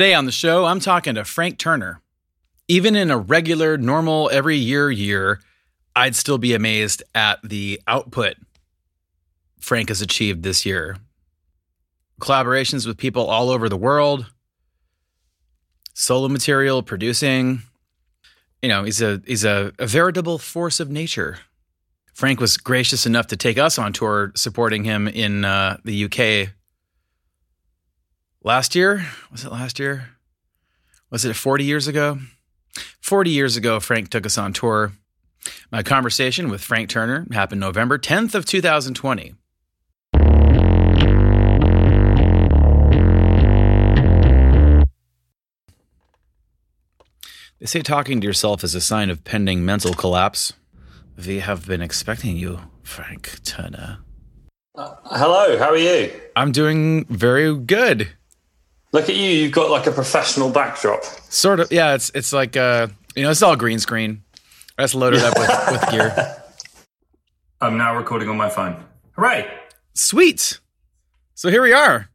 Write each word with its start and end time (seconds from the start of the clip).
Today 0.00 0.14
on 0.14 0.24
the 0.24 0.32
show, 0.32 0.64
I'm 0.64 0.80
talking 0.80 1.16
to 1.16 1.26
Frank 1.26 1.58
Turner. 1.58 2.00
Even 2.68 2.96
in 2.96 3.10
a 3.10 3.18
regular, 3.18 3.76
normal, 3.76 4.30
every 4.32 4.56
year 4.56 4.90
year, 4.90 5.42
I'd 5.94 6.16
still 6.16 6.38
be 6.38 6.54
amazed 6.54 7.02
at 7.14 7.38
the 7.42 7.82
output 7.86 8.36
Frank 9.60 9.90
has 9.90 10.00
achieved 10.00 10.42
this 10.42 10.64
year. 10.64 10.96
Collaborations 12.18 12.86
with 12.86 12.96
people 12.96 13.26
all 13.26 13.50
over 13.50 13.68
the 13.68 13.76
world, 13.76 14.24
solo 15.92 16.28
material, 16.28 16.82
producing. 16.82 17.60
You 18.62 18.70
know, 18.70 18.84
he's 18.84 19.02
a 19.02 19.20
he's 19.26 19.44
a, 19.44 19.70
a 19.78 19.86
veritable 19.86 20.38
force 20.38 20.80
of 20.80 20.88
nature. 20.88 21.40
Frank 22.14 22.40
was 22.40 22.56
gracious 22.56 23.04
enough 23.04 23.26
to 23.26 23.36
take 23.36 23.58
us 23.58 23.78
on 23.78 23.92
tour 23.92 24.32
supporting 24.34 24.84
him 24.84 25.08
in 25.08 25.44
uh, 25.44 25.76
the 25.84 26.04
UK 26.04 26.54
last 28.42 28.74
year. 28.74 29.06
Was 29.30 29.44
it 29.44 29.52
last 29.52 29.78
year? 29.78 30.10
Was 31.10 31.24
it 31.24 31.34
40 31.34 31.64
years 31.64 31.86
ago? 31.88 32.18
40 33.00 33.30
years 33.30 33.56
ago, 33.56 33.80
Frank 33.80 34.10
took 34.10 34.26
us 34.26 34.38
on 34.38 34.52
tour. 34.52 34.92
My 35.72 35.82
conversation 35.82 36.50
with 36.50 36.60
Frank 36.60 36.88
Turner 36.88 37.26
happened 37.32 37.60
November 37.60 37.98
10th 37.98 38.34
of 38.34 38.44
2020. 38.44 39.34
They 47.58 47.66
say 47.66 47.82
talking 47.82 48.20
to 48.22 48.26
yourself 48.26 48.64
is 48.64 48.74
a 48.74 48.80
sign 48.80 49.10
of 49.10 49.22
pending 49.24 49.64
mental 49.64 49.92
collapse. 49.92 50.54
We 51.26 51.40
have 51.40 51.66
been 51.66 51.82
expecting 51.82 52.36
you, 52.36 52.60
Frank 52.82 53.42
Turner. 53.44 53.98
Uh, 54.74 54.94
hello, 55.04 55.58
how 55.58 55.68
are 55.68 55.76
you? 55.76 56.10
I'm 56.36 56.52
doing 56.52 57.04
very 57.06 57.54
good. 57.54 58.08
Look 58.92 59.08
at 59.08 59.14
you, 59.14 59.28
you've 59.30 59.52
got 59.52 59.70
like 59.70 59.86
a 59.86 59.92
professional 59.92 60.50
backdrop. 60.50 61.04
Sort 61.04 61.60
of, 61.60 61.70
yeah. 61.70 61.94
It's 61.94 62.10
it's 62.14 62.32
like 62.32 62.56
uh, 62.56 62.88
you 63.14 63.22
know, 63.22 63.30
it's 63.30 63.42
all 63.42 63.56
green 63.56 63.78
screen. 63.78 64.22
I 64.78 64.82
just 64.82 64.94
loaded 64.94 65.22
up 65.22 65.38
with, 65.38 65.50
with 65.70 65.90
gear. 65.90 66.36
I'm 67.60 67.76
now 67.76 67.94
recording 67.96 68.28
on 68.28 68.36
my 68.36 68.48
phone. 68.48 68.82
Hooray! 69.12 69.48
Sweet. 69.94 70.58
So 71.34 71.50
here 71.50 71.62
we 71.62 71.72
are. 71.72 72.08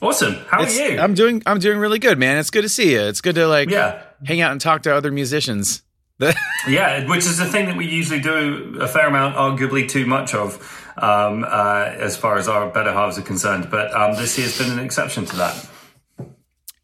Awesome. 0.00 0.34
How 0.48 0.62
It's- 0.62 0.78
are 0.78 0.88
you? 0.92 0.98
I'm 0.98 1.14
doing 1.14 1.42
I'm 1.46 1.58
doing 1.58 1.78
really 1.78 1.98
good, 1.98 2.18
man. 2.18 2.38
It's 2.38 2.50
good 2.50 2.62
to 2.62 2.68
see 2.68 2.92
you. 2.92 3.00
It's 3.02 3.20
good 3.20 3.34
to 3.36 3.46
like 3.46 3.70
yeah, 3.70 4.02
hang 4.24 4.40
out 4.40 4.52
and 4.52 4.60
talk 4.60 4.82
to 4.84 4.94
other 4.94 5.12
musicians. 5.12 5.82
yeah. 6.68 7.06
Which 7.08 7.24
is 7.26 7.38
the 7.38 7.44
thing 7.44 7.66
that 7.66 7.76
we 7.76 7.86
usually 7.86 8.20
do 8.20 8.78
a 8.80 8.88
fair 8.88 9.06
amount, 9.08 9.36
arguably 9.36 9.88
too 9.88 10.06
much 10.06 10.32
of, 10.34 10.54
um, 10.96 11.44
uh, 11.44 11.90
as 11.98 12.16
far 12.16 12.38
as 12.38 12.48
our 12.48 12.68
better 12.70 12.92
halves 12.92 13.18
are 13.18 13.22
concerned. 13.22 13.68
But 13.70 13.92
um, 13.94 14.14
this 14.16 14.38
year's 14.38 14.56
been 14.58 14.70
an 14.78 14.84
exception 14.84 15.24
to 15.26 15.36
that. 15.36 15.68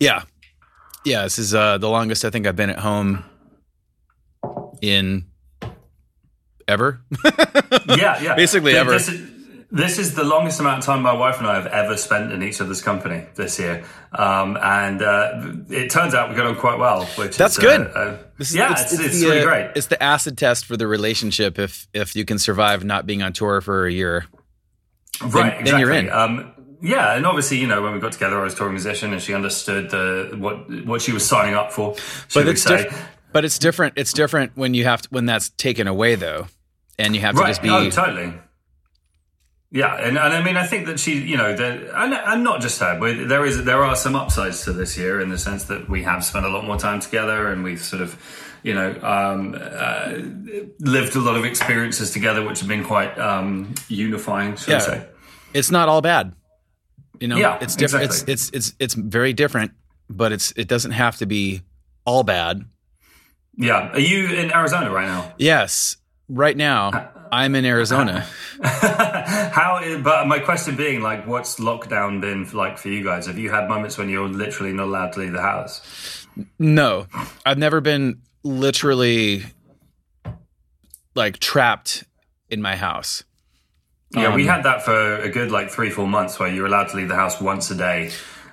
Yeah. 0.01 0.23
Yeah, 1.05 1.23
this 1.23 1.39
is 1.39 1.55
uh 1.55 1.79
the 1.79 1.89
longest 1.89 2.25
I 2.25 2.31
think 2.31 2.47
I've 2.47 2.56
been 2.56 2.70
at 2.70 2.79
home 2.81 3.25
in 4.83 5.27
ever. 6.69 7.01
Yeah, 7.89 8.23
yeah. 8.23 8.34
Basically 8.37 8.77
ever. 8.77 8.93
This 8.93 9.09
is, 9.09 9.31
this 9.73 9.98
is 9.98 10.15
the 10.15 10.25
longest 10.25 10.59
amount 10.59 10.78
of 10.78 10.84
time 10.84 11.03
my 11.03 11.12
wife 11.12 11.39
and 11.39 11.47
I 11.47 11.55
have 11.55 11.67
ever 11.67 11.97
spent 11.97 12.33
in 12.33 12.43
each 12.43 12.61
other's 12.61 12.83
company 12.83 13.27
this 13.37 13.59
year, 13.59 13.84
um, 14.12 14.59
and 14.61 15.01
uh, 15.01 15.53
it 15.69 15.91
turns 15.91 16.12
out 16.12 16.28
we 16.28 16.34
got 16.34 16.47
on 16.47 16.56
quite 16.56 16.78
well. 16.78 17.05
Which 17.17 17.37
That's 17.37 17.56
is, 17.56 17.62
good. 17.62 17.81
Uh, 17.83 17.98
uh, 17.98 18.19
This 18.37 18.51
is- 18.51 18.56
yeah, 18.56 18.73
it's, 18.73 18.93
it's, 18.93 19.21
the, 19.21 19.27
really 19.27 19.41
uh, 19.41 19.45
great. 19.45 19.71
It's 19.77 19.87
the 19.87 20.03
acid 20.03 20.37
test 20.37 20.65
for 20.67 20.77
the 20.77 20.89
relationship 20.89 21.59
if 21.59 21.87
if 21.95 22.17
you 22.17 22.25
can 22.25 22.39
survive 22.39 22.84
not 22.84 23.06
being 23.06 23.22
on 23.22 23.32
tour 23.32 23.61
for 23.61 23.87
a 23.87 23.93
year. 23.93 24.27
Right, 25.22 25.53
then 25.53 25.61
exactly. 25.61 25.81
you're 25.81 25.93
in. 25.93 26.11
Um, 26.11 26.53
yeah, 26.81 27.15
and 27.17 27.27
obviously, 27.27 27.59
you 27.59 27.67
know, 27.67 27.83
when 27.83 27.93
we 27.93 28.01
got 28.01 28.13
together, 28.13 28.41
I 28.41 28.45
was 28.45 28.55
a 28.55 28.57
touring 28.57 28.75
musician, 28.75 29.13
and 29.13 29.21
she 29.23 29.35
understood 29.35 29.91
the 29.91 30.37
what 30.39 30.87
what 30.87 31.03
she 31.03 31.13
was 31.13 31.27
signing 31.27 31.55
up 31.55 31.73
for. 31.73 31.97
But 32.35 32.49
it's 32.49 32.65
diff- 32.65 33.09
but 33.33 33.45
it's 33.45 33.59
different. 33.59 33.95
It's 33.97 34.13
different 34.13 34.57
when 34.57 34.75
you 34.75 34.85
have 34.85 35.03
to, 35.03 35.09
when 35.11 35.27
that's 35.27 35.51
taken 35.51 35.87
away 35.87 36.15
though, 36.17 36.49
and 36.99 37.15
you 37.15 37.21
have 37.21 37.35
to 37.37 37.41
right? 37.41 37.49
just 37.49 37.63
be 37.63 37.71
oh, 37.71 37.91
totally. 37.91 38.35
Yeah, 39.73 39.95
and, 39.95 40.19
and 40.19 40.35
I 40.35 40.43
mean, 40.43 40.57
I 40.57 40.67
think 40.67 40.87
that 40.87 40.99
she, 40.99 41.21
you 41.21 41.37
know, 41.37 41.55
the, 41.55 41.97
and, 41.97 42.13
and 42.13 42.43
not 42.43 42.61
just 42.61 42.81
her, 42.81 42.99
but 42.99 43.29
there 43.29 43.45
is 43.45 43.65
there 43.65 43.85
are 43.85 43.95
some 43.95 44.17
upsides 44.17 44.65
to 44.65 44.73
this 44.73 44.99
year 44.99 45.21
in 45.21 45.29
the 45.29 45.39
sense 45.39 45.65
that 45.65 45.89
we 45.89 46.03
have 46.03 46.25
spent 46.25 46.45
a 46.45 46.49
lot 46.49 46.65
more 46.65 46.77
time 46.77 46.99
together, 46.99 47.53
and 47.53 47.62
we've 47.62 47.81
sort 47.81 48.03
of, 48.03 48.21
you 48.65 48.75
know, 48.75 48.91
um, 49.03 49.57
uh, 49.57 50.15
lived 50.81 51.15
a 51.15 51.21
lot 51.21 51.37
of 51.37 51.45
experiences 51.45 52.11
together, 52.11 52.45
which 52.45 52.59
have 52.59 52.69
been 52.69 52.83
quite 52.83 53.17
um, 53.17 53.73
unifying, 53.87 54.57
Yeah. 54.67 55.05
it's 55.55 55.71
not 55.71 55.89
all 55.89 56.01
bad. 56.01 56.35
You 57.19 57.28
know, 57.28 57.37
Yeah, 57.37 57.59
it's 57.60 57.76
different. 57.76 58.06
exactly. 58.06 58.32
It's 58.32 58.48
it's 58.50 58.71
it's 58.71 58.76
it's 58.78 58.94
very 58.94 59.32
different, 59.32 59.72
but 60.09 60.32
it's 60.32 60.53
it 60.56 60.69
doesn't 60.69 60.93
have 60.93 61.16
to 61.19 61.26
be 61.26 61.62
all 62.04 62.22
bad. 62.22 62.65
Yeah. 63.56 63.91
Are 63.93 63.98
you 64.00 64.26
in 64.34 64.53
Arizona 64.53 64.91
right 64.91 65.06
now? 65.06 65.34
Yes, 65.38 65.97
right 66.28 66.56
now 66.56 66.91
uh, 66.91 67.09
I'm 67.32 67.54
in 67.54 67.65
Arizona. 67.66 68.26
How? 68.62 69.81
But 70.03 70.26
my 70.26 70.38
question 70.38 70.76
being, 70.76 71.03
like, 71.03 71.26
what's 71.26 71.59
lockdown 71.60 72.20
been 72.20 72.49
like 72.53 72.78
for 72.78 72.88
you 72.88 73.04
guys? 73.04 73.26
Have 73.26 73.38
you 73.38 73.50
had 73.50 73.69
moments 73.69 73.99
when 73.99 74.09
you're 74.09 74.28
literally 74.28 74.72
not 74.72 74.84
allowed 74.84 75.12
to 75.15 75.20
leave 75.20 75.32
the 75.32 75.43
house? 75.43 76.26
No, 76.59 77.06
I've 77.44 77.59
never 77.59 77.81
been 77.81 78.22
literally 78.44 79.44
like 81.15 81.38
trapped 81.38 82.04
in 82.49 82.62
my 82.62 82.76
house. 82.76 83.25
Yeah, 84.12 84.34
we 84.34 84.43
Um, 84.48 84.54
had 84.56 84.65
that 84.65 84.84
for 84.84 85.16
a 85.21 85.28
good 85.28 85.50
like 85.50 85.71
three, 85.71 85.91
four 85.91 86.06
months 86.09 86.38
where 86.38 86.48
you 86.48 86.62
were 86.62 86.66
allowed 86.69 86.88
to 86.88 86.97
leave 86.97 87.09
the 87.09 87.15
house 87.15 87.41
once 87.41 87.71
a 87.71 87.75
day, 87.76 88.10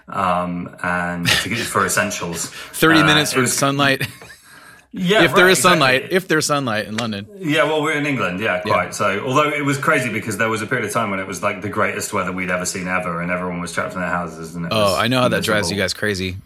um, 0.08 0.76
and 0.84 1.28
to 1.28 1.50
get 1.50 1.58
for 1.60 1.86
essentials. 1.86 2.46
Thirty 2.74 3.00
Uh, 3.02 3.06
minutes 3.06 3.34
for 3.34 3.42
was- 3.42 3.54
sunlight, 3.58 4.08
Yeah, 4.92 5.24
if 5.24 5.36
there 5.36 5.46
right, 5.46 5.52
is 5.52 5.62
sunlight. 5.62 5.96
exactly. 5.96 6.16
If 6.18 6.28
there's 6.28 6.46
sunlight 6.46 6.86
in 6.88 6.96
London. 6.96 7.28
Yeah, 7.40 7.64
well, 7.66 7.84
we're 7.84 7.92
in 7.98 8.06
England, 8.06 8.40
yeah, 8.40 8.62
quite. 8.62 8.96
So, 8.96 9.20
although 9.26 9.50
it 9.50 9.66
was 9.66 9.78
crazy 9.78 10.10
because 10.12 10.38
there 10.38 10.50
was 10.50 10.62
a 10.62 10.66
period 10.68 10.86
of 10.88 10.94
time 10.94 11.12
when 11.12 11.20
it 11.20 11.28
was 11.28 11.44
like 11.44 11.62
the 11.62 11.70
greatest 11.70 12.14
weather 12.14 12.32
we'd 12.32 12.50
ever 12.50 12.66
seen 12.66 12.88
ever, 12.88 13.22
and 13.22 13.30
everyone 13.30 13.60
was 13.60 13.74
trapped 13.74 13.94
in 13.96 14.00
their 14.00 14.10
houses. 14.10 14.56
And 14.56 14.66
it 14.66 14.72
Oh, 14.74 14.96
I 14.96 15.08
know 15.08 15.20
how 15.22 15.28
that 15.28 15.44
drives 15.44 15.70
you 15.70 15.78
guys 15.78 15.94
crazy 15.94 16.38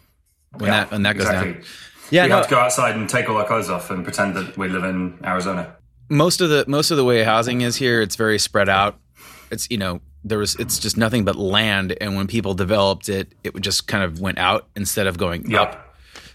when 0.53 0.69
Yeah, 0.71 0.79
that 0.79 0.91
when 0.91 1.03
that 1.03 1.17
goes 1.17 1.27
exactly. 1.27 1.53
down. 1.53 1.63
Yeah, 2.09 2.23
we 2.23 2.29
no, 2.29 2.35
have 2.38 2.45
to 2.47 2.51
go 2.51 2.59
outside 2.59 2.95
and 2.95 3.07
take 3.07 3.29
all 3.29 3.38
our 3.38 3.45
clothes 3.45 3.69
off 3.69 3.89
and 3.91 4.03
pretend 4.03 4.35
that 4.35 4.57
we 4.57 4.67
live 4.69 4.83
in 4.85 5.19
Arizona. 5.23 5.75
Most 6.11 6.41
of 6.41 6.49
the 6.49 6.66
most 6.67 6.91
of 6.91 6.97
the 6.97 7.03
way 7.05 7.23
housing 7.23 7.61
is 7.61 7.75
here, 7.77 8.01
it's 8.01 8.16
very 8.16 8.38
spread 8.38 8.69
out. 8.69 8.99
It's 9.49 9.67
you 9.72 9.77
know 9.77 10.01
there 10.23 10.38
was 10.38 10.55
it's 10.57 10.77
just 10.77 10.97
nothing 10.97 11.25
but 11.25 11.35
land, 11.35 11.95
and 11.99 12.16
when 12.16 12.27
people 12.27 12.53
developed 12.53 13.09
it, 13.09 13.33
it 13.44 13.53
would 13.53 13.63
just 13.63 13.88
kind 13.88 14.03
of 14.03 14.19
went 14.19 14.38
out 14.38 14.67
instead 14.75 15.07
of 15.07 15.17
going 15.17 15.50
Yeah. 15.50 15.61
up. 15.63 15.88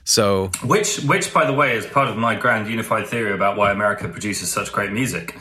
So 0.04 0.50
Which, 0.65 0.98
which, 1.00 1.34
by 1.34 1.47
the 1.47 1.53
way, 1.53 1.76
is 1.76 1.84
part 1.84 2.06
of 2.09 2.16
my 2.16 2.36
grand 2.36 2.69
unified 2.69 3.09
theory 3.09 3.32
about 3.32 3.56
why 3.56 3.72
America 3.72 4.09
produces 4.09 4.50
such 4.53 4.72
great 4.72 4.92
music. 4.92 5.34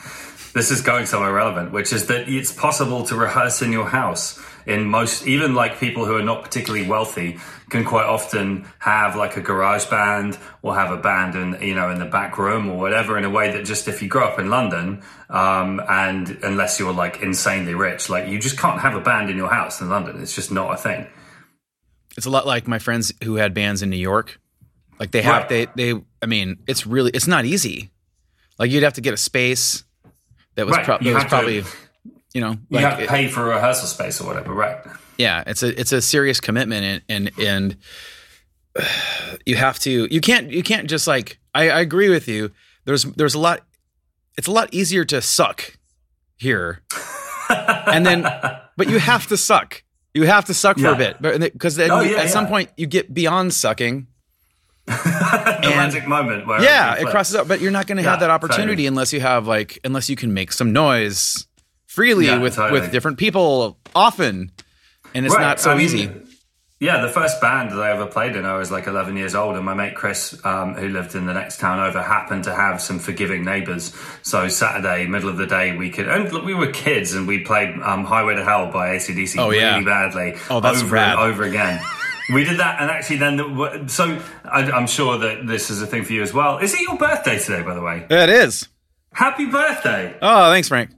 This 0.54 0.72
is 0.72 0.82
going 0.82 1.06
somewhere 1.06 1.32
relevant, 1.34 1.72
which 1.72 1.94
is 1.94 2.08
that 2.08 2.28
it's 2.28 2.52
possible 2.52 3.04
to 3.06 3.16
rehearse 3.16 3.62
in 3.62 3.72
your 3.72 3.86
house. 3.88 4.40
In 4.66 4.86
most, 4.86 5.28
even 5.28 5.54
like 5.54 5.80
people 5.80 6.06
who 6.06 6.16
are 6.18 6.24
not 6.24 6.44
particularly 6.44 6.88
wealthy, 6.88 7.38
can 7.70 7.84
quite 7.86 8.06
often 8.06 8.66
have 8.80 9.16
like 9.16 9.38
a 9.38 9.42
garage 9.42 9.86
band 9.86 10.38
or 10.64 10.74
have 10.76 10.92
a 10.92 10.98
band 10.98 11.36
in 11.36 11.62
you 11.68 11.76
know 11.76 11.92
in 11.92 12.00
the 12.00 12.06
back 12.06 12.38
room 12.38 12.70
or 12.70 12.78
whatever. 12.78 13.18
In 13.18 13.26
a 13.26 13.30
way 13.30 13.52
that 13.52 13.64
just 13.66 13.88
if 13.88 14.02
you 14.02 14.08
grow 14.08 14.26
up 14.28 14.40
in 14.40 14.50
London, 14.50 15.04
um, 15.30 15.80
and 15.88 16.40
unless 16.42 16.80
you're 16.80 16.94
like 16.94 17.22
insanely 17.22 17.76
rich, 17.76 18.10
like 18.10 18.28
you 18.28 18.40
just 18.40 18.58
can't 18.58 18.82
have 18.82 18.96
a 18.96 19.02
band 19.02 19.30
in 19.30 19.38
your 19.38 19.50
house 19.50 19.82
in 19.82 19.90
London. 19.90 20.20
It's 20.22 20.34
just 20.34 20.52
not 20.52 20.74
a 20.74 20.78
thing. 20.78 21.08
it's 22.18 22.26
a 22.26 22.30
lot 22.30 22.48
like 22.48 22.68
my 22.68 22.80
friends 22.80 23.12
who 23.24 23.36
had 23.36 23.54
bands 23.54 23.82
in 23.84 23.90
New 23.90 23.98
York. 23.98 24.40
Like 25.00 25.12
they 25.12 25.22
have 25.22 25.50
Right. 25.52 25.76
they 25.76 25.92
they 25.94 26.02
I 26.22 26.26
mean 26.26 26.58
it's 26.68 26.88
really 26.88 27.12
it's 27.14 27.28
not 27.28 27.46
easy. 27.46 27.92
Like 28.58 28.72
you'd 28.72 28.84
have 28.84 28.94
to 28.94 29.02
get 29.02 29.14
a 29.14 29.18
space 29.18 29.84
that 30.56 30.66
was, 30.66 30.78
Right, 30.78 30.88
you 31.02 31.12
that 31.12 31.14
was 31.14 31.24
have 31.24 31.24
to- 31.24 31.28
probably 31.30 31.64
you 32.36 32.42
know 32.42 32.56
You 32.70 32.78
have 32.80 33.00
to 33.00 33.08
pay 33.08 33.28
for 33.28 33.52
a 33.52 33.56
rehearsal 33.56 33.88
space 33.88 34.22
or 34.22 34.28
whatever, 34.28 34.54
right? 34.54 34.78
yeah 35.18 35.44
it's 35.48 35.64
a 35.64 35.70
it's 35.80 35.94
a 35.94 36.02
serious 36.02 36.40
commitment 36.42 36.84
and 37.10 37.32
and 37.38 37.40
and 37.40 37.78
you 39.46 39.56
have 39.56 39.80
to 39.80 40.08
you 40.12 40.22
can't 40.22 40.52
you 40.52 40.62
can't 40.64 40.90
just 40.90 41.08
like 41.08 41.40
I, 41.56 41.70
I 41.70 41.80
agree 41.80 42.10
with 42.10 42.28
you. 42.28 42.52
There's 42.86 43.04
there's 43.04 43.34
a 43.36 43.40
lot 43.40 43.62
it's 44.38 44.48
a 44.48 44.52
lot 44.52 44.74
easier 44.74 45.06
to 45.06 45.22
suck 45.22 45.78
here. 46.38 46.82
And 47.48 48.04
then 48.06 48.24
but 48.76 48.90
you 48.90 48.98
have 48.98 49.28
to 49.28 49.38
suck. 49.38 49.84
You 50.16 50.26
have 50.26 50.46
to 50.46 50.54
suck 50.56 50.78
for 50.78 50.82
Yeah. 50.90 50.94
a 50.94 50.98
bit. 50.98 51.18
But 51.22 51.40
because 51.40 51.76
then 51.76 51.92
Oh, 51.92 52.02
you- 52.02 52.14
yeah, 52.16 52.24
at 52.24 52.32
some 52.32 52.48
point 52.48 52.72
you 52.76 52.88
get 52.88 53.14
beyond 53.14 53.54
sucking. 53.54 54.08
The 54.88 55.72
magic 55.76 56.08
moment 56.08 56.46
where 56.48 56.62
yeah 56.62 56.92
everything 56.92 57.08
it 57.08 57.12
crosses 57.12 57.36
up 57.36 57.48
but 57.48 57.60
you're 57.62 57.72
not 57.72 57.86
going 57.88 57.98
to 58.04 58.04
have 58.10 58.20
that 58.20 58.30
opportunity 58.30 58.86
unless 58.88 59.14
you 59.14 59.20
have 59.22 59.48
like 59.48 59.80
unless 59.84 60.10
you 60.10 60.16
can 60.16 60.34
make 60.34 60.52
some 60.52 60.72
noise 60.74 61.48
freely 61.96 62.26
Yeah, 62.28 62.38
with 62.40 62.56
totally. 62.56 62.82
with 62.82 62.92
different 62.92 63.18
people 63.18 63.78
often 63.96 64.52
and 65.14 65.26
it's 65.26 65.34
Right, 65.34 65.42
not 65.42 65.60
so 65.60 65.72
I 65.72 65.76
mean, 65.76 65.86
easy 65.86 66.12
Yeah, 66.80 67.00
the 67.02 67.08
first 67.10 67.40
band 67.40 67.72
that 67.72 67.80
I 67.80 67.92
ever 67.92 68.06
played 68.06 68.36
in, 68.36 68.44
I 68.46 68.58
was 68.58 68.70
like 68.70 68.86
11 68.86 69.16
years 69.16 69.34
old, 69.34 69.56
and 69.56 69.64
my 69.64 69.74
mate 69.74 69.96
Chris, 69.96 70.36
um, 70.46 70.74
who 70.76 70.90
lived 70.90 71.16
in 71.16 71.26
the 71.26 71.34
next 71.34 71.62
town 71.62 71.80
over, 71.80 72.02
happened 72.02 72.44
to 72.44 72.54
have 72.54 72.82
some 72.82 73.00
forgiving 73.00 73.46
neighbours. 73.46 73.94
So 74.24 74.50
Saturday, 74.50 75.08
middle 75.08 75.30
of 75.30 75.38
the 75.38 75.48
day, 75.48 75.76
we 75.78 75.90
could, 75.90 76.10
and 76.10 76.30
look, 76.34 76.44
we 76.44 76.54
were 76.54 76.68
kids, 76.72 77.14
and 77.14 77.28
we 77.30 77.40
played 77.40 77.70
um, 77.82 78.04
"Highway 78.04 78.36
to 78.36 78.44
Hell" 78.44 78.72
by 78.74 78.90
ACDC 78.98 79.40
Oh, 79.40 79.48
really 79.50 79.62
yeah. 79.62 79.82
badly, 79.84 80.36
Oh, 80.50 80.60
that's 80.60 80.82
over 80.84 80.94
rad. 80.96 81.12
and 81.18 81.20
over 81.32 81.44
again. 81.44 81.80
we 82.34 82.44
did 82.44 82.60
that, 82.60 82.82
and 82.82 82.92
actually, 82.92 83.18
then 83.20 83.38
the, 83.38 83.86
so 83.88 84.22
I, 84.44 84.70
I'm 84.70 84.88
sure 84.88 85.18
that 85.18 85.48
this 85.48 85.70
is 85.70 85.82
a 85.82 85.88
thing 85.88 86.04
for 86.04 86.12
you 86.12 86.24
as 86.24 86.34
well. 86.34 86.58
Is 86.58 86.74
it 86.74 86.82
your 86.82 86.98
birthday 86.98 87.40
today, 87.40 87.62
by 87.64 87.74
the 87.74 87.82
way? 87.82 88.06
It 88.10 88.30
is. 88.30 88.68
Happy 89.14 89.46
birthday! 89.46 90.14
Oh, 90.22 90.52
thanks, 90.52 90.68
Frank. 90.68 90.90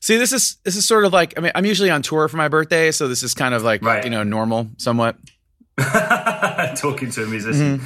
See, 0.00 0.16
this 0.16 0.32
is 0.32 0.56
this 0.64 0.76
is 0.76 0.86
sort 0.86 1.04
of 1.04 1.12
like 1.12 1.34
I 1.36 1.40
mean, 1.40 1.52
I'm 1.54 1.64
usually 1.66 1.90
on 1.90 2.02
tour 2.02 2.28
for 2.28 2.36
my 2.36 2.48
birthday, 2.48 2.90
so 2.92 3.08
this 3.08 3.22
is 3.22 3.34
kind 3.34 3.54
of 3.54 3.62
like 3.62 3.82
Right. 3.82 4.04
you 4.04 4.10
know 4.10 4.22
normal 4.22 4.68
somewhat. 4.76 5.16
talking 6.76 7.10
to 7.10 7.22
a 7.22 7.26
musician. 7.26 7.80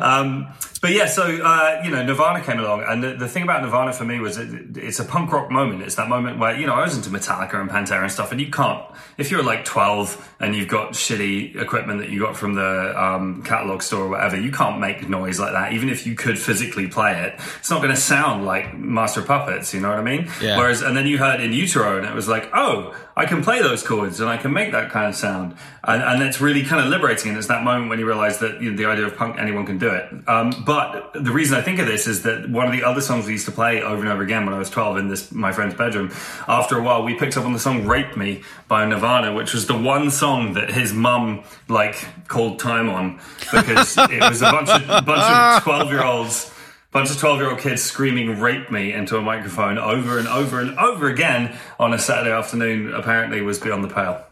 Um, 0.00 0.48
but 0.84 0.92
yeah, 0.92 1.06
so 1.06 1.22
uh, 1.22 1.80
you 1.82 1.90
know, 1.90 2.04
Nirvana 2.04 2.44
came 2.44 2.58
along, 2.58 2.84
and 2.86 3.02
the, 3.02 3.14
the 3.14 3.26
thing 3.26 3.42
about 3.42 3.62
Nirvana 3.62 3.94
for 3.94 4.04
me 4.04 4.20
was 4.20 4.36
it, 4.36 4.76
it's 4.76 5.00
a 5.00 5.04
punk 5.06 5.32
rock 5.32 5.50
moment. 5.50 5.80
It's 5.80 5.94
that 5.94 6.10
moment 6.10 6.38
where 6.38 6.54
you 6.54 6.66
know 6.66 6.74
I 6.74 6.82
was 6.82 6.94
into 6.94 7.08
Metallica 7.08 7.58
and 7.58 7.70
Pantera 7.70 8.02
and 8.02 8.12
stuff, 8.12 8.32
and 8.32 8.38
you 8.38 8.50
can't 8.50 8.84
if 9.16 9.30
you're 9.30 9.42
like 9.42 9.64
12 9.64 10.36
and 10.40 10.54
you've 10.54 10.68
got 10.68 10.92
shitty 10.92 11.60
equipment 11.60 12.00
that 12.00 12.10
you 12.10 12.20
got 12.20 12.36
from 12.36 12.54
the 12.54 13.02
um, 13.02 13.42
catalog 13.44 13.82
store 13.82 14.04
or 14.04 14.08
whatever, 14.08 14.38
you 14.38 14.50
can't 14.50 14.80
make 14.80 15.08
noise 15.08 15.38
like 15.38 15.52
that. 15.52 15.72
Even 15.72 15.88
if 15.88 16.06
you 16.06 16.14
could 16.14 16.38
physically 16.38 16.88
play 16.88 17.22
it, 17.24 17.40
it's 17.58 17.70
not 17.70 17.80
going 17.80 17.94
to 17.94 18.00
sound 18.00 18.44
like 18.44 18.76
Master 18.76 19.20
of 19.20 19.26
Puppets. 19.26 19.72
You 19.72 19.80
know 19.80 19.90
what 19.90 19.98
I 19.98 20.02
mean? 20.02 20.30
Yeah. 20.40 20.58
Whereas, 20.58 20.82
and 20.82 20.96
then 20.96 21.06
you 21.06 21.18
heard 21.18 21.40
In 21.40 21.52
Utero, 21.52 21.96
and 21.96 22.06
it 22.06 22.14
was 22.14 22.28
like, 22.28 22.50
oh, 22.52 22.94
I 23.16 23.26
can 23.26 23.44
play 23.44 23.62
those 23.62 23.86
chords 23.86 24.18
and 24.18 24.28
I 24.28 24.36
can 24.36 24.52
make 24.52 24.72
that 24.72 24.90
kind 24.90 25.06
of 25.06 25.14
sound, 25.14 25.54
and, 25.84 26.02
and 26.02 26.22
it's 26.22 26.40
really 26.40 26.64
kind 26.64 26.82
of 26.82 26.88
liberating. 26.88 27.30
And 27.30 27.38
it's 27.38 27.46
that 27.46 27.62
moment 27.62 27.88
when 27.88 28.00
you 28.00 28.06
realize 28.06 28.38
that 28.38 28.60
you 28.60 28.72
know, 28.72 28.76
the 28.76 28.86
idea 28.86 29.06
of 29.06 29.16
punk, 29.16 29.38
anyone 29.38 29.64
can 29.64 29.78
do 29.78 29.88
it. 29.88 30.28
Um, 30.28 30.64
but 30.66 30.73
the 31.14 31.30
reason 31.32 31.56
I 31.56 31.62
think 31.62 31.78
of 31.78 31.86
this 31.86 32.06
is 32.06 32.22
that 32.22 32.48
one 32.48 32.66
of 32.66 32.72
the 32.72 32.84
other 32.84 33.00
songs 33.00 33.26
we 33.26 33.32
used 33.32 33.46
to 33.46 33.52
play 33.52 33.82
over 33.82 34.00
and 34.00 34.08
over 34.08 34.22
again 34.22 34.44
when 34.44 34.54
I 34.54 34.58
was 34.58 34.70
12 34.70 34.98
in 34.98 35.08
this 35.08 35.32
my 35.32 35.52
friend's 35.52 35.74
bedroom. 35.74 36.10
After 36.48 36.78
a 36.78 36.82
while, 36.82 37.02
we 37.02 37.14
picked 37.14 37.36
up 37.36 37.44
on 37.44 37.52
the 37.52 37.58
song 37.58 37.86
"Rape 37.86 38.16
Me" 38.16 38.42
by 38.68 38.84
Nirvana, 38.84 39.34
which 39.34 39.54
was 39.54 39.66
the 39.66 39.76
one 39.76 40.10
song 40.10 40.54
that 40.54 40.70
his 40.70 40.92
mum 40.92 41.44
like 41.68 42.06
called 42.28 42.58
time 42.58 42.88
on 42.88 43.20
because 43.52 43.96
it 44.10 44.20
was 44.20 44.42
a 44.42 44.50
bunch 44.50 44.68
of 44.68 45.04
bunch 45.04 45.22
of 45.22 45.62
12 45.62 45.90
year 45.90 46.04
olds 46.04 46.52
bunch 46.92 47.10
of 47.10 47.18
12 47.18 47.40
year 47.40 47.50
old 47.50 47.58
kids 47.58 47.82
screaming 47.82 48.38
rape 48.40 48.70
me 48.70 48.92
into 48.92 49.16
a 49.16 49.22
microphone 49.22 49.78
over 49.78 50.18
and 50.18 50.28
over 50.28 50.60
and 50.60 50.78
over 50.78 51.08
again 51.08 51.58
on 51.78 51.92
a 51.92 51.98
Saturday 51.98 52.30
afternoon 52.30 52.94
apparently 52.94 53.40
was 53.42 53.58
beyond 53.58 53.82
the 53.82 53.88
pale. 53.88 54.24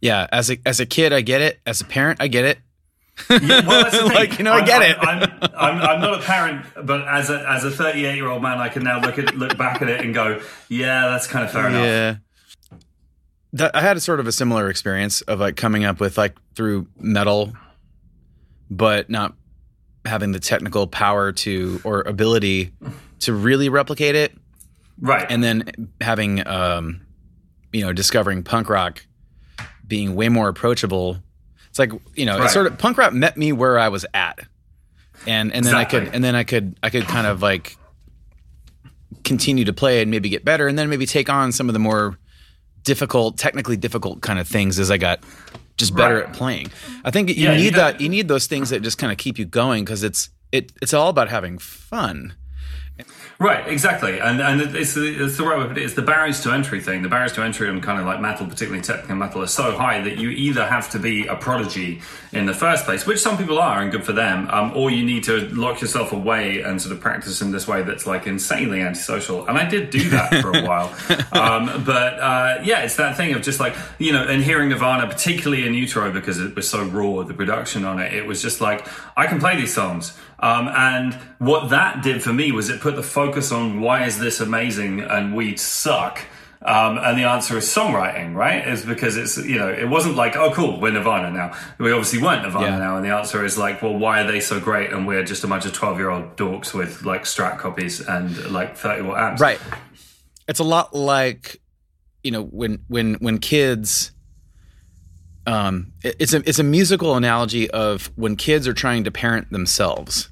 Yeah, 0.00 0.26
as 0.30 0.50
a 0.50 0.58
as 0.64 0.80
a 0.80 0.86
kid, 0.86 1.12
I 1.12 1.20
get 1.20 1.40
it. 1.40 1.60
As 1.66 1.80
a 1.80 1.84
parent, 1.84 2.20
I 2.22 2.28
get 2.28 2.44
it. 2.44 2.58
Yeah, 3.28 3.66
well, 3.66 3.82
that's 3.84 3.96
the 3.98 4.04
thing. 4.08 4.14
Like, 4.14 4.38
you 4.38 4.44
know, 4.44 4.52
I 4.52 4.56
I'm- 4.58 4.64
get 4.64 4.82
I'm, 4.82 5.22
it. 5.22 5.30
I'm, 5.32 5.52
I'm, 5.54 5.82
I'm 5.82 6.00
not 6.00 6.20
a 6.20 6.22
parent, 6.22 6.64
but 6.84 7.06
as 7.08 7.28
a 7.30 7.44
as 7.48 7.64
a 7.64 7.70
38 7.70 8.14
year 8.16 8.28
old 8.28 8.42
man, 8.42 8.58
I 8.58 8.68
can 8.68 8.82
now 8.84 9.00
look 9.00 9.18
at 9.18 9.34
look 9.36 9.56
back 9.58 9.82
at 9.82 9.88
it 9.88 10.00
and 10.04 10.14
go, 10.14 10.40
yeah, 10.68 11.08
that's 11.08 11.26
kind 11.26 11.44
of 11.44 11.50
fair 11.50 11.68
enough. 11.68 11.84
Yeah. 11.84 12.16
That, 13.54 13.74
I 13.74 13.80
had 13.80 13.96
a 13.96 14.00
sort 14.00 14.20
of 14.20 14.26
a 14.28 14.32
similar 14.32 14.70
experience 14.70 15.22
of 15.22 15.40
like 15.40 15.56
coming 15.56 15.84
up 15.84 15.98
with 16.00 16.16
like 16.16 16.36
through 16.54 16.86
metal, 16.98 17.52
but 18.70 19.10
not 19.10 19.34
having 20.04 20.32
the 20.32 20.40
technical 20.40 20.86
power 20.86 21.32
to 21.32 21.80
or 21.84 22.02
ability 22.02 22.72
to 23.20 23.34
really 23.34 23.68
replicate 23.68 24.14
it, 24.14 24.32
Right. 25.00 25.26
and 25.28 25.42
then 25.42 25.90
having 26.00 26.46
um, 26.46 27.00
you 27.72 27.84
know 27.84 27.92
discovering 27.92 28.42
punk 28.44 28.68
rock 28.68 29.04
being 29.86 30.14
way 30.14 30.28
more 30.28 30.48
approachable. 30.48 31.18
Like 31.80 31.92
you 32.14 32.26
know, 32.26 32.36
Right. 32.36 32.44
it's 32.44 32.52
sort 32.52 32.66
of 32.66 32.76
punk 32.78 32.98
rock 32.98 33.12
met 33.14 33.36
me 33.36 33.52
where 33.52 33.78
I 33.78 33.88
was 33.88 34.04
at, 34.14 34.38
and 35.26 35.52
and 35.52 35.64
then 35.64 35.74
I 35.74 35.84
could 35.84 36.08
and 36.14 36.22
then 36.22 36.34
I 36.36 36.44
could 36.44 36.76
I 36.82 36.90
could 36.90 37.06
kind 37.06 37.26
of 37.26 37.40
like 37.42 37.76
continue 39.24 39.64
to 39.64 39.72
play 39.72 40.02
and 40.02 40.10
maybe 40.10 40.28
get 40.28 40.44
better, 40.44 40.68
and 40.68 40.78
then 40.78 40.88
maybe 40.88 41.06
take 41.06 41.28
on 41.28 41.52
some 41.52 41.68
of 41.68 41.72
the 41.72 41.78
more 41.78 42.18
difficult, 42.84 43.38
technically 43.38 43.76
difficult 43.76 44.20
kind 44.22 44.38
of 44.38 44.46
things 44.48 44.78
as 44.78 44.90
I 44.90 44.96
got 44.98 45.20
just 45.76 45.94
better 45.96 46.16
Right. 46.16 46.26
at 46.28 46.32
playing. 46.34 46.70
I 47.04 47.10
think 47.10 47.28
you 47.30 47.34
Yeah, 47.44 47.56
need 47.56 47.74
got- 47.74 47.94
that. 47.94 48.00
You 48.00 48.08
need 48.08 48.28
those 48.28 48.46
things 48.46 48.70
that 48.70 48.82
just 48.82 48.98
kind 48.98 49.10
of 49.12 49.18
keep 49.18 49.38
you 49.38 49.44
going 49.44 49.84
because 49.84 50.02
it's 50.02 50.30
it 50.52 50.72
it's 50.82 50.92
all 50.94 51.08
about 51.08 51.28
having 51.28 51.58
fun. 51.58 52.34
Right, 53.40 53.66
exactly, 53.66 54.20
and 54.20 54.38
and 54.42 54.60
it's 54.60 54.92
the, 54.92 55.24
it's 55.24 55.38
the 55.38 55.44
right 55.44 55.58
way 55.58 55.70
it. 55.70 55.78
It's 55.78 55.94
the 55.94 56.02
barriers 56.02 56.42
to 56.42 56.52
entry 56.52 56.78
thing. 56.78 57.00
The 57.00 57.08
barriers 57.08 57.32
to 57.32 57.42
entry 57.42 57.70
on 57.70 57.80
kind 57.80 57.98
of 57.98 58.04
like 58.04 58.20
metal, 58.20 58.46
particularly 58.46 58.82
technical 58.82 59.16
metal, 59.16 59.42
are 59.42 59.46
so 59.46 59.74
high 59.78 60.02
that 60.02 60.18
you 60.18 60.28
either 60.28 60.66
have 60.66 60.90
to 60.90 60.98
be 60.98 61.26
a 61.26 61.36
prodigy 61.36 62.02
in 62.32 62.44
the 62.44 62.52
first 62.52 62.84
place, 62.84 63.06
which 63.06 63.18
some 63.18 63.38
people 63.38 63.58
are, 63.58 63.80
and 63.80 63.90
good 63.90 64.04
for 64.04 64.12
them, 64.12 64.46
um, 64.50 64.76
or 64.76 64.90
you 64.90 65.06
need 65.06 65.24
to 65.24 65.48
lock 65.54 65.80
yourself 65.80 66.12
away 66.12 66.60
and 66.60 66.82
sort 66.82 66.94
of 66.94 67.00
practice 67.00 67.40
in 67.40 67.50
this 67.50 67.66
way 67.66 67.80
that's 67.80 68.06
like 68.06 68.26
insanely 68.26 68.82
antisocial. 68.82 69.46
And 69.46 69.56
I 69.56 69.66
did 69.66 69.88
do 69.88 70.10
that 70.10 70.42
for 70.42 70.50
a 70.50 70.62
while, 70.68 70.94
um, 71.32 71.82
but 71.86 72.20
uh, 72.20 72.58
yeah, 72.62 72.82
it's 72.82 72.96
that 72.96 73.16
thing 73.16 73.32
of 73.32 73.40
just 73.40 73.58
like 73.58 73.74
you 73.98 74.12
know, 74.12 74.22
and 74.22 74.44
hearing 74.44 74.68
Nirvana, 74.68 75.06
particularly 75.06 75.66
in 75.66 75.72
Utero, 75.72 76.12
because 76.12 76.38
it 76.38 76.54
was 76.54 76.68
so 76.68 76.84
raw, 76.84 77.22
the 77.22 77.32
production 77.32 77.86
on 77.86 78.00
it, 78.00 78.12
it 78.12 78.26
was 78.26 78.42
just 78.42 78.60
like 78.60 78.86
I 79.16 79.26
can 79.28 79.40
play 79.40 79.56
these 79.56 79.72
songs. 79.72 80.14
Um, 80.40 80.68
and 80.68 81.14
what 81.38 81.68
that 81.70 82.02
did 82.02 82.22
for 82.22 82.32
me 82.32 82.50
was 82.50 82.70
it 82.70 82.80
put 82.80 82.96
the 82.96 83.02
focus 83.02 83.52
on 83.52 83.80
why 83.80 84.04
is 84.06 84.18
this 84.18 84.40
amazing 84.40 85.00
and 85.00 85.34
we 85.36 85.56
suck. 85.56 86.20
Um, 86.62 86.98
and 86.98 87.18
the 87.18 87.24
answer 87.24 87.56
is 87.58 87.64
songwriting, 87.64 88.34
right? 88.34 88.66
Is 88.68 88.84
because 88.84 89.16
it's, 89.16 89.38
you 89.38 89.58
know, 89.58 89.68
it 89.68 89.88
wasn't 89.88 90.16
like, 90.16 90.36
oh, 90.36 90.50
cool, 90.52 90.78
we're 90.80 90.90
Nirvana 90.92 91.30
now. 91.30 91.56
We 91.78 91.90
obviously 91.92 92.22
weren't 92.22 92.42
Nirvana 92.42 92.66
Yeah. 92.66 92.78
now. 92.78 92.96
And 92.96 93.04
the 93.04 93.14
answer 93.14 93.44
is 93.44 93.56
like, 93.56 93.80
well, 93.82 93.96
why 93.96 94.22
are 94.22 94.26
they 94.30 94.40
so 94.40 94.60
great? 94.60 94.92
And 94.92 95.06
we're 95.06 95.24
just 95.24 95.42
a 95.44 95.46
bunch 95.46 95.64
of 95.64 95.72
12 95.72 95.98
year 95.98 96.10
old 96.10 96.36
dorks 96.36 96.74
with 96.74 97.02
like 97.04 97.24
strat 97.24 97.58
copies 97.58 98.00
and 98.06 98.50
like 98.50 98.76
30 98.76 99.02
watt 99.02 99.18
amps. 99.18 99.40
Right. 99.40 99.58
It's 100.48 100.60
a 100.60 100.64
lot 100.64 100.94
like 100.94 101.60
you 102.22 102.30
know 102.30 102.42
when 102.44 102.80
when 102.88 103.14
when 103.14 103.38
kids 103.38 104.12
um 105.46 105.92
it- 106.02 106.16
it's 106.18 106.32
a 106.34 106.46
it's 106.48 106.58
a 106.58 106.62
musical 106.64 107.16
analogy 107.16 107.70
of 107.70 108.10
when 108.16 108.36
kids 108.36 108.68
are 108.68 108.74
trying 108.74 109.04
to 109.04 109.10
parent 109.10 109.50
themselves. 109.50 110.29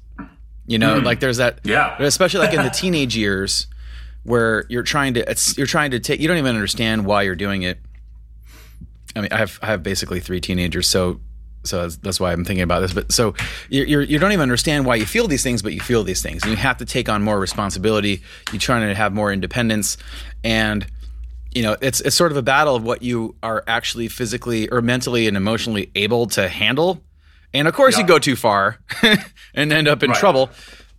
You 0.69 0.77
know, 0.77 0.97
mm-hmm. 0.97 1.05
like 1.05 1.19
there's 1.19 1.37
that 1.37 1.61
Yeah. 1.63 1.95
especially 1.99 2.41
like 2.41 2.53
in 2.53 2.63
the 2.63 2.69
teenage 2.81 3.17
years 3.17 3.65
where 4.21 4.65
you're 4.69 4.83
trying 4.83 5.15
to 5.15 5.27
it's 5.29 5.57
you're 5.57 5.65
trying 5.65 5.91
to 5.91 5.99
take 5.99 6.19
you 6.19 6.27
don't 6.27 6.37
even 6.37 6.53
understand 6.53 7.07
why 7.07 7.23
you're 7.23 7.35
doing 7.35 7.63
it. 7.63 7.79
I 9.15 9.21
mean, 9.21 9.29
I 9.31 9.37
have 9.37 9.57
I 9.63 9.65
have 9.65 9.81
basically 9.81 10.19
three 10.19 10.39
teenagers, 10.39 10.87
so 10.87 11.21
so 11.63 11.81
that's, 11.81 11.97
that's 11.97 12.19
why 12.19 12.31
I'm 12.31 12.45
thinking 12.45 12.61
about 12.61 12.81
this. 12.81 12.93
But 12.93 13.11
so 13.11 13.33
you're, 13.69 13.87
you're 13.87 14.01
you 14.03 14.19
don't 14.19 14.31
even 14.31 14.43
understand 14.43 14.85
why 14.85 14.95
you 14.95 15.07
feel 15.07 15.27
these 15.27 15.41
things, 15.41 15.63
but 15.63 15.73
you 15.73 15.79
feel 15.79 16.03
these 16.03 16.21
things, 16.21 16.43
and 16.43 16.51
you 16.51 16.57
have 16.57 16.77
to 16.77 16.85
take 16.85 17.09
on 17.09 17.23
more 17.23 17.39
responsibility. 17.39 18.21
You're 18.51 18.59
trying 18.59 18.87
to 18.87 18.93
have 18.93 19.11
more 19.11 19.33
independence, 19.33 19.97
and 20.43 20.85
you 21.51 21.63
know 21.63 21.75
it's 21.81 21.99
it's 22.01 22.15
sort 22.15 22.31
of 22.31 22.37
a 22.37 22.43
battle 22.43 22.75
of 22.75 22.83
what 22.83 23.01
you 23.01 23.35
are 23.41 23.63
actually 23.65 24.07
physically 24.07 24.69
or 24.69 24.83
mentally 24.83 25.27
and 25.27 25.35
emotionally 25.35 25.89
able 25.95 26.27
to 26.27 26.47
handle. 26.47 27.01
And 27.53 27.67
of 27.67 27.73
course, 27.73 27.97
you 27.97 28.05
go 28.05 28.19
too 28.19 28.35
far 28.35 28.77
and 29.53 29.73
end 29.73 29.87
up 29.87 30.03
in 30.03 30.11
Right. 30.11 30.19
trouble. 30.19 30.49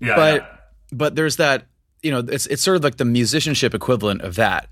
Yeah. 0.00 0.16
but 0.16 0.42
yeah. 0.42 0.48
but 0.92 1.14
there's 1.14 1.36
that 1.36 1.66
you 2.02 2.10
know 2.10 2.20
it's 2.20 2.46
it's 2.46 2.62
sort 2.62 2.76
of 2.78 2.82
like 2.84 2.96
the 2.96 3.04
musicianship 3.04 3.74
equivalent 3.74 4.22
of 4.22 4.36
that 4.36 4.68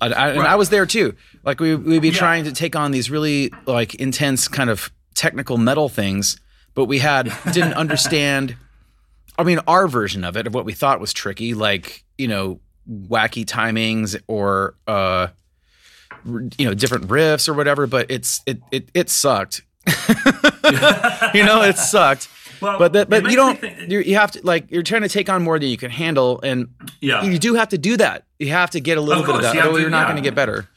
I, 0.00 0.06
I, 0.08 0.28
and 0.30 0.40
Right. 0.40 0.50
I 0.50 0.56
was 0.56 0.70
there 0.70 0.84
too 0.86 1.14
like 1.44 1.60
we, 1.60 1.76
we'd 1.76 2.02
be 2.02 2.08
Yeah. 2.08 2.14
trying 2.14 2.42
to 2.44 2.52
take 2.52 2.74
on 2.74 2.90
these 2.90 3.08
really 3.10 3.52
like 3.66 3.94
intense 3.94 4.48
kind 4.48 4.68
of 4.68 4.90
technical 5.14 5.56
metal 5.56 5.88
things 5.88 6.40
but 6.74 6.86
we 6.86 6.98
had 6.98 7.32
didn't 7.52 7.74
understand 7.84 8.56
i 9.38 9.44
mean 9.44 9.60
our 9.68 9.86
version 9.86 10.24
of 10.24 10.36
it 10.36 10.48
of 10.48 10.54
what 10.54 10.64
we 10.64 10.72
thought 10.72 10.98
was 10.98 11.12
tricky 11.12 11.54
like 11.54 12.02
you 12.18 12.26
know 12.26 12.58
wacky 12.90 13.44
timings 13.46 14.20
or 14.26 14.74
uh 14.88 15.28
you 16.58 16.66
know 16.66 16.74
different 16.74 17.06
riffs 17.06 17.48
or 17.48 17.54
whatever 17.54 17.86
but 17.86 18.10
it's 18.10 18.40
it 18.46 18.60
it, 18.72 18.88
it 18.92 19.08
sucked 19.08 19.62
you 21.34 21.44
know 21.44 21.62
it 21.62 21.76
sucked 21.76 22.28
Well, 22.60 22.78
but 22.78 22.92
that, 22.94 23.10
but 23.10 23.30
you 23.30 23.36
don't 23.36 23.58
think- 23.60 23.90
you 23.90 24.00
you 24.00 24.14
have 24.16 24.30
to 24.32 24.40
like 24.42 24.70
you're 24.70 24.82
trying 24.82 25.02
to 25.02 25.08
take 25.08 25.28
on 25.28 25.42
more 25.42 25.58
than 25.58 25.68
you 25.68 25.76
can 25.76 25.90
handle 25.90 26.40
and 26.42 26.68
Yeah. 27.00 27.22
you 27.24 27.38
do 27.38 27.54
have 27.54 27.68
to 27.70 27.78
do 27.78 27.96
that 27.98 28.24
you 28.38 28.48
have 28.50 28.70
to 28.70 28.80
get 28.80 28.98
a 28.98 29.00
little 29.00 29.22
Of 29.22 29.26
bit 29.26 29.36
of 29.36 29.42
that 29.42 29.54
you 29.54 29.60
or 29.62 29.74
to, 29.74 29.80
you're 29.80 29.90
not 29.90 30.00
yeah. 30.02 30.04
going 30.12 30.16
to 30.16 30.22
get 30.22 30.34
better 30.34 30.68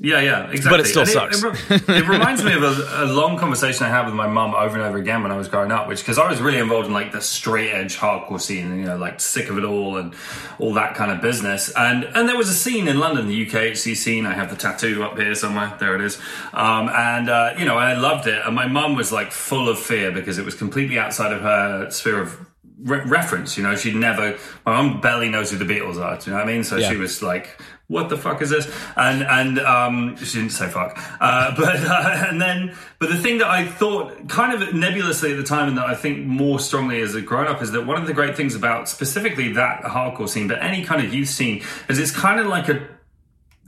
Yeah, 0.00 0.20
yeah, 0.20 0.50
exactly. 0.50 0.70
But 0.70 0.80
it 0.80 0.86
still 0.86 1.02
And 1.02 1.10
sucks. 1.10 1.42
It, 1.42 1.88
re- 1.88 1.96
it 1.98 2.08
reminds 2.08 2.42
me 2.42 2.52
of 2.52 2.62
a, 2.62 3.04
a 3.04 3.06
long 3.06 3.36
conversation 3.38 3.84
I 3.86 3.90
had 3.90 4.06
with 4.06 4.14
my 4.14 4.26
mum 4.26 4.54
over 4.54 4.74
and 4.76 4.82
over 4.82 4.98
again 4.98 5.22
when 5.22 5.30
I 5.30 5.36
was 5.36 5.46
growing 5.48 5.70
up, 5.70 5.86
which 5.86 6.00
because 6.00 6.18
I 6.18 6.28
was 6.28 6.40
really 6.40 6.58
involved 6.58 6.88
in 6.88 6.92
like 6.92 7.12
the 7.12 7.20
straight 7.20 7.70
edge 7.72 7.96
hardcore 7.96 8.40
scene, 8.40 8.70
and 8.72 8.80
you 8.80 8.86
know, 8.86 8.96
like 8.96 9.20
sick 9.20 9.48
of 9.50 9.58
it 9.58 9.64
all 9.64 9.96
and 9.96 10.14
all 10.58 10.74
that 10.74 10.94
kind 10.96 11.12
of 11.12 11.20
business. 11.20 11.70
And 11.76 12.04
and 12.04 12.28
there 12.28 12.36
was 12.36 12.48
a 12.48 12.54
scene 12.54 12.88
in 12.88 12.98
London, 12.98 13.28
the 13.28 13.46
UKHC 13.46 13.94
scene. 13.96 14.26
I 14.26 14.32
have 14.34 14.50
the 14.50 14.56
tattoo 14.56 15.04
up 15.04 15.16
here 15.16 15.34
somewhere. 15.34 15.76
There 15.78 15.94
it 15.94 16.00
is. 16.00 16.18
Um, 16.52 16.88
and 16.88 17.28
uh, 17.30 17.54
you 17.58 17.64
know, 17.64 17.76
I 17.76 17.94
loved 17.94 18.26
it. 18.26 18.42
And 18.44 18.54
my 18.54 18.66
mum 18.66 18.96
was 18.96 19.12
like 19.12 19.30
full 19.30 19.68
of 19.68 19.78
fear 19.78 20.10
because 20.10 20.38
it 20.38 20.44
was 20.44 20.54
completely 20.54 20.98
outside 20.98 21.32
of 21.32 21.42
her 21.42 21.90
sphere 21.90 22.20
of 22.20 22.38
re- 22.80 23.04
reference. 23.06 23.56
You 23.56 23.62
know, 23.62 23.76
she'd 23.76 23.94
never. 23.94 24.36
My 24.66 24.82
mum 24.82 25.00
barely 25.00 25.28
knows 25.28 25.50
who 25.52 25.56
the 25.56 25.64
Beatles 25.64 26.02
are. 26.02 26.18
Do 26.18 26.30
you 26.30 26.36
know 26.36 26.42
what 26.42 26.48
I 26.48 26.52
mean? 26.52 26.64
So 26.64 26.76
Yeah. 26.76 26.90
she 26.90 26.96
was 26.96 27.22
like, 27.22 27.60
"What 27.88 28.08
the 28.08 28.16
fuck 28.16 28.42
is 28.42 28.50
this?" 28.50 28.72
And 28.96 29.22
and 29.22 29.58
um, 29.60 30.16
she 30.16 30.38
didn't 30.38 30.52
say 30.52 30.68
fuck. 30.68 30.98
Uh, 31.20 31.54
but 31.56 31.76
uh, 31.76 32.26
and 32.28 32.40
then, 32.40 32.76
but 32.98 33.08
the 33.08 33.18
thing 33.18 33.38
that 33.38 33.48
I 33.48 33.66
thought 33.66 34.28
kind 34.28 34.60
of 34.60 34.74
nebulously 34.74 35.32
at 35.32 35.36
the 35.36 35.44
time, 35.44 35.68
and 35.68 35.78
that 35.78 35.86
I 35.86 35.94
think 35.94 36.26
more 36.26 36.58
strongly 36.58 37.00
as 37.00 37.14
a 37.14 37.20
grown 37.20 37.46
up, 37.46 37.62
is 37.62 37.72
that 37.72 37.86
one 37.86 38.00
of 38.00 38.06
the 38.06 38.14
great 38.14 38.36
things 38.36 38.54
about 38.54 38.88
specifically 38.88 39.52
that 39.52 39.82
hardcore 39.82 40.28
scene, 40.28 40.48
but 40.48 40.62
any 40.62 40.84
kind 40.84 41.04
of 41.04 41.12
youth 41.12 41.28
scene, 41.28 41.62
is 41.88 41.98
it's 41.98 42.10
kind 42.10 42.40
of 42.40 42.46
like 42.46 42.68
a 42.68 42.93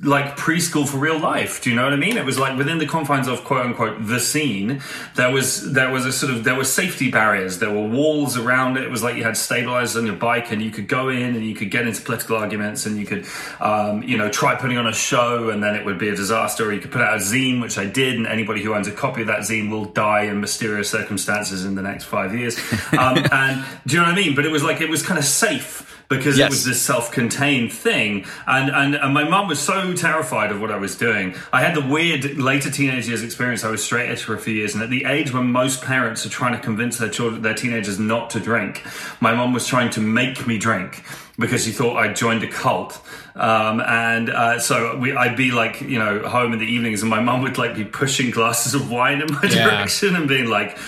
like 0.03 0.37
preschool 0.37 0.87
for 0.87 0.99
real 0.99 1.19
life. 1.19 1.63
Do 1.63 1.71
you 1.71 1.77
know 1.77 1.85
what 1.85 1.95
I 1.95 1.97
mean? 1.97 2.19
It 2.19 2.25
was 2.27 2.39
like 2.39 2.59
within 2.59 2.77
the 2.77 2.87
confines 2.87 3.29
of 3.29 3.45
quote 3.45 3.65
unquote 3.65 4.07
the 4.07 4.21
scene. 4.21 4.83
There 5.15 5.33
was 5.33 5.73
there 5.73 5.91
was 5.91 6.05
a 6.05 6.13
sort 6.13 6.35
of 6.35 6.45
there 6.45 6.55
were 6.55 6.65
safety 6.65 7.11
barriers. 7.11 7.61
There 7.61 7.73
were 7.73 7.89
walls 7.89 8.37
around 8.37 8.77
it. 8.77 8.85
It 8.85 8.91
was 8.91 9.03
like 9.03 9.17
you 9.17 9.25
had 9.25 9.39
stabilizers 9.39 9.97
on 9.97 10.05
your 10.05 10.17
bike, 10.17 10.53
and 10.53 10.61
you 10.61 10.71
could 10.71 10.87
go 10.87 11.09
in 11.09 11.35
and 11.35 11.45
you 11.47 11.55
could 11.55 11.71
get 11.71 11.87
into 11.87 12.03
political 12.03 12.37
arguments, 12.37 12.85
and 12.85 12.99
you 12.99 13.07
could 13.07 13.27
um, 13.59 14.03
you 14.03 14.19
know 14.19 14.29
try 14.29 14.55
putting 14.55 14.77
on 14.77 14.87
a 14.87 14.93
show, 14.93 15.49
and 15.49 15.63
then 15.63 15.75
it 15.75 15.85
would 15.87 15.99
be 15.99 16.11
a 16.11 16.17
disaster. 16.17 16.69
Or 16.69 16.73
you 16.75 16.81
could 16.81 16.93
put 16.93 17.01
out 17.01 17.15
a 17.15 17.21
zine, 17.21 17.63
which 17.63 17.79
I 17.79 17.87
did, 17.87 18.17
and 18.17 18.27
anybody 18.27 18.63
who 18.63 18.75
owns 18.75 18.89
a 18.89 18.93
copy 18.93 19.23
of 19.23 19.29
that 19.29 19.41
zine 19.41 19.71
will 19.71 19.87
die 19.87 20.25
in 20.25 20.43
mysterious 20.43 20.91
circumstances 20.91 21.65
in 21.65 21.75
the 21.75 21.83
next 21.83 22.05
five 22.05 22.35
years. 22.35 22.59
Um, 22.97 23.19
and 23.31 23.65
do 23.87 23.95
you 23.95 24.01
know 24.01 24.09
what 24.09 24.19
I 24.19 24.21
mean? 24.21 24.35
But 24.35 24.47
it 24.47 24.51
was 24.51 24.63
like 24.63 24.81
it 24.81 24.89
was 24.89 25.03
kind 25.03 25.19
of 25.19 25.25
safe 25.25 25.96
because 26.09 26.39
yes. 26.39 26.47
it 26.47 26.51
was 26.51 26.65
this 26.65 26.83
self-contained 26.83 27.73
thing 27.73 28.25
and, 28.47 28.71
and 28.71 28.95
and 28.95 29.15
my 29.15 29.25
mum 29.25 29.49
was 29.49 29.59
so 29.59 29.93
terrified 29.93 30.51
of 30.51 30.61
what 30.61 30.71
I 30.71 30.77
was 30.77 30.97
doing 30.97 31.35
I 31.53 31.63
had 31.63 31.75
the 31.75 31.87
weird 31.87 32.37
later 32.39 32.71
teenage 32.71 33.09
years 33.09 33.23
experience 33.23 33.65
I 33.65 33.71
was 33.71 33.83
straight 33.83 34.11
edge 34.11 34.23
for 34.23 34.35
a 34.35 34.39
few 34.39 34.55
years 34.55 34.75
and 34.75 34.83
at 34.83 34.91
the 34.91 35.05
age 35.05 35.33
when 35.33 35.51
most 35.51 35.83
parents 35.83 36.25
are 36.27 36.31
trying 36.31 36.53
to 36.53 36.61
convince 36.61 36.99
their 36.99 37.11
children 37.11 37.43
their 37.43 37.55
teenagers 37.55 37.99
not 37.99 38.31
to 38.31 38.41
drink 38.41 38.83
my 39.21 39.35
mum 39.35 39.53
was 39.53 39.67
trying 39.67 39.91
to 39.91 40.01
make 40.01 40.47
me 40.47 40.59
drink 40.59 41.03
because 41.39 41.65
she 41.65 41.73
thought 41.73 41.97
I'd 41.97 42.17
joined 42.17 42.43
a 42.43 42.49
cult. 42.49 43.01
Um, 43.35 43.81
and 43.81 44.31
uh, 44.31 44.59
so 44.59 44.97
we, 44.97 45.15
I'd 45.15 45.37
be 45.37 45.51
like, 45.51 45.81
you 45.81 45.99
know, 45.99 46.27
home 46.27 46.53
in 46.53 46.59
the 46.59 46.67
evenings, 46.67 47.03
and 47.03 47.11
my 47.11 47.21
mum 47.21 47.43
would 47.43 47.59
like 47.59 47.75
be 47.75 47.85
pushing 47.85 48.31
glasses 48.31 48.75
of 48.75 48.91
wine 48.91 49.21
in 49.21 49.33
my 49.33 49.43
yeah. 49.43 49.71
direction 49.71 50.17
and 50.17 50.29
being 50.29 50.49
like, 50.49 50.79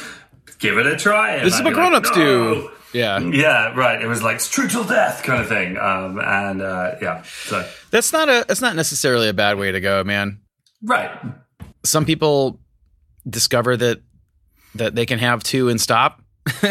"Give 0.59 0.79
it 0.79 0.87
a 0.87 0.97
try." 0.97 1.37
And 1.37 1.47
this 1.47 1.55
I'd 1.55 1.61
is 1.61 1.65
what 1.65 1.75
grown-ups 1.75 2.09
like, 2.11 2.19
no. 2.19 2.55
do. 2.55 2.71
Yeah. 2.93 3.19
Yeah, 3.19 3.75
right. 3.75 4.01
It 4.01 4.07
was 4.07 4.23
like 4.23 4.39
true 4.41 4.69
till 4.69 4.85
death 4.85 5.23
kind 5.23 5.41
of 5.41 5.49
thing. 5.49 5.77
Um, 5.77 6.19
and 6.21 6.63
uh, 6.63 6.97
yeah, 7.01 7.23
so 7.23 7.69
that's 7.91 8.13
not 8.13 8.29
a 8.29 8.45
that's 8.47 8.61
not 8.61 8.77
necessarily 8.77 9.29
a 9.29 9.35
bad 9.35 9.59
way 9.59 9.73
to 9.73 9.81
go, 9.81 10.05
man. 10.05 10.41
Right. 10.83 11.11
Some 11.85 12.05
people 12.05 12.61
discover 13.29 13.77
that 13.77 14.01
that 14.75 14.95
they 14.95 15.07
can 15.07 15.19
have 15.19 15.43
two 15.43 15.69
and 15.69 15.81
stop. 15.81 16.23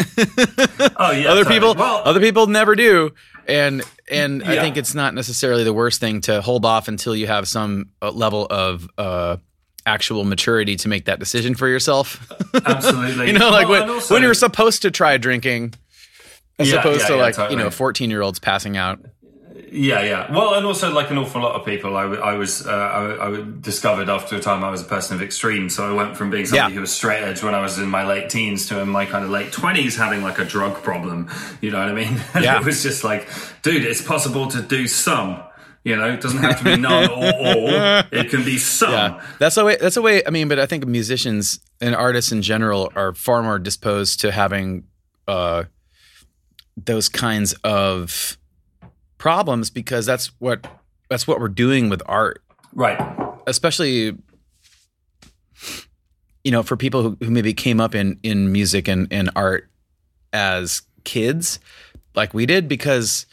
oh 0.97 1.11
yeah. 1.11 1.29
other 1.29 1.45
people 1.45 1.75
well, 1.75 2.01
other 2.03 2.19
people 2.19 2.47
never 2.47 2.75
do. 2.75 3.11
And 3.47 3.83
and 4.09 4.41
yeah. 4.41 4.51
I 4.51 4.59
think 4.59 4.77
it's 4.77 4.95
not 4.95 5.13
necessarily 5.13 5.63
the 5.63 5.73
worst 5.73 5.99
thing 5.99 6.21
to 6.21 6.41
hold 6.41 6.65
off 6.65 6.87
until 6.87 7.15
you 7.15 7.27
have 7.27 7.47
some 7.47 7.91
uh, 8.01 8.11
level 8.11 8.47
of 8.49 8.89
uh, 8.97 9.37
actual 9.85 10.25
maturity 10.25 10.75
to 10.75 10.89
make 10.89 11.05
that 11.05 11.19
decision 11.19 11.55
for 11.55 11.67
yourself. 11.67 12.29
Absolutely. 12.65 13.27
you 13.31 13.33
know, 13.33 13.49
like 13.49 13.69
well, 13.69 13.81
when, 13.81 13.89
also, 13.89 14.13
when 14.13 14.23
you're 14.23 14.33
supposed 14.33 14.81
to 14.81 14.91
try 14.91 15.17
drinking, 15.17 15.73
as 16.59 16.71
yeah, 16.71 16.79
opposed 16.79 17.01
yeah, 17.01 17.07
to 17.07 17.15
yeah, 17.15 17.21
like 17.21 17.35
totally. 17.35 17.57
you 17.57 17.63
know 17.63 17.69
14 17.69 18.09
year 18.09 18.21
olds 18.21 18.39
passing 18.39 18.77
out 18.77 18.99
yeah 19.71 20.01
yeah 20.01 20.31
well 20.31 20.53
and 20.53 20.65
also 20.65 20.91
like 20.93 21.11
an 21.11 21.17
awful 21.17 21.41
lot 21.41 21.55
of 21.55 21.65
people 21.65 21.97
i, 21.97 22.03
I 22.03 22.33
was 22.33 22.65
uh, 22.65 22.71
I, 22.71 23.27
I, 23.27 23.45
discovered 23.59 24.09
after 24.09 24.35
a 24.35 24.39
time 24.39 24.63
i 24.63 24.69
was 24.69 24.81
a 24.81 24.85
person 24.85 25.15
of 25.15 25.21
extreme 25.21 25.69
so 25.69 25.89
i 25.89 25.93
went 25.93 26.15
from 26.15 26.29
being 26.29 26.45
somebody 26.45 26.75
who 26.75 26.81
was 26.81 26.93
straight 26.93 27.21
edge 27.23 27.43
when 27.43 27.53
i 27.53 27.61
was 27.61 27.77
in 27.77 27.89
my 27.89 28.05
late 28.05 28.29
teens 28.29 28.67
to 28.67 28.79
in 28.79 28.89
my 28.89 29.05
kind 29.05 29.25
of 29.25 29.29
late 29.29 29.51
20s 29.51 29.97
having 29.97 30.21
like 30.21 30.39
a 30.39 30.45
drug 30.45 30.75
problem 30.83 31.29
you 31.61 31.71
know 31.71 31.79
what 31.79 31.89
i 31.89 31.93
mean 31.93 32.21
yeah. 32.41 32.59
it 32.59 32.65
was 32.65 32.81
just 32.81 33.03
like 33.03 33.27
dude 33.61 33.83
it's 33.83 34.01
possible 34.01 34.47
to 34.47 34.61
do 34.61 34.87
some 34.87 35.41
you 35.83 35.95
know, 35.95 36.09
it 36.11 36.19
doesn't 36.19 36.39
have 36.39 36.57
to 36.57 36.65
be 36.65 36.75
none 36.75 37.09
or 37.09 37.15
all. 37.15 38.03
It 38.11 38.29
can 38.29 38.43
be 38.43 38.57
some. 38.57 38.91
Yeah, 38.91 39.25
that's 39.39 39.55
a 39.55 39.63
way. 39.63 39.77
That's 39.79 39.95
a 39.95 40.01
way. 40.01 40.21
I 40.27 40.31
mean, 40.31 40.49
but 40.49 40.59
I 40.59 40.65
think 40.65 40.85
musicians 40.85 41.61
and 41.79 41.95
artists 41.95 42.33
in 42.33 42.41
general 42.41 42.91
are 42.93 43.13
far 43.13 43.41
more 43.41 43.57
disposed 43.57 44.19
to 44.19 44.33
having 44.33 44.83
uh, 45.29 45.63
those 46.85 47.09
kinds 47.09 47.53
of 47.63 48.37
problems 49.17 49.69
because 49.69 50.05
that's 50.05 50.27
what 50.39 50.67
that's 51.09 51.27
what 51.27 51.39
we're 51.39 51.47
doing 51.47 51.89
with 51.89 52.01
art 52.05 52.43
right 52.73 52.99
especially 53.47 54.15
you 56.43 56.51
know 56.51 56.61
for 56.61 56.77
people 56.77 57.01
who, 57.01 57.17
who 57.21 57.31
maybe 57.31 57.53
came 57.53 57.81
up 57.81 57.95
in 57.95 58.19
in 58.21 58.51
music 58.51 58.87
and, 58.87 59.11
and 59.11 59.29
art 59.35 59.69
as 60.31 60.83
kids 61.03 61.59
like 62.15 62.33
we 62.33 62.45
did 62.45 62.67
because 62.67 63.25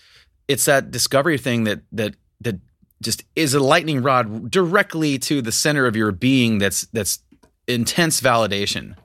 it's 0.48 0.64
that 0.64 0.90
discovery 0.90 1.36
thing 1.36 1.64
that 1.64 1.80
that 1.92 2.14
that 2.40 2.58
just 3.02 3.24
is 3.36 3.52
a 3.52 3.60
lightning 3.60 4.02
rod 4.02 4.50
directly 4.50 5.18
to 5.18 5.42
the 5.42 5.52
center 5.52 5.86
of 5.86 5.94
your 5.94 6.12
being 6.12 6.58
that's 6.58 6.82
that's 6.92 7.18
intense 7.66 8.20
validation 8.20 8.96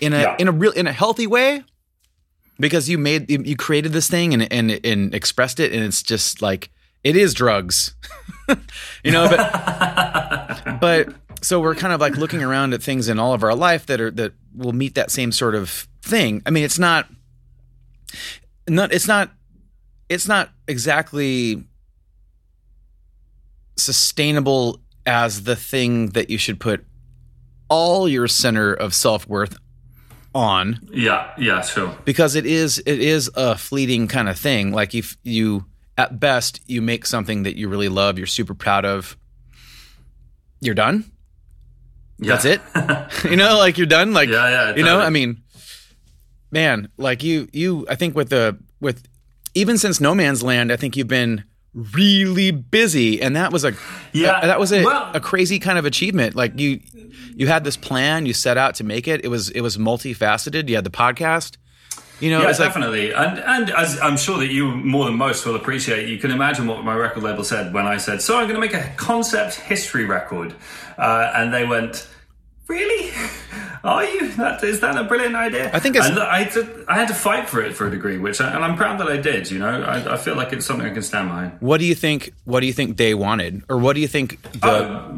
in 0.00 0.12
a 0.12 0.20
yeah. 0.20 0.36
in 0.38 0.48
a 0.48 0.52
real 0.52 0.72
in 0.72 0.86
a 0.86 0.92
healthy 0.92 1.26
way 1.26 1.62
because 2.58 2.88
you 2.88 2.98
made 2.98 3.30
you 3.30 3.56
created 3.56 3.92
this 3.92 4.08
thing 4.08 4.34
and 4.34 4.52
and 4.52 4.80
and 4.84 5.14
expressed 5.14 5.60
it 5.60 5.72
and 5.72 5.82
it's 5.82 6.02
just 6.02 6.42
like 6.42 6.70
it 7.04 7.16
is 7.16 7.34
drugs. 7.34 7.94
You 9.04 9.12
know 9.12 9.28
but 9.28 10.78
but 10.80 11.14
so 11.42 11.60
we're 11.60 11.74
kind 11.74 11.92
of 11.92 12.00
like 12.00 12.16
looking 12.16 12.42
around 12.42 12.74
at 12.74 12.82
things 12.82 13.08
in 13.08 13.18
all 13.18 13.32
of 13.32 13.42
our 13.42 13.54
life 13.54 13.86
that 13.86 14.00
are 14.00 14.10
that 14.12 14.32
will 14.54 14.72
meet 14.72 14.94
that 14.94 15.10
same 15.10 15.32
sort 15.32 15.54
of 15.54 15.88
thing. 16.02 16.42
I 16.44 16.50
mean 16.50 16.64
it's 16.64 16.78
not 16.78 17.08
not 18.68 18.92
it's 18.92 19.08
not 19.08 19.30
it's 20.08 20.28
not 20.28 20.50
exactly 20.68 21.64
sustainable 23.76 24.80
as 25.06 25.44
the 25.44 25.56
thing 25.56 26.10
that 26.10 26.30
you 26.30 26.38
should 26.38 26.60
put 26.60 26.84
all 27.68 28.08
your 28.08 28.28
center 28.28 28.72
of 28.72 28.94
self-worth 28.94 29.56
on. 30.34 30.80
Yeah, 30.92 31.32
yeah, 31.38 31.62
sure. 31.62 31.96
Because 32.04 32.34
it 32.34 32.46
is 32.46 32.78
it 32.84 33.00
is 33.00 33.30
a 33.34 33.56
fleeting 33.56 34.08
kind 34.08 34.28
of 34.28 34.38
thing. 34.38 34.72
Like 34.72 34.94
if 34.94 35.16
you 35.22 35.66
at 35.96 36.18
best 36.18 36.60
you 36.66 36.82
make 36.82 37.06
something 37.06 37.42
that 37.42 37.56
you 37.56 37.68
really 37.68 37.88
love, 37.88 38.18
you're 38.18 38.26
super 38.26 38.54
proud 38.54 38.84
of, 38.84 39.16
you're 40.60 40.74
done. 40.74 41.10
Yeah. 42.18 42.36
That's 42.36 42.44
it. 42.44 42.60
you 43.30 43.36
know, 43.36 43.58
like 43.58 43.78
you're 43.78 43.86
done. 43.86 44.12
Like 44.12 44.28
yeah, 44.28 44.48
yeah, 44.48 44.76
you 44.76 44.84
know, 44.84 45.00
I 45.00 45.10
mean, 45.10 45.42
man, 46.50 46.88
like 46.96 47.22
you 47.22 47.48
you 47.52 47.86
I 47.88 47.94
think 47.96 48.14
with 48.14 48.30
the 48.30 48.58
with 48.80 49.06
even 49.54 49.76
since 49.76 50.00
No 50.00 50.14
Man's 50.14 50.42
Land, 50.42 50.72
I 50.72 50.76
think 50.76 50.96
you've 50.96 51.08
been 51.08 51.44
really 51.74 52.50
busy. 52.50 53.20
And 53.20 53.36
that 53.36 53.52
was 53.52 53.64
a 53.64 53.74
yeah. 54.12 54.40
a, 54.42 54.46
that 54.46 54.60
was 54.60 54.72
a, 54.72 54.84
well, 54.84 55.10
a 55.14 55.20
crazy 55.20 55.58
kind 55.58 55.78
of 55.78 55.84
achievement. 55.84 56.34
Like 56.34 56.58
you 56.58 56.80
you 57.34 57.46
had 57.46 57.64
this 57.64 57.76
plan 57.76 58.26
you 58.26 58.32
set 58.32 58.56
out 58.56 58.74
to 58.76 58.84
make 58.84 59.08
it. 59.08 59.24
It 59.24 59.28
was 59.28 59.50
it 59.50 59.60
was 59.60 59.76
multifaceted. 59.76 60.68
You 60.68 60.76
had 60.76 60.84
the 60.84 60.90
podcast. 60.90 61.56
You 62.20 62.30
know, 62.30 62.42
yeah, 62.42 62.52
definitely, 62.52 63.10
like, 63.10 63.26
and 63.26 63.38
and 63.40 63.70
as 63.70 63.98
I'm 64.00 64.16
sure 64.16 64.38
that 64.38 64.46
you 64.46 64.70
more 64.70 65.06
than 65.06 65.16
most 65.16 65.44
will 65.44 65.56
appreciate, 65.56 66.08
you 66.08 66.18
can 66.18 66.30
imagine 66.30 66.68
what 66.68 66.84
my 66.84 66.94
record 66.94 67.24
label 67.24 67.42
said 67.42 67.74
when 67.74 67.84
I 67.84 67.96
said, 67.96 68.22
"So 68.22 68.36
I'm 68.36 68.44
going 68.44 68.54
to 68.54 68.60
make 68.60 68.74
a 68.74 68.94
concept 68.96 69.56
history 69.56 70.04
record," 70.04 70.54
uh, 70.98 71.32
and 71.34 71.52
they 71.52 71.66
went, 71.66 72.06
"Really? 72.68 73.12
Are 73.84 74.04
you? 74.04 74.28
That 74.32 74.62
is 74.62 74.80
that 74.80 74.96
a 74.96 75.04
brilliant 75.04 75.34
idea?" 75.34 75.70
I 75.74 75.78
think 75.78 75.96
it's. 75.96 76.06
And 76.06 76.18
I, 76.18 76.42
had 76.44 76.52
to, 76.52 76.84
I 76.88 76.94
had 76.94 77.08
to 77.08 77.14
fight 77.14 77.48
for 77.48 77.60
it 77.60 77.74
for 77.74 77.86
a 77.86 77.90
degree, 77.90 78.18
which 78.18 78.40
I, 78.40 78.54
and 78.54 78.64
I'm 78.64 78.76
proud 78.76 79.00
that 79.00 79.08
I 79.08 79.16
did. 79.16 79.50
You 79.50 79.58
know, 79.58 79.82
I, 79.82 80.14
I, 80.14 80.16
feel 80.16 80.36
like 80.36 80.52
it's 80.52 80.66
something 80.66 80.86
I 80.86 80.92
can 80.92 81.02
stand 81.02 81.28
behind. 81.28 81.52
What 81.60 81.78
do 81.78 81.84
you 81.84 81.94
think? 81.94 82.32
What 82.44 82.60
do 82.60 82.66
you 82.66 82.72
think 82.72 82.96
they 82.96 83.14
wanted, 83.14 83.62
or 83.68 83.78
what 83.78 83.94
do 83.94 84.00
you 84.00 84.08
think 84.08 84.40
the? 84.52 84.66
Uh, 84.66 85.14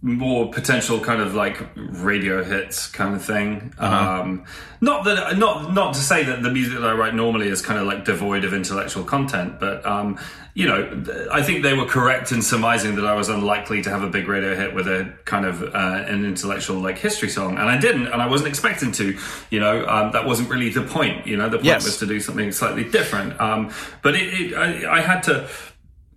more 0.00 0.52
potential 0.52 1.00
kind 1.00 1.20
of 1.20 1.34
like 1.34 1.60
radio 1.74 2.44
hits 2.44 2.86
kind 2.86 3.16
of 3.16 3.24
thing. 3.24 3.74
Uh-huh. 3.78 4.22
Um, 4.22 4.44
not 4.80 5.04
that 5.04 5.36
not 5.38 5.74
not 5.74 5.94
to 5.94 6.00
say 6.00 6.22
that 6.22 6.42
the 6.42 6.50
music 6.50 6.78
that 6.78 6.88
I 6.88 6.92
write 6.92 7.14
normally 7.14 7.48
is 7.48 7.60
kind 7.60 7.80
of 7.80 7.86
like 7.86 8.04
devoid 8.04 8.44
of 8.44 8.54
intellectual 8.54 9.02
content, 9.02 9.58
but 9.58 9.84
um, 9.84 10.18
you 10.54 10.66
know, 10.66 11.04
I 11.32 11.42
think 11.42 11.64
they 11.64 11.74
were 11.74 11.84
correct 11.84 12.30
in 12.30 12.42
surmising 12.42 12.94
that 12.96 13.06
I 13.06 13.14
was 13.14 13.28
unlikely 13.28 13.82
to 13.82 13.90
have 13.90 14.02
a 14.02 14.08
big 14.08 14.28
radio 14.28 14.54
hit 14.54 14.72
with 14.72 14.86
a 14.86 15.12
kind 15.24 15.44
of 15.44 15.62
uh, 15.62 16.04
an 16.06 16.24
intellectual 16.24 16.78
like 16.80 16.98
history 16.98 17.28
song, 17.28 17.58
and 17.58 17.68
I 17.68 17.76
didn't, 17.76 18.06
and 18.06 18.22
I 18.22 18.28
wasn't 18.28 18.48
expecting 18.48 18.92
to. 18.92 19.18
You 19.50 19.58
know, 19.58 19.84
um, 19.86 20.12
that 20.12 20.26
wasn't 20.26 20.48
really 20.48 20.70
the 20.70 20.82
point. 20.82 21.26
You 21.26 21.36
know, 21.36 21.48
the 21.48 21.58
point 21.58 21.66
yes. 21.66 21.84
was 21.84 21.98
to 21.98 22.06
do 22.06 22.20
something 22.20 22.52
slightly 22.52 22.84
different. 22.84 23.40
Um, 23.40 23.72
but 24.02 24.14
it, 24.14 24.52
it 24.52 24.54
I, 24.54 24.98
I 24.98 25.00
had 25.00 25.22
to 25.24 25.48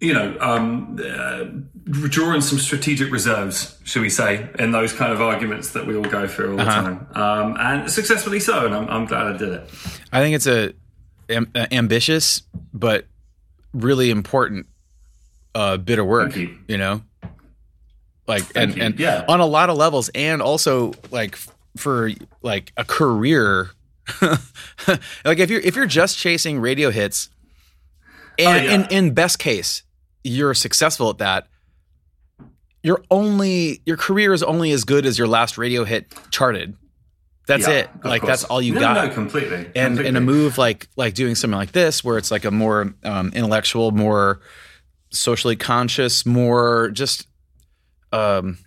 you 0.01 0.13
know, 0.13 0.35
um, 0.41 0.99
uh, 0.99 1.43
drawing 1.91 2.41
some 2.41 2.57
strategic 2.57 3.11
reserves, 3.11 3.79
should 3.83 4.01
we 4.01 4.09
say, 4.09 4.49
in 4.57 4.71
those 4.71 4.93
kind 4.93 5.13
of 5.13 5.21
arguments 5.21 5.73
that 5.73 5.85
we 5.85 5.95
all 5.95 6.03
go 6.03 6.27
through 6.27 6.51
all 6.51 6.57
the 6.57 6.63
uh-huh. 6.63 6.81
time, 6.81 7.07
um, 7.13 7.57
and 7.59 7.89
successfully 7.89 8.39
so. 8.39 8.65
And 8.65 8.73
I'm, 8.73 8.89
I'm, 8.89 9.05
glad 9.05 9.27
I 9.27 9.37
did 9.37 9.49
it. 9.49 9.69
I 10.11 10.19
think 10.19 10.35
it's 10.35 10.47
a, 10.47 10.73
a 11.29 11.73
ambitious 11.73 12.41
but 12.73 13.05
really 13.73 14.09
important 14.09 14.65
uh, 15.53 15.77
bit 15.77 15.99
of 15.99 16.07
work. 16.07 16.35
You. 16.35 16.57
you. 16.67 16.79
know, 16.79 17.03
like 18.27 18.43
Thank 18.43 18.69
and 18.69 18.75
you. 18.75 18.83
and 18.83 18.99
yeah. 18.99 19.25
on 19.27 19.39
a 19.39 19.45
lot 19.45 19.69
of 19.69 19.77
levels, 19.77 20.09
and 20.15 20.41
also 20.41 20.93
like 21.11 21.37
for 21.77 22.09
like 22.41 22.73
a 22.75 22.83
career. 22.83 23.69
like 25.23 25.37
if 25.37 25.51
you're 25.51 25.61
if 25.61 25.75
you're 25.75 25.85
just 25.85 26.17
chasing 26.17 26.59
radio 26.59 26.89
hits, 26.89 27.29
and 28.39 28.47
oh, 28.47 28.63
yeah. 28.63 28.73
in 28.73 28.85
in 28.89 29.13
best 29.13 29.37
case, 29.37 29.83
you're 30.23 30.53
successful 30.53 31.09
at 31.09 31.17
that, 31.19 31.47
you're 32.83 33.03
only 33.11 33.81
your 33.85 33.97
career 33.97 34.33
is 34.33 34.43
only 34.43 34.71
as 34.71 34.83
good 34.83 35.05
as 35.05 35.17
your 35.17 35.27
last 35.27 35.57
radio 35.57 35.83
hit 35.83 36.13
charted. 36.31 36.75
That's 37.47 37.67
yeah, 37.67 37.73
it. 37.73 37.89
Like 38.03 38.21
course. 38.21 38.29
that's 38.29 38.43
all 38.45 38.61
you 38.61 38.75
no, 38.75 38.79
got. 38.79 39.07
No, 39.07 39.13
completely. 39.13 39.57
And 39.57 39.97
completely. 39.97 40.07
in 40.07 40.15
a 40.15 40.21
move 40.21 40.57
like 40.57 40.87
like 40.95 41.13
doing 41.13 41.35
something 41.35 41.57
like 41.57 41.71
this, 41.71 42.03
where 42.03 42.17
it's 42.17 42.31
like 42.31 42.45
a 42.45 42.51
more 42.51 42.93
um, 43.03 43.31
intellectual, 43.33 43.91
more 43.91 44.41
socially 45.11 45.55
conscious, 45.55 46.25
more 46.25 46.91
just 46.91 47.27
um, 48.11 48.57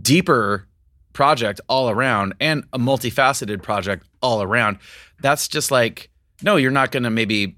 deeper 0.00 0.66
project 1.12 1.60
all 1.68 1.90
around 1.90 2.34
and 2.40 2.64
a 2.72 2.78
multifaceted 2.78 3.62
project 3.62 4.06
all 4.22 4.42
around. 4.42 4.78
That's 5.20 5.48
just 5.48 5.70
like, 5.70 6.10
no, 6.42 6.56
you're 6.56 6.70
not 6.70 6.92
going 6.92 7.02
to 7.02 7.10
maybe, 7.10 7.57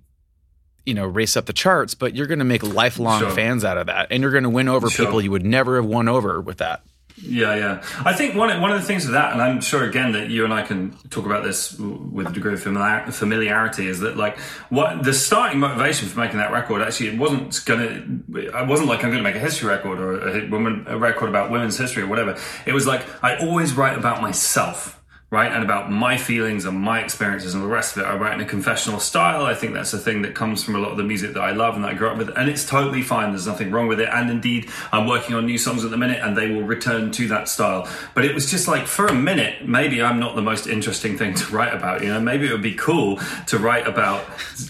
you 0.86 0.94
know, 0.94 1.06
race 1.06 1.36
up 1.36 1.46
the 1.46 1.52
charts, 1.52 1.94
but 1.94 2.14
you're 2.14 2.26
going 2.26 2.38
to 2.38 2.44
make 2.44 2.62
lifelong 2.62 3.20
Sure. 3.20 3.30
fans 3.30 3.64
out 3.64 3.76
of 3.78 3.86
that. 3.86 4.08
And 4.10 4.22
you're 4.22 4.32
going 4.32 4.44
to 4.44 4.50
win 4.50 4.68
over 4.68 4.88
Sure. 4.90 5.06
people 5.06 5.20
you 5.20 5.30
would 5.30 5.44
never 5.44 5.76
have 5.76 5.84
won 5.86 6.08
over 6.08 6.40
with 6.40 6.58
that. 6.58 6.82
Yeah, 7.22 7.54
yeah. 7.54 7.82
I 8.02 8.14
think 8.14 8.34
one 8.34 8.62
one 8.62 8.70
of 8.72 8.80
the 8.80 8.86
things 8.86 9.04
with 9.04 9.12
that, 9.12 9.32
and 9.34 9.42
I'm 9.42 9.60
sure 9.60 9.84
again 9.84 10.12
that 10.12 10.30
you 10.30 10.44
and 10.44 10.54
I 10.54 10.62
can 10.62 10.92
talk 11.10 11.26
about 11.26 11.44
this 11.44 11.78
with 11.78 12.28
a 12.28 12.32
degree 12.32 12.54
of 12.54 12.62
familiar, 12.62 13.04
familiarity, 13.12 13.88
is 13.88 14.00
that 14.00 14.16
like 14.16 14.38
what 14.70 15.02
the 15.04 15.12
starting 15.12 15.58
motivation 15.60 16.08
for 16.08 16.18
making 16.18 16.38
that 16.38 16.50
record 16.50 16.80
actually 16.80 17.08
it 17.08 17.18
wasn't 17.18 17.60
gonna. 17.66 18.06
I 18.54 18.62
wasn't 18.62 18.88
like 18.88 19.04
I'm 19.04 19.10
gonna 19.10 19.22
make 19.22 19.34
a 19.34 19.38
history 19.40 19.68
record 19.68 20.00
or 20.00 20.28
a, 20.28 20.48
woman, 20.48 20.86
a 20.88 20.96
record 20.96 21.28
about 21.28 21.50
women's 21.50 21.76
history 21.76 22.04
or 22.04 22.06
whatever. 22.06 22.38
It 22.64 22.72
was 22.72 22.86
like 22.86 23.04
I 23.22 23.36
always 23.36 23.74
write 23.74 23.98
about 23.98 24.22
myself. 24.22 24.99
Right, 25.32 25.52
and 25.52 25.62
about 25.62 25.92
my 25.92 26.16
feelings 26.16 26.64
and 26.64 26.76
my 26.76 26.98
experiences 27.04 27.54
and 27.54 27.62
the 27.62 27.68
rest 27.68 27.96
of 27.96 28.02
it. 28.02 28.06
I 28.06 28.16
write 28.16 28.34
in 28.34 28.40
a 28.40 28.44
confessional 28.44 28.98
style. 28.98 29.44
I 29.44 29.54
think 29.54 29.74
that's 29.74 29.92
a 29.92 29.98
thing 29.98 30.22
that 30.22 30.34
comes 30.34 30.64
from 30.64 30.74
a 30.74 30.80
lot 30.80 30.90
of 30.90 30.96
the 30.96 31.04
music 31.04 31.34
that 31.34 31.40
I 31.40 31.52
love 31.52 31.76
and 31.76 31.84
that 31.84 31.92
I 31.92 31.94
grew 31.94 32.08
up 32.08 32.18
with, 32.18 32.30
and 32.36 32.48
it's 32.50 32.66
totally 32.66 33.00
fine. 33.00 33.30
There's 33.30 33.46
nothing 33.46 33.70
wrong 33.70 33.86
with 33.86 34.00
it. 34.00 34.08
And 34.10 34.28
indeed, 34.28 34.68
I'm 34.90 35.06
working 35.06 35.36
on 35.36 35.46
new 35.46 35.56
songs 35.56 35.84
at 35.84 35.92
the 35.92 35.96
minute, 35.96 36.18
and 36.20 36.36
they 36.36 36.50
will 36.50 36.64
return 36.64 37.12
to 37.12 37.28
that 37.28 37.48
style. 37.48 37.88
But 38.12 38.24
it 38.24 38.34
was 38.34 38.50
just 38.50 38.66
like 38.66 38.88
for 38.88 39.06
a 39.06 39.14
minute, 39.14 39.68
maybe 39.68 40.02
I'm 40.02 40.18
not 40.18 40.34
the 40.34 40.42
most 40.42 40.66
interesting 40.66 41.16
thing 41.16 41.34
to 41.34 41.46
write 41.54 41.72
about. 41.72 42.02
You 42.02 42.08
know, 42.08 42.18
maybe 42.20 42.48
it 42.48 42.50
would 42.50 42.60
be 42.60 42.74
cool 42.74 43.20
to 43.46 43.56
write 43.58 43.86
about 43.86 44.24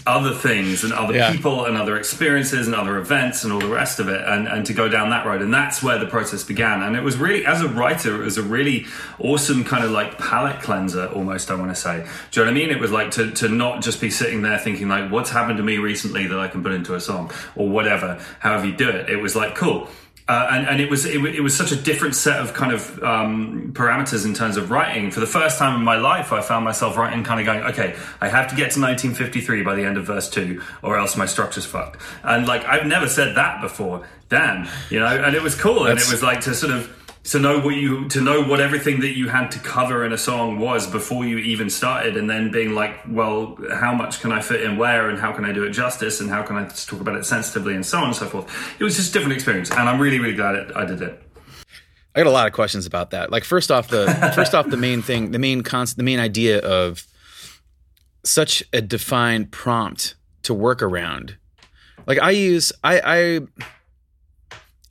other 0.05 0.35
things 0.35 0.83
and 0.83 0.93
other 0.93 1.15
Yeah. 1.15 1.31
people 1.31 1.65
and 1.65 1.75
other 1.75 1.97
experiences 1.97 2.67
and 2.67 2.75
other 2.75 2.97
events 2.97 3.43
and 3.43 3.51
all 3.51 3.59
the 3.59 3.67
rest 3.67 3.99
of 3.99 4.09
it, 4.09 4.21
and 4.27 4.47
and 4.47 4.63
to 4.67 4.73
go 4.73 4.87
down 4.87 5.09
that 5.09 5.25
road. 5.25 5.41
And 5.41 5.51
that's 5.51 5.81
where 5.81 5.97
the 5.97 6.05
process 6.05 6.43
began. 6.43 6.83
And 6.83 6.95
it 6.95 7.01
was 7.01 7.17
really, 7.17 7.47
as 7.47 7.61
a 7.61 7.67
writer, 7.67 8.21
it 8.21 8.25
was 8.25 8.37
a 8.37 8.43
really 8.43 8.85
awesome 9.17 9.63
kind 9.63 9.83
of 9.83 9.89
like 9.89 10.19
palate 10.51 10.63
cleanser, 10.63 11.07
almost. 11.07 11.51
I 11.51 11.55
want 11.55 11.71
to 11.71 11.75
say. 11.75 12.05
Do 12.31 12.39
you 12.39 12.45
know 12.45 12.51
what 12.51 12.57
I 12.57 12.61
mean? 12.61 12.71
It 12.71 12.79
was 12.79 12.91
like 12.91 13.11
to 13.11 13.31
to 13.31 13.49
not 13.49 13.81
just 13.81 14.01
be 14.01 14.09
sitting 14.09 14.41
there 14.41 14.57
thinking 14.57 14.87
like, 14.87 15.11
what's 15.11 15.29
happened 15.29 15.57
to 15.57 15.63
me 15.63 15.77
recently 15.77 16.27
that 16.27 16.39
I 16.39 16.47
can 16.47 16.63
put 16.63 16.73
into 16.73 16.95
a 16.95 16.99
song 16.99 17.31
or 17.55 17.69
whatever. 17.69 18.21
However 18.39 18.67
you 18.67 18.73
do 18.73 18.89
it, 18.89 19.09
it 19.09 19.17
was 19.17 19.35
like 19.35 19.55
cool. 19.55 19.87
Uh, 20.27 20.47
and, 20.51 20.67
and 20.67 20.79
it 20.79 20.89
was 20.89 21.05
it, 21.05 21.15
it 21.25 21.41
was 21.41 21.57
such 21.57 21.71
a 21.71 21.75
different 21.75 22.15
set 22.15 22.39
of 22.39 22.53
kind 22.53 22.71
of 22.71 23.03
um, 23.03 23.73
parameters 23.73 24.25
in 24.25 24.33
terms 24.33 24.55
of 24.55 24.71
writing. 24.71 25.11
For 25.11 25.19
the 25.19 25.27
first 25.27 25.57
time 25.57 25.75
in 25.75 25.83
my 25.83 25.97
life, 25.97 26.31
I 26.31 26.41
found 26.41 26.63
myself 26.63 26.95
writing, 26.95 27.23
kind 27.23 27.39
of 27.39 27.45
going, 27.45 27.63
okay, 27.73 27.97
I 28.21 28.29
have 28.29 28.47
to 28.49 28.55
get 28.55 28.71
to 28.71 28.79
1953 28.79 29.63
by 29.63 29.75
the 29.75 29.83
end 29.83 29.97
of 29.97 30.05
verse 30.05 30.29
two, 30.29 30.61
or 30.83 30.97
else 30.97 31.17
my 31.17 31.25
structure's 31.25 31.65
fucked. 31.65 32.01
And 32.23 32.47
like 32.47 32.63
I've 32.65 32.85
never 32.85 33.07
said 33.07 33.35
that 33.35 33.61
before, 33.61 34.07
damn, 34.29 34.69
you 34.89 34.99
know. 34.99 35.07
And 35.07 35.35
it 35.35 35.41
was 35.41 35.55
cool, 35.55 35.87
and 35.87 35.99
it 35.99 36.09
was 36.09 36.23
like 36.23 36.41
to 36.41 36.53
sort 36.53 36.71
of 36.71 37.00
to 37.23 37.39
know 37.39 37.59
what 37.59 37.75
you 37.75 38.07
to 38.09 38.19
know 38.19 38.41
what 38.41 38.59
everything 38.59 39.01
that 39.01 39.15
you 39.15 39.29
had 39.29 39.51
to 39.51 39.59
cover 39.59 40.03
in 40.03 40.11
a 40.11 40.17
song 40.17 40.59
was 40.59 40.87
before 40.87 41.23
you 41.23 41.37
even 41.37 41.69
started 41.69 42.17
and 42.17 42.29
then 42.29 42.51
being 42.51 42.73
like 42.73 42.97
well 43.07 43.57
how 43.73 43.93
much 43.93 44.21
can 44.21 44.31
i 44.31 44.41
fit 44.41 44.61
in 44.61 44.75
where 44.77 45.09
and 45.09 45.19
how 45.19 45.31
can 45.31 45.45
i 45.45 45.51
do 45.51 45.63
it 45.63 45.69
justice 45.69 46.19
and 46.19 46.29
how 46.29 46.41
can 46.41 46.55
i 46.55 46.67
talk 46.67 46.99
about 46.99 47.15
it 47.15 47.25
sensitively 47.25 47.75
and 47.75 47.85
so 47.85 47.99
on 47.99 48.05
and 48.05 48.15
so 48.15 48.25
forth 48.25 48.75
it 48.79 48.83
was 48.83 48.95
just 48.95 49.11
a 49.11 49.13
different 49.13 49.33
experience 49.33 49.69
and 49.69 49.87
i'm 49.87 49.99
really 49.99 50.19
really 50.19 50.35
glad 50.35 50.55
it, 50.55 50.75
i 50.75 50.83
did 50.83 51.01
it 51.01 51.21
I 52.13 52.19
got 52.19 52.27
a 52.27 52.31
lot 52.31 52.45
of 52.45 52.51
questions 52.51 52.85
about 52.85 53.11
that. 53.11 53.31
Like 53.31 53.45
first 53.45 53.71
off, 53.71 53.87
the 53.87 54.31
first 54.35 54.53
off 54.53 54.69
the 54.69 54.75
main 54.75 55.01
thing, 55.01 55.31
the 55.31 55.39
main 55.39 55.61
concept, 55.63 55.95
the 55.95 56.03
main 56.03 56.19
idea 56.19 56.59
of 56.59 57.07
such 58.25 58.63
a 58.73 58.81
defined 58.81 59.51
prompt 59.51 60.15
to 60.43 60.53
work 60.53 60.81
around. 60.81 61.37
Like 62.05 62.19
I 62.19 62.31
use, 62.31 62.73
I, 62.83 63.01
I, 63.05 63.39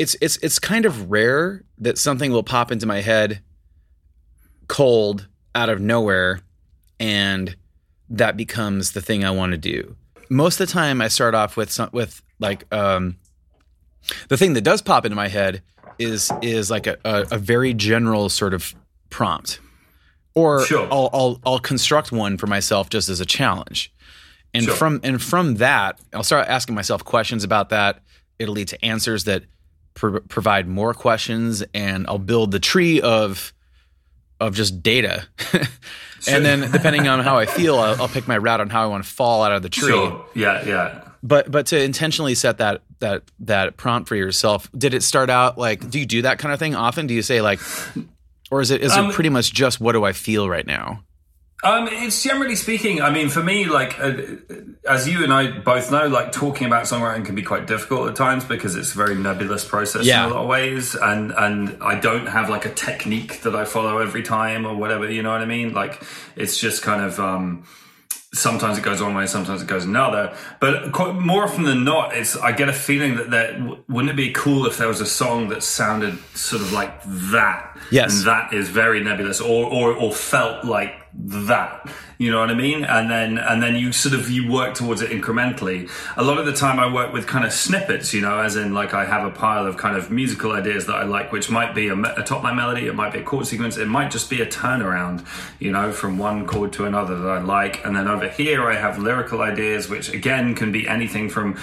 it's 0.01 0.17
it's 0.23 0.39
it's 0.39 0.59
kind 0.59 0.87
of 0.87 1.11
rare 1.11 1.63
that 1.79 1.99
something 1.99 2.33
will 2.33 2.43
pop 2.43 2.73
into 2.73 2.87
my 2.87 3.03
head 3.03 3.43
cold 4.67 5.29
out 5.55 5.69
of 5.69 5.81
nowhere, 5.81 6.41
and 6.99 7.55
that 8.09 8.37
becomes 8.37 8.93
the 8.93 9.01
thing 9.03 9.25
I 9.25 9.31
want 9.31 9.53
to 9.53 9.59
do. 9.59 9.97
Most 10.31 10.59
of 10.59 10.67
the 10.69 10.73
time, 10.73 11.03
I 11.03 11.09
start 11.09 11.35
off 11.35 11.57
with 11.57 11.71
some 11.71 11.91
with 11.93 12.23
like 12.39 12.65
um, 12.73 13.19
the 14.29 14.39
thing 14.39 14.55
that 14.55 14.63
does 14.63 14.81
pop 14.81 15.05
into 15.05 15.17
my 15.17 15.29
head 15.29 15.63
is 15.99 16.33
is 16.41 16.71
like 16.71 16.87
a, 16.87 16.97
a, 17.05 17.27
a 17.33 17.39
very 17.39 17.75
general 17.75 18.31
sort 18.31 18.55
of 18.55 18.75
prompt 19.11 19.61
or 20.35 20.65
Sure. 20.65 20.89
I'll, 20.91 21.11
I'll 21.13 21.41
I'll 21.45 21.59
construct 21.59 22.11
one 22.11 22.39
for 22.39 22.47
myself 22.47 22.89
just 22.89 23.11
as 23.11 23.21
a 23.21 23.27
challenge 23.27 23.93
and 24.55 24.65
Sure. 24.65 24.75
from 24.77 25.01
and 25.03 25.21
from 25.21 25.57
that 25.57 26.01
I'll 26.15 26.23
start 26.23 26.49
asking 26.49 26.75
myself 26.75 27.05
questions 27.05 27.45
about 27.45 27.69
that 27.71 28.03
it'll 28.39 28.55
lead 28.55 28.69
to 28.69 28.83
answers 28.85 29.25
that 29.25 29.43
pro- 30.01 30.21
provide 30.21 30.67
more 30.67 30.95
questions 30.95 31.63
and 31.75 32.07
I'll 32.09 32.19
build 32.19 32.51
the 32.51 32.59
tree 32.59 33.01
of 33.01 33.53
of 34.41 34.55
just 34.55 34.83
data. 34.83 35.27
And 36.29 36.45
then 36.45 36.71
depending 36.73 37.09
on 37.09 37.21
how 37.21 37.39
I 37.39 37.47
feel 37.47 37.79
I'll, 37.79 38.03
I'll 38.03 38.09
pick 38.09 38.29
my 38.29 38.37
route 38.37 38.61
on 38.61 38.69
how 38.69 38.83
I 38.83 38.87
want 38.89 39.03
to 39.05 39.09
fall 39.11 39.43
out 39.43 39.53
of 39.53 39.63
the 39.63 39.71
tree. 39.71 39.89
Sure. 39.89 40.27
Yeah 40.35 40.63
yeah. 40.67 41.09
But 41.23 41.51
but 41.51 41.65
to 41.69 41.83
intentionally 41.83 42.35
set 42.35 42.59
that 42.59 42.83
that 42.99 43.23
that 43.39 43.79
prompt 43.79 44.07
for 44.07 44.17
yourself 44.17 44.69
did 44.77 44.93
it 44.93 45.03
start 45.03 45.31
out 45.31 45.57
like 45.57 45.89
do 45.89 45.99
you 45.99 46.05
do 46.05 46.21
that 46.23 46.39
kind 46.39 46.53
of 46.53 46.59
thing 46.59 46.75
often? 46.75 47.07
Do 47.07 47.15
you 47.15 47.23
say 47.23 47.41
like 47.41 47.59
or 48.51 48.61
is 48.61 48.71
it 48.71 48.83
is 48.83 48.93
Um, 48.93 49.09
it 49.09 49.15
pretty 49.15 49.31
much 49.31 49.51
just 49.55 49.81
what 49.81 49.93
do 49.93 50.05
i 50.05 50.13
feel 50.13 50.47
right 50.47 50.67
now 50.67 51.03
Um, 51.63 51.89
it's 51.91 52.23
generally 52.23 52.57
speaking. 52.57 53.03
I 53.03 53.11
mean, 53.11 53.29
for 53.29 53.43
me, 53.43 53.67
like 53.67 53.99
uh, 54.01 54.13
as 54.89 55.07
you 55.07 55.23
and 55.25 55.33
I 55.33 55.51
both 55.59 55.91
know, 55.91 56.07
like 56.09 56.33
talking 56.33 56.67
about 56.67 56.85
songwriting 56.85 57.25
can 57.27 57.35
be 57.35 57.43
quite 57.43 57.67
difficult 57.67 58.09
at 58.09 58.17
times 58.17 58.45
because 58.45 58.77
it's 58.77 58.95
a 58.95 58.97
very 58.97 59.15
nebulous 59.15 59.65
process 59.65 60.07
Yeah. 60.07 60.25
in 60.25 60.31
a 60.31 60.35
lot 60.35 60.43
of 60.45 60.49
ways, 60.49 60.95
and 60.95 61.33
and 61.33 61.77
I 61.83 62.01
don't 62.01 62.27
have 62.27 62.49
like 62.49 62.65
a 62.65 62.73
technique 62.73 63.43
that 63.43 63.55
I 63.55 63.65
follow 63.67 63.99
every 63.99 64.23
time 64.23 64.65
or 64.67 64.75
whatever. 64.75 65.11
You 65.11 65.23
know 65.23 65.33
what 65.33 65.43
I 65.43 65.47
mean? 65.47 65.75
Like 65.75 66.03
it's 66.37 66.59
just 66.59 66.83
kind 66.83 67.03
of. 67.03 67.19
Um, 67.21 67.65
sometimes 68.33 68.79
it 68.79 68.83
goes 68.85 69.03
one 69.03 69.13
way, 69.13 69.27
sometimes 69.27 69.61
it 69.61 69.67
goes 69.67 69.85
another. 69.85 70.33
But 70.61 70.93
quite, 70.93 71.17
more 71.17 71.43
often 71.43 71.65
than 71.65 71.83
not, 71.83 72.17
it's 72.17 72.37
I 72.37 72.53
get 72.53 72.69
a 72.69 72.73
feeling 72.73 73.17
that 73.17 73.31
that 73.31 73.61
wouldn't 73.89 74.11
it 74.11 74.17
be 74.17 74.31
cool 74.31 74.67
if 74.67 74.79
there 74.79 74.87
was 74.87 75.01
a 75.01 75.07
song 75.07 75.49
that 75.49 75.65
sounded 75.65 76.17
sort 76.35 76.63
of 76.63 76.73
like 76.73 77.03
that? 77.33 77.77
Yes. 77.91 78.19
and 78.19 78.27
that 78.29 78.53
is 78.55 78.69
very 78.69 79.03
nebulous, 79.03 79.41
or 79.41 79.67
or 79.67 79.93
or 79.93 80.13
felt 80.13 80.65
like 80.65 80.95
that. 81.13 81.89
You 82.19 82.31
know 82.31 82.41
what 82.41 82.51
I 82.51 82.55
mean? 82.55 82.85
And 82.85 83.11
then 83.11 83.39
and 83.39 83.63
then 83.63 83.77
you 83.77 83.93
sort 83.93 84.15
of 84.15 84.31
you 84.31 84.51
work 84.51 84.75
towards 84.75 85.01
it 85.03 85.11
incrementally. 85.11 85.91
A 86.17 86.23
lot 86.23 86.39
of 86.39 86.47
the 86.47 86.53
time, 86.53 86.79
I 86.79 86.93
work 86.93 87.13
with 87.13 87.27
kind 87.27 87.45
of 87.45 87.53
snippets. 87.53 88.13
You 88.13 88.21
know, 88.21 88.39
as 88.39 88.57
in 88.57 88.75
like 88.75 88.95
I 88.95 89.05
have 89.05 89.27
a 89.27 89.31
pile 89.31 89.67
of 89.67 89.77
kind 89.77 89.97
of 89.97 90.11
musical 90.11 90.53
ideas 90.53 90.87
that 90.87 90.95
I 90.95 91.05
like, 91.05 91.33
which 91.33 91.51
might 91.51 91.75
be 91.75 91.89
a, 91.89 91.95
a 91.95 92.23
top 92.23 92.43
line 92.43 92.57
melody, 92.57 92.87
it 92.87 92.95
might 92.95 93.13
be 93.13 93.21
a 93.21 93.23
chord 93.23 93.47
sequence, 93.47 93.77
it 93.77 93.89
might 93.89 94.11
just 94.11 94.29
be 94.31 94.41
a 94.41 94.47
turnaround. 94.47 95.27
You 95.59 95.73
know, 95.73 95.93
from 95.93 96.19
one 96.19 96.47
chord 96.47 96.73
to 96.75 96.85
another 96.85 97.19
that 97.19 97.29
I 97.29 97.41
like, 97.41 97.85
and 97.85 97.97
then 97.97 98.07
over 98.07 98.29
here 98.29 98.71
I 98.71 98.77
have 98.77 98.99
lyrical 98.99 99.41
ideas, 99.41 99.89
which 99.89 100.13
again 100.13 100.55
can 100.55 100.73
be 100.73 100.87
anything 100.87 101.29
from 101.31 101.59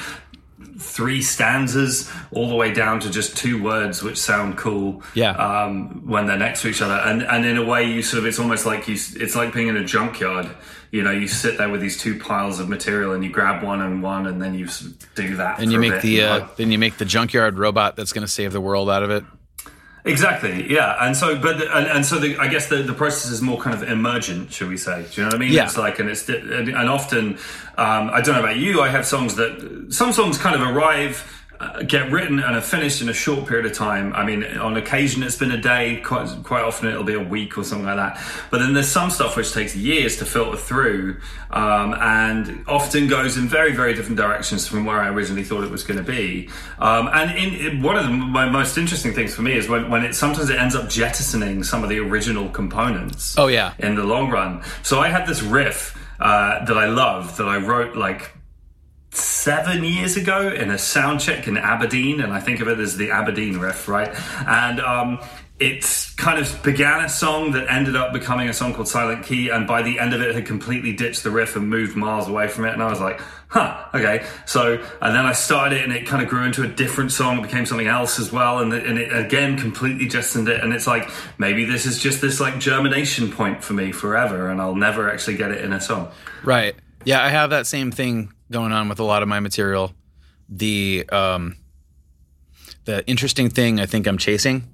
three 0.79 1.21
stanzas 1.21 2.09
all 2.31 2.49
the 2.49 2.55
way 2.55 2.71
down 2.73 2.99
to 2.99 3.09
just 3.09 3.35
two 3.35 3.61
words 3.63 4.03
which 4.03 4.17
sound 4.17 4.57
cool 4.57 5.01
Yeah. 5.15 5.31
um, 5.31 6.03
when 6.07 6.27
they're 6.27 6.37
next 6.37 6.61
to 6.61 6.67
each 6.69 6.81
other. 6.81 6.93
And 6.93 7.23
and 7.23 7.45
in 7.45 7.57
a 7.57 7.65
way 7.65 7.85
you 7.91 8.01
sort 8.03 8.19
of 8.19 8.25
it's 8.27 8.39
almost 8.39 8.65
like 8.65 8.87
you 8.87 8.93
it's 8.95 9.35
like 9.35 9.53
being 9.53 9.67
in 9.67 9.77
a 9.77 9.83
junkyard. 9.83 10.49
You 10.91 11.03
know 11.03 11.11
you 11.11 11.27
sit 11.27 11.57
there 11.57 11.67
with 11.69 11.81
these 11.81 11.99
two 11.99 12.17
piles 12.19 12.59
of 12.59 12.69
material 12.69 13.11
and 13.13 13.23
you 13.23 13.29
grab 13.29 13.61
one 13.63 13.81
and 13.81 14.01
one 14.01 14.25
and 14.25 14.41
then 14.41 14.53
you 14.53 14.67
do 15.15 15.35
that 15.35 15.59
and 15.59 15.71
you 15.71 15.79
make 15.79 16.01
the 16.01 16.21
uh, 16.21 16.47
then 16.55 16.71
you 16.71 16.79
make 16.79 16.97
the 16.97 17.05
junkyard 17.05 17.57
robot 17.57 17.95
that's 17.97 18.13
going 18.13 18.25
to 18.25 18.31
save 18.31 18.53
the 18.53 18.61
world 18.61 18.89
out 18.89 19.03
of 19.03 19.09
it 19.11 19.23
Exactly, 20.07 20.71
yeah, 20.71 20.95
and 21.05 21.15
so, 21.15 21.37
but 21.37 21.57
the, 21.57 21.77
and, 21.77 21.87
and 21.87 22.05
so, 22.05 22.19
the, 22.19 22.37
I 22.37 22.47
guess 22.47 22.67
the, 22.69 22.77
the 22.77 22.93
process 22.93 23.31
is 23.31 23.41
more 23.41 23.59
kind 23.59 23.75
of 23.75 23.87
emergent, 23.87 24.51
should 24.51 24.69
we 24.69 24.77
say? 24.77 25.05
Do 25.11 25.21
you 25.21 25.23
know 25.23 25.27
what 25.27 25.35
I 25.35 25.37
mean? 25.37 25.53
Yeah. 25.53 25.65
It's 25.65 25.77
like, 25.77 25.99
and 25.99 26.09
it's 26.09 26.27
and, 26.29 26.69
and 26.69 26.89
often, 26.89 27.37
um, 27.77 28.09
I 28.11 28.21
don't 28.21 28.35
know 28.35 28.43
about 28.43 28.57
you, 28.57 28.81
I 28.81 28.89
have 28.89 29.05
songs 29.05 29.35
that 29.35 29.87
some 29.89 30.13
songs 30.13 30.37
kind 30.37 30.55
of 30.55 30.61
arrive. 30.61 31.33
Uh, 31.59 31.81
get 31.81 32.11
written 32.11 32.39
and 32.39 32.55
are 32.55 32.61
finished 32.61 33.01
in 33.01 33.09
a 33.09 33.13
short 33.13 33.47
period 33.47 33.65
of 33.65 33.73
time. 33.73 34.13
I 34.13 34.23
mean, 34.23 34.43
on 34.57 34.77
occasion 34.77 35.23
it's 35.23 35.37
been 35.37 35.51
a 35.51 35.59
day. 35.59 36.01
Quite 36.03 36.29
quite 36.43 36.63
often 36.63 36.87
it'll 36.89 37.03
be 37.03 37.15
a 37.15 37.23
week 37.23 37.57
or 37.57 37.63
something 37.63 37.87
like 37.87 37.95
that. 37.95 38.21
But 38.51 38.59
then 38.59 38.73
there's 38.73 38.89
some 38.89 39.09
stuff 39.09 39.35
which 39.35 39.51
takes 39.53 39.75
years 39.75 40.17
to 40.17 40.25
filter 40.25 40.57
through, 40.57 41.19
um, 41.49 41.95
and 41.95 42.63
often 42.67 43.07
goes 43.07 43.37
in 43.37 43.47
very 43.47 43.73
very 43.73 43.95
different 43.95 44.17
directions 44.17 44.67
from 44.67 44.85
where 44.85 44.99
I 44.99 45.09
originally 45.09 45.43
thought 45.43 45.63
it 45.63 45.71
was 45.71 45.83
going 45.83 45.97
to 45.97 46.03
be. 46.03 46.49
Um, 46.77 47.09
and 47.11 47.35
in, 47.35 47.53
in 47.55 47.81
one 47.81 47.97
of 47.97 48.03
the, 48.03 48.11
my 48.11 48.47
most 48.47 48.77
interesting 48.77 49.13
things 49.13 49.33
for 49.33 49.41
me 49.41 49.53
is 49.53 49.67
when, 49.67 49.89
when 49.89 50.05
it 50.05 50.13
sometimes 50.13 50.49
it 50.49 50.59
ends 50.59 50.75
up 50.75 50.89
jettisoning 50.89 51.63
some 51.63 51.83
of 51.83 51.89
the 51.89 51.97
original 51.99 52.49
components 52.49 53.35
oh 53.37 53.47
yeah 53.47 53.73
in 53.79 53.95
the 53.95 54.03
long 54.03 54.29
run. 54.29 54.61
So 54.83 54.99
I 54.99 55.09
had 55.09 55.25
this 55.25 55.41
riff 55.41 55.97
uh, 56.19 56.65
that 56.65 56.77
I 56.77 56.85
love 56.87 57.37
that 57.37 57.47
I 57.47 57.57
wrote 57.57 57.95
like 57.95 58.36
seven 59.11 59.83
years 59.83 60.17
ago 60.17 60.49
in 60.49 60.69
a 60.69 60.77
sound 60.77 61.19
check 61.19 61.47
in 61.47 61.57
Aberdeen, 61.57 62.21
and 62.21 62.33
I 62.33 62.39
think 62.39 62.59
of 62.59 62.67
it 62.67 62.79
as 62.79 62.97
the 62.97 63.11
Aberdeen 63.11 63.57
riff, 63.57 63.87
right? 63.87 64.09
And 64.45 64.79
um, 64.79 65.19
it 65.59 66.13
kind 66.17 66.39
of 66.39 66.61
began 66.61 67.03
a 67.03 67.09
song 67.09 67.51
that 67.51 67.71
ended 67.71 67.95
up 67.95 68.13
becoming 68.13 68.47
a 68.47 68.53
song 68.53 68.73
called 68.73 68.87
Silent 68.87 69.25
Key, 69.25 69.49
and 69.49 69.65
by 69.65 69.81
the 69.81 69.99
end 69.99 70.13
of 70.13 70.21
it, 70.21 70.35
had 70.35 70.45
completely 70.45 70.93
ditched 70.93 71.23
the 71.23 71.31
riff 71.31 71.55
and 71.55 71.67
moved 71.67 71.95
miles 71.95 72.27
away 72.27 72.47
from 72.47 72.65
it. 72.65 72.73
And 72.73 72.83
I 72.83 72.89
was 72.89 72.99
like, 72.99 73.19
huh, 73.47 73.85
okay. 73.95 74.25
So, 74.45 74.73
and 75.01 75.15
then 75.15 75.25
I 75.25 75.31
started 75.31 75.79
it, 75.79 75.83
and 75.83 75.93
it 75.93 76.05
kind 76.05 76.21
of 76.21 76.29
grew 76.29 76.43
into 76.43 76.63
a 76.63 76.67
different 76.67 77.11
song, 77.11 77.39
it 77.39 77.43
became 77.43 77.65
something 77.65 77.87
else 77.87 78.19
as 78.19 78.31
well, 78.31 78.59
and, 78.59 78.71
and 78.71 78.99
it 78.99 79.15
again 79.15 79.57
completely 79.57 80.07
jettisoned 80.07 80.47
it. 80.47 80.63
And 80.63 80.73
it's 80.73 80.85
like, 80.85 81.09
maybe 81.39 81.65
this 81.65 81.87
is 81.87 81.99
just 81.99 82.21
this 82.21 82.39
like 82.39 82.59
germination 82.59 83.31
point 83.31 83.63
for 83.63 83.73
me 83.73 83.91
forever, 83.91 84.49
and 84.49 84.61
I'll 84.61 84.75
never 84.75 85.09
actually 85.09 85.37
get 85.37 85.51
it 85.51 85.63
in 85.63 85.73
a 85.73 85.81
song. 85.81 86.11
Right. 86.43 86.75
Yeah, 87.03 87.23
I 87.23 87.29
have 87.29 87.49
that 87.51 87.65
same 87.65 87.89
thing 87.89 88.31
going 88.51 88.71
on 88.71 88.89
with 88.89 88.99
a 88.99 89.03
lot 89.03 89.21
of 89.23 89.29
my 89.29 89.39
material. 89.39 89.93
The 90.49 91.07
um, 91.11 91.57
the 92.85 93.05
interesting 93.07 93.49
thing 93.49 93.79
I 93.79 93.85
think 93.85 94.07
I'm 94.07 94.17
chasing 94.17 94.71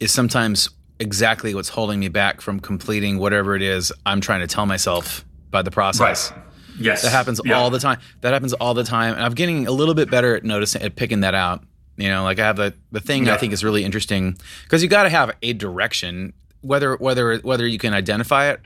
is 0.00 0.10
sometimes 0.12 0.70
exactly 1.00 1.54
what's 1.54 1.68
holding 1.68 2.00
me 2.00 2.08
back 2.08 2.40
from 2.40 2.58
completing 2.58 3.18
whatever 3.18 3.54
it 3.54 3.62
is 3.62 3.92
I'm 4.04 4.20
trying 4.20 4.40
to 4.40 4.46
tell 4.48 4.66
myself 4.66 5.24
by 5.50 5.62
the 5.62 5.70
process. 5.70 6.32
Right. 6.32 6.42
Yes. 6.80 7.02
That 7.02 7.10
happens 7.12 7.40
Yeah. 7.44 7.54
all 7.58 7.70
the 7.70 7.78
time. 7.78 7.98
That 8.20 8.32
happens 8.32 8.52
all 8.54 8.74
the 8.74 8.84
time. 8.84 9.14
And 9.14 9.22
I'm 9.22 9.34
getting 9.34 9.66
a 9.66 9.70
little 9.72 9.94
bit 9.94 10.10
better 10.10 10.34
at 10.36 10.44
noticing 10.44 10.82
at 10.82 10.96
picking 10.96 11.20
that 11.20 11.34
out. 11.34 11.62
You 11.96 12.08
know, 12.08 12.22
like 12.24 12.38
I 12.38 12.44
have 12.46 12.56
the 12.56 12.74
the 12.92 13.00
thing 13.00 13.28
I 13.28 13.36
think 13.36 13.52
is 13.52 13.62
really 13.64 13.84
interesting 13.84 14.36
because 14.64 14.82
you 14.82 14.88
got 14.88 15.04
to 15.04 15.08
have 15.08 15.32
a 15.42 15.52
direction 15.52 16.32
whether 16.60 16.96
whether 16.96 17.36
whether 17.38 17.66
you 17.66 17.78
can 17.78 17.94
identify 17.94 18.50
it 18.50 18.60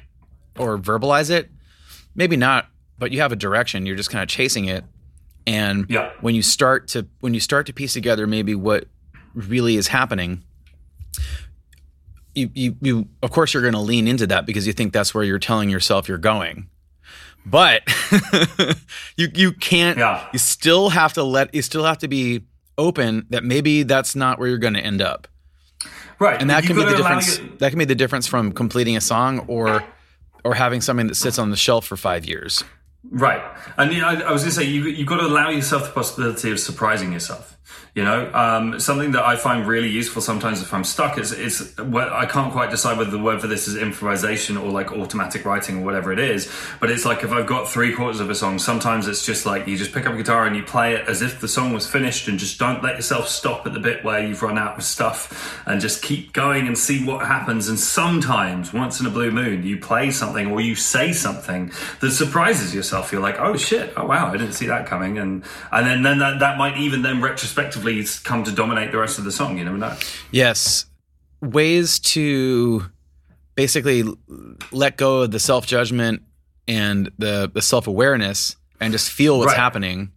or 0.59 0.79
verbalize 0.79 1.31
it. 1.31 1.51
Maybe 2.15 2.37
not, 2.37 2.67
but 3.03 3.11
you 3.13 3.21
have 3.21 3.33
a 3.33 3.37
direction. 3.37 3.85
You're 3.85 3.97
just 3.97 4.11
kind 4.11 4.23
of 4.23 4.29
chasing 4.29 4.67
it. 4.67 4.85
And 5.45 5.87
Yeah. 5.91 6.11
when 6.21 6.37
you 6.37 6.43
start 6.43 6.87
to 6.89 7.09
when 7.21 7.35
you 7.35 7.41
start 7.41 7.67
to 7.67 7.73
piece 7.73 7.93
together 7.93 8.27
maybe 8.29 8.55
what 8.55 8.85
really 9.35 9.77
is 9.77 9.89
happening, 9.89 10.45
you 12.35 12.49
you, 12.55 12.77
you 12.81 13.09
of 13.23 13.31
course 13.33 13.53
you're 13.53 13.63
going 13.63 13.75
to 13.75 13.81
lean 13.81 14.07
into 14.09 14.27
that 14.29 14.47
because 14.47 14.67
you 14.67 14.73
think 14.73 14.93
that's 14.93 15.15
where 15.15 15.25
you're 15.25 15.39
telling 15.41 15.69
yourself 15.69 16.09
you're 16.09 16.19
going. 16.19 16.69
But 17.45 17.83
you 19.17 19.29
you 19.35 19.53
can't 19.53 19.99
Yeah. 19.99 20.27
you 20.33 20.39
still 20.39 20.91
have 20.91 21.13
to 21.15 21.25
let 21.25 21.53
you 21.55 21.63
still 21.63 21.85
have 21.85 21.99
to 21.99 22.09
be 22.09 22.45
open 22.79 23.27
that 23.31 23.43
maybe 23.45 23.83
that's 23.83 24.15
not 24.15 24.39
where 24.39 24.49
you're 24.49 24.59
going 24.59 24.75
to 24.75 24.81
end 24.81 25.03
up. 25.03 25.27
Right. 26.21 26.41
And 26.41 26.49
that 26.51 26.63
You've 26.63 26.77
can 26.77 26.87
be 26.87 26.91
the 26.91 26.97
difference 26.97 27.39
your- 27.41 27.49
that 27.59 27.71
can 27.71 27.79
be 27.81 27.85
the 27.85 27.97
difference 27.97 28.29
from 28.29 28.53
completing 28.53 28.97
a 28.97 29.01
song 29.01 29.41
or 29.49 29.83
or 30.45 30.55
having 30.55 30.81
something 30.81 31.07
that 31.09 31.15
sits 31.17 31.39
on 31.39 31.51
the 31.51 31.57
shelf 31.57 31.85
for 31.87 31.97
5 31.97 32.25
years. 32.25 32.65
Right, 33.11 33.43
and 33.77 33.93
yeah, 33.93 34.07
I, 34.07 34.15
I 34.21 34.33
was 34.33 34.43
going 34.43 34.51
to 34.51 34.57
say 34.57 34.65
you 34.65 34.85
you've 34.85 35.09
got 35.09 35.17
to 35.17 35.27
allow 35.27 35.51
yourself 35.51 35.87
the 35.87 35.91
possibility 35.91 36.51
of 36.51 36.61
surprising 36.61 37.13
yourself. 37.13 37.59
You 37.95 38.05
know, 38.05 38.33
um, 38.33 38.81
something 38.81 39.13
that 39.13 39.25
I 39.25 39.37
find 39.37 39.67
really 39.67 39.89
useful 39.89 40.23
sometimes 40.23 40.63
if 40.63 40.73
I'm 40.73 40.83
stuck 40.83 41.19
is 41.19 41.33
is 41.33 41.75
I 41.79 42.27
can't 42.27 42.53
quite 42.53 42.71
decide 42.71 42.99
whether 42.99 43.11
the 43.11 43.23
word 43.23 43.41
for 43.41 43.47
this 43.47 43.69
is 43.69 43.77
improvisation 43.77 44.57
or 44.57 44.71
like 44.71 44.93
automatic 44.93 45.45
writing 45.45 45.79
or 45.79 45.85
whatever 45.85 46.13
it 46.13 46.19
is. 46.19 46.51
But 46.81 46.91
it's 46.91 47.05
like 47.05 47.23
if 47.23 47.31
I've 47.31 47.47
got 47.47 47.69
three 47.69 47.95
quarters 47.95 48.21
of 48.21 48.31
a 48.31 48.35
song, 48.35 48.59
sometimes 48.59 49.09
it's 49.09 49.25
just 49.25 49.47
like 49.47 49.69
you 49.69 49.77
just 49.77 49.93
pick 49.93 50.07
up 50.07 50.15
a 50.15 50.17
guitar 50.17 50.47
and 50.47 50.57
you 50.57 50.63
play 50.63 50.95
it 50.95 51.07
as 51.07 51.23
if 51.23 51.41
the 51.41 51.49
song 51.49 51.73
was 51.73 51.87
finished, 51.87 52.29
and 52.29 52.39
just 52.39 52.59
don't 52.59 52.83
let 52.83 52.97
yourself 52.97 53.29
stop 53.29 53.67
at 53.67 53.75
the 53.75 53.81
bit 53.81 54.03
where 54.05 54.27
you've 54.27 54.43
run 54.43 54.59
out 54.59 54.79
of 54.79 54.83
stuff, 54.83 55.63
and 55.67 55.81
just 55.81 56.03
keep 56.03 56.33
going 56.33 56.67
and 56.67 56.77
see 56.77 57.05
what 57.05 57.27
happens. 57.27 57.69
And 57.69 57.79
sometimes, 57.79 58.73
once 58.73 59.01
in 59.01 59.07
a 59.07 59.11
blue 59.11 59.31
moon, 59.31 59.63
you 59.63 59.79
play 59.79 60.11
something 60.11 60.51
or 60.51 60.61
you 60.61 60.75
say 60.75 61.13
something 61.13 61.71
that 62.01 62.11
surprises 62.11 62.75
yourself. 62.75 63.13
You're 63.13 63.23
like, 63.23 63.39
oh 63.39 63.57
shit, 63.57 63.93
oh 63.97 64.07
wow, 64.07 64.29
I 64.29 64.33
didn't 64.33 64.55
see 64.55 64.67
that 64.67 64.87
coming, 64.87 65.19
and 65.19 65.45
and 65.71 65.87
then 65.87 66.03
then 66.03 66.19
that, 66.19 66.41
that 66.41 66.59
might 66.59 66.79
even 66.79 67.03
then 67.03 67.21
retrospectively 67.21 67.52
come 68.25 68.45
to 68.45 68.53
dominate 68.53 68.93
the 68.93 68.99
rest 68.99 69.19
of 69.19 69.25
the 69.25 69.33
song. 69.33 69.59
You 69.59 69.65
never 69.65 69.79
know. 69.79 69.97
Yes. 70.31 70.87
Ways 71.41 71.99
to 72.01 72.87
basically 73.55 74.05
let 74.71 74.97
go 74.97 75.23
of 75.23 75.31
the 75.31 75.41
self 75.41 75.67
judgment 75.67 76.23
and 76.69 77.11
the, 77.19 77.51
the 77.53 77.63
self 77.63 77.87
awareness 77.87 78.57
and 78.81 78.93
just 78.93 79.11
feel 79.11 79.39
what's 79.39 79.49
Right. 79.53 79.57
happening 79.59 80.13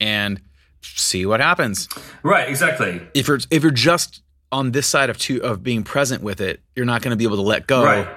and 0.00 0.40
see 0.82 1.26
what 1.26 1.40
happens. 1.40 1.88
Right, 2.22 2.48
exactly. 2.48 3.00
If 3.14 3.28
you're 3.28 3.40
if 3.50 3.62
you're 3.62 3.72
just 3.72 4.22
on 4.52 4.70
this 4.72 4.86
side 4.86 5.10
of 5.10 5.18
two 5.18 5.42
of 5.42 5.62
being 5.62 5.82
present 5.82 6.22
with 6.22 6.40
it, 6.40 6.60
you're 6.76 6.86
not 6.86 7.02
going 7.02 7.10
to 7.10 7.16
be 7.16 7.24
able 7.24 7.36
to 7.36 7.42
let 7.42 7.66
go. 7.66 7.84
Right. 7.84 8.08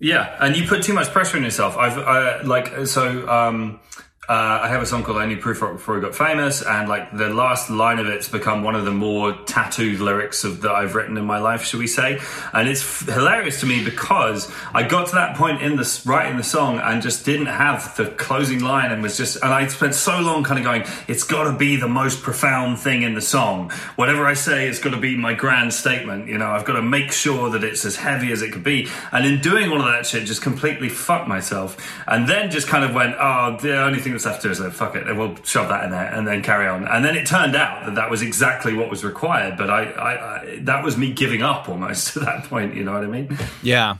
Yeah, 0.00 0.36
and 0.40 0.56
you 0.56 0.66
put 0.66 0.82
too 0.82 0.92
much 0.92 1.08
pressure 1.10 1.36
on 1.38 1.42
yourself. 1.42 1.76
I've 1.76 1.98
uh, 1.98 2.46
like 2.48 2.86
so. 2.86 3.28
Um, 3.28 3.80
uh, 4.28 4.60
I 4.62 4.68
have 4.68 4.82
a 4.82 4.86
song 4.86 5.04
called 5.04 5.16
"Only 5.16 5.36
Proof 5.36 5.62
Rock 5.62 5.72
Before 5.72 5.94
We 5.94 6.02
Got 6.02 6.14
Famous," 6.14 6.60
and 6.60 6.86
like 6.86 7.16
the 7.16 7.30
last 7.30 7.70
line 7.70 7.98
of 7.98 8.08
it's 8.08 8.28
become 8.28 8.62
one 8.62 8.74
of 8.74 8.84
the 8.84 8.90
more 8.90 9.32
tattooed 9.46 10.00
lyrics 10.00 10.44
of 10.44 10.60
that 10.60 10.70
I've 10.70 10.94
written 10.94 11.16
in 11.16 11.24
my 11.24 11.38
life, 11.38 11.62
shall 11.62 11.80
we 11.80 11.86
say? 11.86 12.20
And 12.52 12.68
it's 12.68 12.82
f- 12.82 13.14
hilarious 13.14 13.60
to 13.60 13.66
me 13.66 13.82
because 13.82 14.52
I 14.74 14.82
got 14.82 15.08
to 15.08 15.14
that 15.14 15.36
point 15.36 15.62
in 15.62 15.76
the 15.76 16.02
writing 16.04 16.36
the 16.36 16.44
song 16.44 16.78
and 16.78 17.00
just 17.00 17.24
didn't 17.24 17.46
have 17.46 17.96
the 17.96 18.10
closing 18.10 18.60
line, 18.60 18.92
and 18.92 19.02
was 19.02 19.16
just 19.16 19.36
and 19.42 19.50
I 19.50 19.66
spent 19.68 19.94
so 19.94 20.20
long 20.20 20.44
kind 20.44 20.58
of 20.58 20.64
going, 20.64 20.84
it's 21.06 21.24
got 21.24 21.50
to 21.50 21.56
be 21.56 21.76
the 21.76 21.88
most 21.88 22.22
profound 22.22 22.78
thing 22.78 23.02
in 23.02 23.14
the 23.14 23.22
song. 23.22 23.70
Whatever 23.96 24.26
I 24.26 24.34
say, 24.34 24.68
it's 24.68 24.78
got 24.78 24.90
to 24.90 25.00
be 25.00 25.16
my 25.16 25.32
grand 25.32 25.72
statement. 25.72 26.28
You 26.28 26.36
know, 26.36 26.50
I've 26.50 26.66
got 26.66 26.74
to 26.74 26.82
make 26.82 27.12
sure 27.12 27.48
that 27.48 27.64
it's 27.64 27.86
as 27.86 27.96
heavy 27.96 28.30
as 28.32 28.42
it 28.42 28.52
could 28.52 28.64
be. 28.64 28.88
And 29.10 29.24
in 29.24 29.40
doing 29.40 29.70
all 29.70 29.80
of 29.80 29.86
that 29.86 30.04
shit, 30.04 30.26
just 30.26 30.42
completely 30.42 30.90
fucked 30.90 31.28
myself. 31.28 31.78
And 32.06 32.28
then 32.28 32.50
just 32.50 32.68
kind 32.68 32.84
of 32.84 32.94
went, 32.94 33.16
oh, 33.18 33.56
the 33.58 33.82
only 33.82 34.00
thing 34.00 34.17
left 34.26 34.42
to 34.42 34.50
is 34.50 34.60
like, 34.60 34.72
fuck 34.72 34.94
it, 34.94 35.04
we'll 35.16 35.36
shove 35.44 35.68
that 35.68 35.84
in 35.84 35.90
there 35.90 36.12
and 36.12 36.26
then 36.26 36.42
carry 36.42 36.66
on. 36.66 36.86
And 36.86 37.04
then 37.04 37.16
it 37.16 37.26
turned 37.26 37.56
out 37.56 37.86
that 37.86 37.94
that 37.94 38.10
was 38.10 38.22
exactly 38.22 38.74
what 38.74 38.90
was 38.90 39.04
required. 39.04 39.56
But 39.56 39.70
I, 39.70 39.84
I, 39.84 40.12
I 40.12 40.58
that 40.62 40.84
was 40.84 40.96
me 40.96 41.12
giving 41.12 41.42
up 41.42 41.68
almost 41.68 42.12
to 42.14 42.20
that 42.20 42.44
point. 42.44 42.74
You 42.74 42.84
know 42.84 42.92
what 42.92 43.04
I 43.04 43.08
mean? 43.08 43.36
Yeah. 43.62 43.98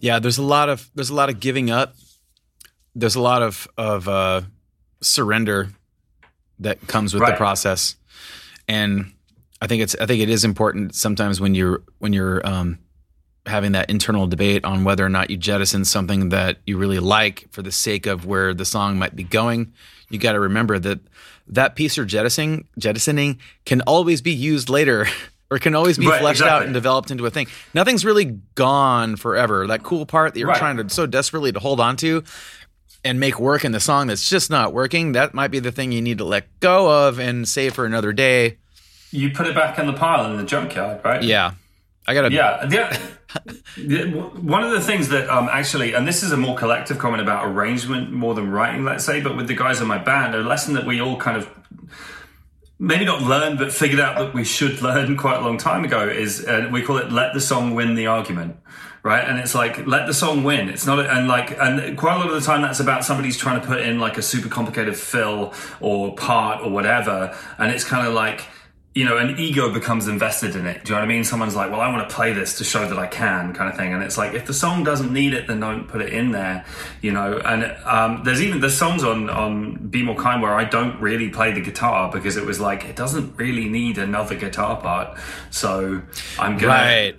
Yeah, 0.00 0.18
there's 0.18 0.38
a 0.38 0.42
lot 0.42 0.68
of 0.68 0.88
there's 0.94 1.10
a 1.10 1.14
lot 1.14 1.28
of 1.28 1.40
giving 1.40 1.70
up. 1.70 1.94
There's 2.94 3.16
a 3.16 3.20
lot 3.20 3.42
of 3.42 3.68
of 3.76 4.08
uh, 4.08 4.42
surrender 5.00 5.70
that 6.60 6.86
comes 6.86 7.14
with 7.14 7.24
the 7.24 7.32
process, 7.32 7.96
and 8.68 9.12
I 9.60 9.66
think 9.66 9.82
it's 9.82 9.96
I 10.00 10.06
think 10.06 10.22
it 10.22 10.30
is 10.30 10.44
important 10.44 10.94
sometimes 10.94 11.40
when 11.40 11.54
you're 11.54 11.82
when 11.98 12.12
you're 12.12 12.46
um, 12.46 12.78
having 13.48 13.72
that 13.72 13.90
internal 13.90 14.26
debate 14.26 14.64
on 14.64 14.84
whether 14.84 15.04
or 15.04 15.08
not 15.08 15.30
you 15.30 15.36
jettison 15.36 15.84
something 15.84 16.28
that 16.30 16.58
you 16.66 16.76
really 16.78 16.98
like 16.98 17.46
for 17.50 17.62
the 17.62 17.72
sake 17.72 18.06
of 18.06 18.26
where 18.26 18.54
the 18.54 18.64
song 18.64 18.98
might 18.98 19.14
be 19.16 19.24
going. 19.24 19.72
You 20.10 20.18
got 20.18 20.32
to 20.32 20.40
remember 20.40 20.78
that 20.78 21.00
that 21.48 21.74
piece 21.76 21.96
you're 21.96 22.06
jettisoning 22.06 22.66
jettisoning 22.78 23.38
can 23.64 23.80
always 23.82 24.20
be 24.22 24.32
used 24.32 24.68
later. 24.68 25.06
Or 25.50 25.58
can 25.58 25.74
always 25.74 25.96
be 25.96 26.06
Right, 26.06 26.20
fleshed 26.20 26.42
out 26.42 26.64
and 26.64 26.74
developed 26.74 27.10
into 27.10 27.24
a 27.24 27.30
thing. 27.30 27.46
Nothing's 27.72 28.04
really 28.04 28.38
gone 28.54 29.16
forever. 29.16 29.66
That 29.66 29.82
cool 29.82 30.04
part 30.04 30.34
that 30.34 30.38
you're 30.40 30.48
Right. 30.50 30.58
trying 30.58 30.76
to 30.76 30.90
so 30.90 31.06
desperately 31.06 31.52
to 31.52 31.58
hold 31.58 31.80
on 31.80 31.96
to 31.96 32.22
and 33.02 33.18
make 33.18 33.40
work 33.40 33.64
in 33.64 33.72
the 33.72 33.80
song 33.80 34.08
that's 34.08 34.28
just 34.28 34.50
not 34.50 34.74
working, 34.74 35.12
that 35.12 35.32
might 35.32 35.48
be 35.50 35.58
the 35.58 35.72
thing 35.72 35.90
you 35.90 36.02
need 36.02 36.18
to 36.18 36.24
let 36.24 36.44
go 36.60 37.08
of 37.08 37.18
and 37.18 37.48
save 37.48 37.72
for 37.72 37.86
another 37.86 38.12
day. 38.12 38.58
You 39.10 39.30
put 39.30 39.46
it 39.46 39.54
back 39.54 39.78
in 39.78 39.86
the 39.86 39.94
pile 39.94 40.30
in 40.30 40.36
the 40.36 40.44
junkyard, 40.44 41.00
right? 41.02 41.22
Yeah. 41.22 41.52
I 42.08 42.14
got 42.14 42.22
to 42.22 42.30
Yeah, 42.34 42.66
the, 43.76 44.06
one 44.40 44.64
of 44.64 44.70
the 44.70 44.80
things 44.80 45.10
that 45.10 45.28
um, 45.28 45.48
actually, 45.52 45.92
and 45.92 46.08
this 46.08 46.22
is 46.22 46.32
a 46.32 46.38
more 46.38 46.56
collective 46.56 46.98
comment 46.98 47.20
about 47.20 47.46
arrangement 47.46 48.10
more 48.10 48.34
than 48.34 48.50
writing, 48.50 48.82
let's 48.82 49.04
say, 49.04 49.20
but 49.20 49.36
with 49.36 49.46
the 49.46 49.54
guys 49.54 49.82
in 49.82 49.86
my 49.86 49.98
band, 49.98 50.34
a 50.34 50.38
lesson 50.38 50.72
that 50.72 50.86
we 50.86 51.02
all 51.02 51.18
kind 51.18 51.36
of 51.36 51.50
maybe 52.78 53.04
not 53.04 53.20
learned, 53.20 53.58
but 53.58 53.72
figured 53.72 54.00
out 54.00 54.16
that 54.18 54.32
we 54.32 54.42
should 54.42 54.80
learn 54.80 55.18
quite 55.18 55.36
a 55.36 55.40
long 55.40 55.58
time 55.58 55.84
ago 55.84 56.08
is 56.08 56.46
uh, 56.46 56.70
we 56.72 56.80
call 56.80 56.96
it 56.96 57.12
let 57.12 57.34
the 57.34 57.40
song 57.42 57.74
win 57.74 57.94
the 57.94 58.06
argument. 58.06 58.56
Right. 59.02 59.22
And 59.26 59.38
it's 59.38 59.54
like, 59.54 59.86
let 59.86 60.06
the 60.06 60.14
song 60.14 60.44
win. 60.44 60.68
It's 60.68 60.84
not, 60.86 60.98
and 60.98 61.28
like, 61.28 61.56
and 61.58 61.96
quite 61.96 62.16
a 62.16 62.18
lot 62.18 62.28
of 62.28 62.34
the 62.34 62.40
time 62.40 62.62
that's 62.62 62.80
about 62.80 63.04
somebody's 63.04 63.36
trying 63.36 63.60
to 63.60 63.66
put 63.66 63.80
in 63.80 64.00
like 64.00 64.18
a 64.18 64.22
super 64.22 64.48
complicated 64.48 64.96
fill 64.96 65.54
or 65.80 66.14
part 66.16 66.62
or 66.62 66.70
whatever. 66.70 67.36
And 67.58 67.70
it's 67.70 67.84
kind 67.84 68.06
of 68.06 68.14
like, 68.14 68.46
you 68.98 69.04
know, 69.04 69.16
an 69.16 69.38
ego 69.38 69.72
becomes 69.72 70.08
invested 70.08 70.56
in 70.56 70.66
it. 70.66 70.82
Do 70.84 70.90
you 70.90 70.96
know 70.96 71.02
what 71.02 71.04
I 71.04 71.14
mean? 71.14 71.22
Someone's 71.22 71.54
like, 71.54 71.70
well, 71.70 71.80
I 71.80 71.88
want 71.94 72.08
to 72.08 72.12
play 72.12 72.32
this 72.32 72.58
to 72.58 72.64
show 72.64 72.84
that 72.88 72.98
I 72.98 73.06
can, 73.06 73.54
kind 73.54 73.70
of 73.70 73.76
thing. 73.76 73.94
And 73.94 74.02
it's 74.02 74.18
like, 74.18 74.34
if 74.34 74.44
the 74.44 74.52
song 74.52 74.82
doesn't 74.82 75.12
need 75.12 75.34
it, 75.34 75.46
then 75.46 75.60
don't 75.60 75.86
put 75.86 76.00
it 76.02 76.12
in 76.12 76.32
there, 76.32 76.64
you 77.00 77.12
know. 77.12 77.38
And 77.44 77.62
um, 77.84 78.24
there's 78.24 78.42
even 78.42 78.58
there's 78.58 78.76
songs 78.76 79.04
on 79.04 79.30
on 79.30 79.86
Be 79.86 80.02
More 80.02 80.16
Kind 80.16 80.42
where 80.42 80.52
I 80.52 80.64
don't 80.64 81.00
really 81.00 81.28
play 81.28 81.52
the 81.52 81.60
guitar 81.60 82.10
because 82.10 82.36
it 82.36 82.44
was 82.44 82.58
like 82.58 82.86
it 82.86 82.96
doesn't 82.96 83.36
really 83.36 83.68
need 83.68 83.98
another 83.98 84.34
guitar 84.34 84.80
part, 84.80 85.16
so 85.50 86.02
I'm 86.36 86.58
gonna 86.58 86.66
Right. 86.66 87.16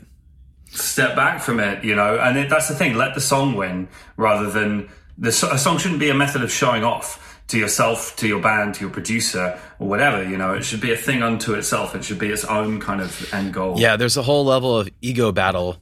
step 0.71 1.15
back 1.15 1.41
from 1.41 1.61
it, 1.61 1.85
you 1.85 1.95
know. 1.95 2.19
And 2.19 2.37
it, 2.37 2.49
that's 2.49 2.67
the 2.67 2.75
thing: 2.75 2.95
let 2.95 3.15
the 3.15 3.21
song 3.21 3.55
win 3.55 3.87
rather 4.17 4.51
than 4.51 4.89
the 5.17 5.29
a 5.29 5.57
song 5.57 5.77
shouldn't 5.77 6.01
be 6.01 6.09
a 6.09 6.13
method 6.13 6.41
of 6.43 6.51
showing 6.51 6.83
off 6.83 7.28
to 7.49 7.57
yourself, 7.57 8.15
to 8.15 8.27
your 8.27 8.41
band, 8.41 8.75
to 8.75 8.81
your 8.81 8.89
producer, 8.89 9.59
or 9.79 9.87
whatever. 9.87 10.23
You 10.23 10.37
know, 10.37 10.53
it 10.53 10.63
should 10.63 10.81
be 10.81 10.91
a 10.91 10.97
thing 10.97 11.21
unto 11.21 11.53
itself. 11.53 11.95
It 11.95 12.03
should 12.03 12.19
be 12.19 12.29
its 12.29 12.45
own 12.45 12.79
kind 12.79 13.01
of 13.01 13.33
end 13.33 13.53
goal. 13.53 13.79
Yeah, 13.79 13.97
there's 13.97 14.17
a 14.17 14.21
whole 14.21 14.45
level 14.45 14.79
of 14.79 14.89
ego 15.01 15.31
battle. 15.31 15.77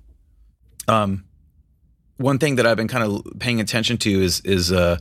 Um, 0.88 1.26
one 2.18 2.40
thing 2.40 2.56
that 2.56 2.66
I've 2.66 2.78
been 2.78 2.88
kind 2.88 3.04
of 3.04 3.40
paying 3.40 3.60
attention 3.60 3.98
to 4.00 4.10
is 4.10 4.42
is 4.42 4.72
uh, 4.72 4.98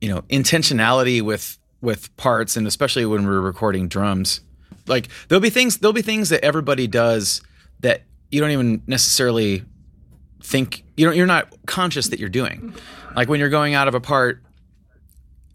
you 0.00 0.12
know 0.12 0.22
intentionality 0.22 1.22
with 1.22 1.58
with 1.80 2.14
parts, 2.16 2.56
and 2.56 2.66
especially 2.66 3.06
when 3.06 3.24
we're 3.24 3.40
recording 3.40 3.88
drums. 3.88 4.40
Like 4.88 5.08
there'll 5.28 5.40
be 5.40 5.50
things 5.50 5.78
there'll 5.78 5.92
be 5.92 6.02
things 6.02 6.28
that 6.30 6.44
everybody 6.44 6.88
does 6.88 7.40
that 7.80 8.02
you 8.30 8.40
don't 8.40 8.50
even 8.50 8.82
necessarily 8.88 9.64
think 10.42 10.82
you 10.96 11.06
don't 11.06 11.16
you're 11.16 11.26
not 11.26 11.54
conscious 11.66 12.08
that 12.08 12.18
you're 12.18 12.28
doing. 12.28 12.74
Like 13.14 13.28
when 13.28 13.38
you're 13.38 13.48
going 13.48 13.74
out 13.74 13.86
of 13.86 13.94
a 13.94 14.00
part 14.00 14.42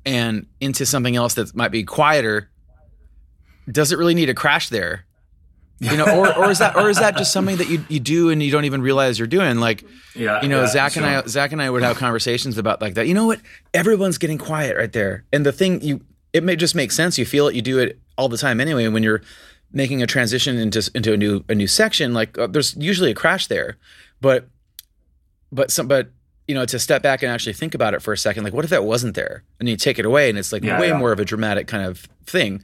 and 0.08 0.48
into 0.60 0.86
something 0.86 1.15
else 1.15 1.34
that 1.36 1.54
might 1.56 1.72
be 1.72 1.84
quieter, 1.84 2.50
does 3.70 3.91
it 3.91 3.98
really 3.98 4.15
need 4.15 4.30
a 4.30 4.34
crash 4.34 4.70
there? 4.70 5.06
You 5.80 5.96
know, 5.96 6.06
or, 6.06 6.36
or 6.36 6.50
is 6.50 6.58
that 6.58 6.76
or 6.76 6.89
is 6.89 6.98
that 6.98 7.17
just 7.17 7.32
something 7.32 7.58
that 7.58 7.70
you, 7.70 7.86
you 7.88 8.00
do 8.00 8.32
and 8.32 8.41
you 8.41 8.50
don't 8.50 8.65
even 8.65 8.82
realize 8.82 9.20
you're 9.20 9.28
doing? 9.28 9.60
Like, 9.60 9.84
Yeah, 10.15 10.41
you 10.41 10.48
know, 10.48 10.62
yeah, 10.62 10.67
Zach 10.67 10.96
and 10.96 11.06
I. 11.06 11.22
Zach 11.28 11.52
and 11.52 11.62
I 11.62 11.70
would 11.70 11.84
have 11.84 11.98
conversations 11.98 12.58
about 12.58 12.82
like 12.82 12.96
that. 12.96 13.08
You 13.08 13.13
know 13.13 13.28
what? 13.28 13.41
Everyone's 13.76 14.17
getting 14.17 14.39
quiet 14.39 14.76
right 14.76 14.91
there, 14.91 15.26
and 15.32 15.46
the 15.46 15.52
thing 15.52 15.82
you 15.82 16.02
it 16.34 16.43
may 16.43 16.56
just 16.56 16.74
make 16.74 16.91
sense. 16.91 17.20
You 17.20 17.26
feel 17.26 17.48
it. 17.48 17.54
You 17.54 17.62
do 17.62 17.78
it 17.78 18.00
all 18.17 18.28
the 18.28 18.39
time 18.39 18.60
anyway. 18.60 18.88
When 18.88 19.04
you're 19.04 19.22
making 19.72 20.02
a 20.02 20.08
transition 20.08 20.58
into 20.58 20.89
into 20.96 21.13
a 21.13 21.17
new 21.17 21.43
a 21.48 21.54
new 21.54 21.67
section, 21.67 22.12
like 22.13 22.38
uh, 22.39 22.48
there's 22.48 22.76
usually 22.76 23.12
a 23.12 23.15
crash 23.15 23.46
there, 23.46 23.78
but 24.20 24.48
but 25.52 25.70
some 25.70 25.88
but 25.88 26.10
you 26.48 26.56
know 26.56 26.66
to 26.66 26.80
step 26.80 27.02
back 27.02 27.22
and 27.24 27.32
actually 27.32 27.54
think 27.54 27.74
about 27.76 27.94
it 27.94 28.02
for 28.02 28.14
a 28.14 28.18
second, 28.18 28.44
like 28.44 28.54
what 28.54 28.64
if 28.64 28.70
that 28.72 28.84
wasn't 28.84 29.16
there, 29.16 29.44
and 29.60 29.68
you 29.70 29.76
take 29.78 30.00
it 30.00 30.06
away, 30.06 30.30
and 30.30 30.38
it's 30.38 30.52
like 30.52 30.64
Yeah, 30.64 30.80
way 30.80 30.88
yeah. 30.90 30.98
more 30.98 31.12
of 31.12 31.20
a 31.20 31.26
dramatic 31.26 31.68
kind 31.68 31.84
of 31.86 32.08
thing 32.26 32.62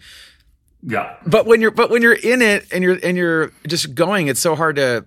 Yeah. 0.82 1.16
but 1.26 1.46
when 1.46 1.62
you're 1.62 1.72
but 1.72 1.90
when 1.90 2.02
you're 2.02 2.14
in 2.14 2.42
it 2.42 2.66
and 2.72 2.84
you're 2.84 2.98
and 3.04 3.18
you're 3.18 3.52
just 3.68 3.94
going 3.96 4.28
it's 4.28 4.40
so 4.40 4.56
hard 4.56 4.76
to 4.78 5.06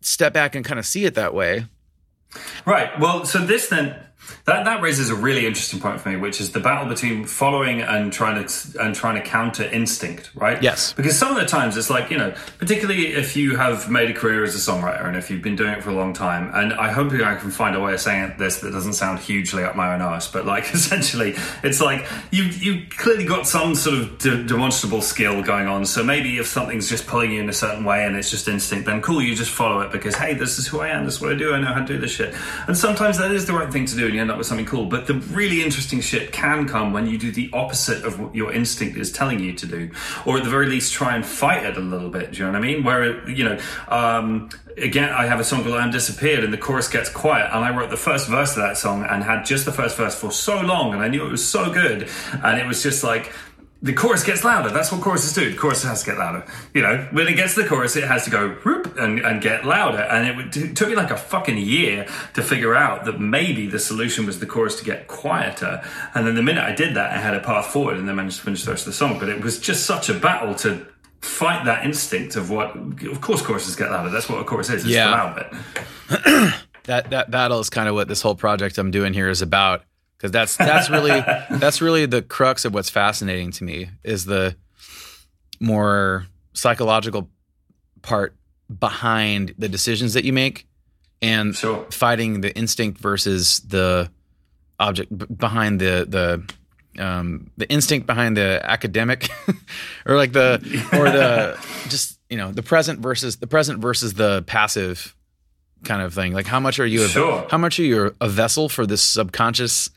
step 0.00 0.32
back 0.32 0.54
and 0.54 0.64
kind 0.64 0.78
of 0.80 0.86
see 0.86 1.04
it 1.04 1.14
that 1.14 1.34
way 1.34 1.66
Right. 2.64 2.98
Well, 2.98 3.26
so 3.26 3.38
this 3.44 3.68
then 3.68 3.94
that 4.44 4.64
that 4.64 4.82
raises 4.82 5.10
a 5.10 5.14
really 5.14 5.46
interesting 5.46 5.80
point 5.80 6.00
for 6.00 6.10
me, 6.10 6.16
which 6.16 6.40
is 6.40 6.52
the 6.52 6.60
battle 6.60 6.88
between 6.88 7.24
following 7.24 7.80
and 7.80 8.12
trying 8.12 8.44
to 8.46 8.80
and 8.80 8.94
trying 8.94 9.14
to 9.14 9.22
counter 9.22 9.64
instinct, 9.64 10.30
right? 10.34 10.62
Yes. 10.62 10.92
Because 10.92 11.18
some 11.18 11.34
of 11.34 11.40
the 11.40 11.46
times 11.46 11.76
it's 11.76 11.90
like 11.90 12.10
you 12.10 12.18
know, 12.18 12.34
particularly 12.58 13.08
if 13.08 13.36
you 13.36 13.56
have 13.56 13.90
made 13.90 14.10
a 14.10 14.14
career 14.14 14.44
as 14.44 14.54
a 14.54 14.58
songwriter 14.58 15.06
and 15.06 15.16
if 15.16 15.30
you've 15.30 15.42
been 15.42 15.56
doing 15.56 15.72
it 15.72 15.82
for 15.82 15.90
a 15.90 15.94
long 15.94 16.12
time, 16.12 16.50
and 16.54 16.72
I 16.72 16.90
hope 16.90 17.12
I 17.12 17.34
can 17.34 17.50
find 17.50 17.76
a 17.76 17.80
way 17.80 17.94
of 17.94 18.00
saying 18.00 18.34
this 18.38 18.60
that 18.60 18.72
doesn't 18.72 18.94
sound 18.94 19.18
hugely 19.18 19.64
up 19.64 19.76
my 19.76 19.94
own 19.94 20.00
arse, 20.00 20.28
but 20.28 20.46
like 20.46 20.64
essentially, 20.74 21.34
it's 21.62 21.80
like 21.80 22.06
you 22.30 22.44
you 22.44 22.86
clearly 22.90 23.24
got 23.24 23.46
some 23.46 23.74
sort 23.74 23.98
of 23.98 24.18
de- 24.18 24.44
demonstrable 24.44 25.02
skill 25.02 25.42
going 25.42 25.66
on. 25.66 25.84
So 25.84 26.02
maybe 26.02 26.38
if 26.38 26.46
something's 26.46 26.88
just 26.88 27.06
pulling 27.06 27.32
you 27.32 27.40
in 27.40 27.48
a 27.48 27.52
certain 27.52 27.84
way 27.84 28.04
and 28.04 28.16
it's 28.16 28.30
just 28.30 28.48
instinct, 28.48 28.86
then 28.86 29.02
cool, 29.02 29.22
you 29.22 29.34
just 29.34 29.50
follow 29.50 29.80
it 29.80 29.92
because 29.92 30.14
hey, 30.14 30.34
this 30.34 30.58
is 30.58 30.66
who 30.66 30.80
I 30.80 30.88
am, 30.88 31.04
this 31.04 31.16
is 31.16 31.20
what 31.20 31.32
I 31.32 31.36
do, 31.36 31.54
I 31.54 31.60
know 31.60 31.72
how 31.72 31.80
to 31.80 31.86
do 31.86 31.98
this 31.98 32.12
shit. 32.12 32.34
And 32.66 32.76
sometimes 32.76 33.18
that 33.18 33.30
is 33.30 33.46
the 33.46 33.52
right 33.52 33.72
thing 33.72 33.86
to 33.86 33.96
do, 33.96 34.08
end 34.22 34.30
up 34.30 34.38
with 34.38 34.46
something 34.46 34.66
cool. 34.66 34.86
But 34.86 35.06
the 35.06 35.14
really 35.14 35.62
interesting 35.62 36.00
shit 36.00 36.32
can 36.32 36.66
come 36.66 36.92
when 36.92 37.06
you 37.06 37.18
do 37.18 37.30
the 37.30 37.50
opposite 37.52 38.04
of 38.04 38.18
what 38.18 38.34
your 38.34 38.52
instinct 38.52 38.96
is 38.96 39.12
telling 39.12 39.38
you 39.40 39.52
to 39.52 39.66
do, 39.66 39.90
or 40.24 40.38
at 40.38 40.44
the 40.44 40.50
very 40.50 40.66
least 40.66 40.92
try 40.92 41.14
and 41.14 41.24
fight 41.24 41.64
it 41.64 41.76
a 41.76 41.80
little 41.80 42.08
bit. 42.08 42.32
Do 42.32 42.38
you 42.38 42.44
know 42.46 42.52
what 42.52 42.58
I 42.58 42.62
mean? 42.62 42.84
Where 42.84 43.28
you 43.28 43.44
know. 43.44 43.58
Um, 43.88 44.48
Again, 44.78 45.10
I 45.10 45.26
have 45.26 45.38
a 45.38 45.44
song 45.44 45.62
called 45.62 45.74
"I 45.74 45.84
Am 45.84 45.90
Disappeared," 45.90 46.44
and 46.44 46.50
the 46.52 46.56
chorus 46.56 46.88
gets 46.88 47.10
quiet. 47.10 47.50
And 47.52 47.62
I 47.62 47.76
wrote 47.76 47.90
the 47.90 47.96
first 47.98 48.26
verse 48.28 48.56
of 48.56 48.62
that 48.62 48.78
song 48.78 49.04
and 49.04 49.22
had 49.22 49.44
just 49.44 49.66
the 49.66 49.72
first 49.72 49.98
verse 49.98 50.14
for 50.18 50.32
so 50.32 50.62
long, 50.62 50.94
and 50.94 51.02
I 51.02 51.08
knew 51.08 51.26
it 51.26 51.30
was 51.30 51.46
so 51.46 51.70
good. 51.70 52.08
And 52.42 52.58
it 52.58 52.66
was 52.66 52.82
just 52.82 53.04
like 53.04 53.34
the 53.82 53.92
chorus 53.92 54.22
gets 54.22 54.44
louder. 54.44 54.70
That's 54.70 54.92
what 54.92 55.00
choruses 55.00 55.32
do. 55.32 55.50
The 55.50 55.56
chorus 55.56 55.82
has 55.82 56.04
to 56.04 56.10
get 56.10 56.18
louder. 56.18 56.44
You 56.72 56.82
know, 56.82 57.08
when 57.10 57.26
it 57.26 57.34
gets 57.34 57.54
to 57.56 57.62
the 57.62 57.68
chorus, 57.68 57.96
it 57.96 58.04
has 58.04 58.24
to 58.24 58.30
go 58.30 58.50
whoop 58.50 58.96
and, 58.96 59.18
and 59.18 59.42
get 59.42 59.64
louder. 59.64 59.98
And 59.98 60.28
it, 60.28 60.36
would, 60.36 60.56
it 60.56 60.76
took 60.76 60.88
me 60.88 60.94
like 60.94 61.10
a 61.10 61.16
fucking 61.16 61.58
year 61.58 62.06
to 62.34 62.42
figure 62.42 62.76
out 62.76 63.04
that 63.06 63.18
maybe 63.20 63.66
the 63.66 63.80
solution 63.80 64.24
was 64.24 64.38
the 64.38 64.46
chorus 64.46 64.78
to 64.78 64.84
get 64.84 65.08
quieter. 65.08 65.82
And 66.14 66.26
then 66.26 66.36
the 66.36 66.42
minute 66.44 66.62
I 66.62 66.74
did 66.74 66.94
that, 66.94 67.10
I 67.10 67.18
had 67.18 67.34
a 67.34 67.40
path 67.40 67.66
forward 67.66 67.96
and 67.96 68.08
then 68.08 68.14
managed 68.14 68.36
to 68.38 68.44
finish 68.44 68.64
the 68.64 68.70
rest 68.70 68.82
of 68.86 68.92
the 68.92 68.96
song. 68.96 69.18
But 69.18 69.28
it 69.28 69.42
was 69.42 69.58
just 69.58 69.84
such 69.84 70.08
a 70.08 70.14
battle 70.14 70.54
to 70.56 70.86
fight 71.20 71.64
that 71.64 71.84
instinct 71.84 72.36
of 72.36 72.50
what, 72.50 72.76
of 72.76 73.20
course, 73.20 73.42
choruses 73.42 73.74
get 73.74 73.90
louder. 73.90 74.10
That's 74.10 74.28
what 74.28 74.40
a 74.40 74.44
chorus 74.44 74.70
is. 74.70 74.84
It's 74.84 74.94
Yeah. 74.94 75.06
the 75.06 75.10
loud 75.10 75.34
bit. 75.36 76.54
that 76.84 77.10
that 77.10 77.30
battle 77.30 77.58
is 77.60 77.68
kind 77.70 77.88
of 77.88 77.94
what 77.94 78.08
this 78.08 78.20
whole 78.22 78.34
project 78.34 78.76
i'm 78.76 78.90
doing 78.90 79.14
here 79.14 79.28
is 79.28 79.40
about 79.40 79.84
because 80.22 80.30
that's 80.30 80.56
that's 80.56 80.88
really 80.88 81.10
that's 81.58 81.82
really 81.82 82.06
the 82.06 82.22
crux 82.22 82.64
of 82.64 82.72
what's 82.72 82.88
fascinating 82.88 83.50
to 83.50 83.64
me 83.64 83.90
is 84.04 84.24
the 84.24 84.54
more 85.60 86.26
psychological 86.54 87.28
part 88.02 88.34
behind 88.78 89.54
the 89.58 89.68
decisions 89.68 90.14
that 90.14 90.24
you 90.24 90.32
make 90.32 90.66
and 91.20 91.54
Sure. 91.56 91.86
fighting 91.90 92.40
the 92.40 92.54
instinct 92.56 92.98
versus 93.00 93.60
the 93.60 94.10
object 94.78 95.16
b- 95.16 95.26
behind 95.26 95.80
the 95.80 96.06
the 96.08 97.02
um, 97.02 97.50
the 97.56 97.68
instinct 97.70 98.06
behind 98.06 98.36
the 98.36 98.60
academic 98.64 99.28
or 100.06 100.16
like 100.16 100.32
the 100.32 100.60
or 100.92 101.10
the 101.10 101.58
just 101.88 102.18
you 102.28 102.36
know 102.36 102.52
the 102.52 102.62
present 102.62 103.00
versus 103.00 103.36
the 103.38 103.46
present 103.46 103.80
versus 103.80 104.14
the 104.14 104.42
passive 104.42 105.14
kind 105.84 106.02
of 106.02 106.12
thing 106.14 106.32
like 106.32 106.46
how 106.46 106.60
much 106.60 106.78
are 106.78 106.86
you 106.86 107.02
a, 107.04 107.08
Sure. 107.08 107.46
how 107.50 107.58
much 107.58 107.80
are 107.80 107.82
you 107.84 108.14
a 108.20 108.28
vessel 108.28 108.68
for 108.68 108.86
this 108.86 109.02
subconscious 109.02 109.90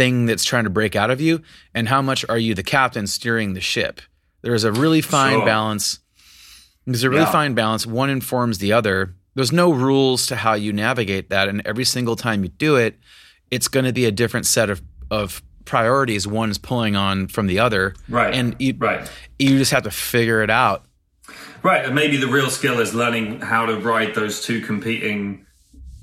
thing 0.00 0.24
that's 0.24 0.44
trying 0.44 0.64
to 0.64 0.70
break 0.70 0.96
out 0.96 1.10
of 1.10 1.20
you 1.20 1.42
and 1.74 1.86
how 1.86 2.00
much 2.00 2.24
are 2.30 2.38
you 2.38 2.54
the 2.54 2.62
captain 2.62 3.06
steering 3.06 3.52
the 3.52 3.60
ship 3.60 4.00
there's 4.40 4.64
a 4.64 4.72
really 4.72 5.02
fine 5.02 5.34
Sure. 5.40 5.44
balance 5.44 5.98
there's 6.86 7.04
a 7.04 7.10
really 7.10 7.22
Yeah. 7.22 7.30
fine 7.32 7.52
balance 7.52 7.86
one 7.86 8.08
informs 8.08 8.56
the 8.58 8.72
other 8.72 9.14
there's 9.34 9.52
no 9.52 9.70
rules 9.70 10.26
to 10.28 10.36
how 10.36 10.54
you 10.54 10.72
navigate 10.72 11.28
that 11.28 11.48
and 11.50 11.60
every 11.66 11.84
single 11.84 12.16
time 12.16 12.42
you 12.44 12.48
do 12.48 12.76
it 12.76 12.98
it's 13.50 13.68
going 13.68 13.84
to 13.84 13.92
be 13.92 14.06
a 14.06 14.10
different 14.10 14.46
set 14.46 14.70
of 14.70 14.80
of 15.10 15.42
priorities 15.66 16.26
one's 16.26 16.56
pulling 16.56 16.96
on 16.96 17.26
from 17.28 17.46
the 17.46 17.58
other 17.58 17.94
Right. 18.08 18.32
and 18.34 18.56
you, 18.58 18.74
Right. 18.78 19.06
you 19.38 19.58
just 19.58 19.70
have 19.72 19.82
to 19.82 19.90
figure 19.90 20.42
it 20.42 20.48
out 20.50 20.86
Right, 21.62 21.84
and 21.84 21.94
maybe 21.94 22.16
the 22.16 22.26
real 22.26 22.48
skill 22.48 22.80
is 22.80 22.94
learning 22.94 23.42
how 23.42 23.66
to 23.66 23.76
ride 23.76 24.14
those 24.14 24.40
two 24.42 24.62
competing 24.62 25.44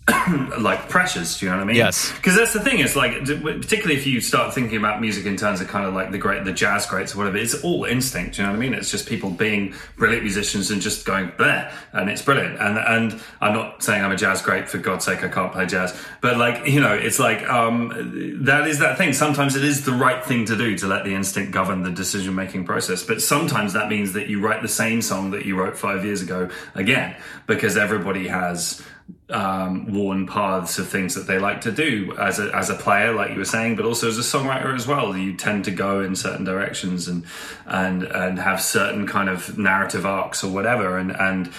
like 0.59 0.87
pressures. 0.87 1.37
Do 1.37 1.45
you 1.45 1.51
know 1.51 1.57
what 1.57 1.63
I 1.63 1.67
mean? 1.67 1.75
Yes. 1.75 2.13
Because 2.13 2.35
that's 2.35 2.53
the 2.53 2.61
thing. 2.61 2.79
It's 2.79 2.95
like, 2.95 3.25
particularly 3.25 3.95
if 3.95 4.07
you 4.07 4.21
start 4.21 4.53
thinking 4.53 4.77
about 4.77 5.01
music 5.01 5.25
in 5.25 5.35
terms 5.35 5.59
of 5.59 5.67
kind 5.67 5.85
of 5.85 5.93
like 5.93 6.11
the 6.11 6.17
great, 6.17 6.45
the 6.45 6.53
jazz 6.53 6.85
greats 6.85 7.13
or 7.13 7.19
whatever. 7.19 7.37
It's 7.37 7.61
all 7.63 7.83
instinct. 7.83 8.35
Do 8.35 8.41
you 8.41 8.47
know 8.47 8.53
what 8.53 8.57
I 8.57 8.59
mean? 8.59 8.73
It's 8.73 8.89
just 8.89 9.07
people 9.07 9.29
being 9.29 9.73
brilliant 9.97 10.23
musicians 10.23 10.71
and 10.71 10.81
just 10.81 11.05
going 11.05 11.31
there, 11.37 11.73
and 11.91 12.09
it's 12.09 12.21
brilliant. 12.21 12.59
And 12.59 12.77
and 12.77 13.21
I'm 13.41 13.53
not 13.53 13.83
saying 13.83 14.03
I'm 14.03 14.11
a 14.11 14.15
jazz 14.15 14.41
great. 14.41 14.69
For 14.69 14.77
God's 14.77 15.03
sake, 15.03 15.23
I 15.23 15.27
can't 15.27 15.51
play 15.51 15.65
jazz. 15.65 15.99
But 16.21 16.37
like 16.37 16.67
you 16.67 16.79
know, 16.79 16.93
it's 16.93 17.19
like 17.19 17.47
um, 17.49 18.39
that 18.45 18.67
is 18.67 18.79
that 18.79 18.97
thing. 18.97 19.11
Sometimes 19.11 19.55
it 19.55 19.63
is 19.63 19.83
the 19.83 19.91
right 19.91 20.23
thing 20.23 20.45
to 20.45 20.55
do 20.55 20.77
to 20.77 20.87
let 20.87 21.03
the 21.03 21.15
instinct 21.15 21.51
govern 21.51 21.83
the 21.83 21.91
decision 21.91 22.33
making 22.33 22.65
process. 22.65 23.03
But 23.03 23.21
sometimes 23.21 23.73
that 23.73 23.89
means 23.89 24.13
that 24.13 24.27
you 24.27 24.39
write 24.39 24.61
the 24.61 24.67
same 24.69 25.01
song 25.01 25.31
that 25.31 25.45
you 25.45 25.59
wrote 25.59 25.77
five 25.77 26.05
years 26.05 26.21
ago 26.21 26.49
again 26.75 27.15
because 27.45 27.75
everybody 27.75 28.27
has 28.27 28.81
um, 29.29 29.93
worn 29.93 30.25
paths 30.25 30.79
of 30.79 30.87
things 30.87 31.15
that 31.15 31.27
they 31.27 31.37
like 31.37 31.61
to 31.61 31.71
do 31.71 32.15
as 32.17 32.39
a, 32.39 32.49
as 32.55 32.69
a 32.69 32.75
player, 32.75 33.13
like 33.13 33.31
you 33.31 33.37
were 33.37 33.45
saying, 33.45 33.75
but 33.75 33.85
also 33.85 34.07
as 34.07 34.17
a 34.17 34.21
songwriter 34.21 34.73
as 34.73 34.87
well. 34.87 35.17
You 35.17 35.35
tend 35.35 35.65
to 35.65 35.71
go 35.71 36.01
in 36.01 36.15
certain 36.15 36.45
directions 36.45 37.07
and 37.07 37.25
and 37.65 38.03
and 38.03 38.39
have 38.39 38.61
certain 38.61 39.05
kind 39.05 39.29
of 39.29 39.57
narrative 39.57 40.05
arcs 40.05 40.43
or 40.43 40.51
whatever. 40.51 40.97
And 40.97 41.11
and 41.11 41.51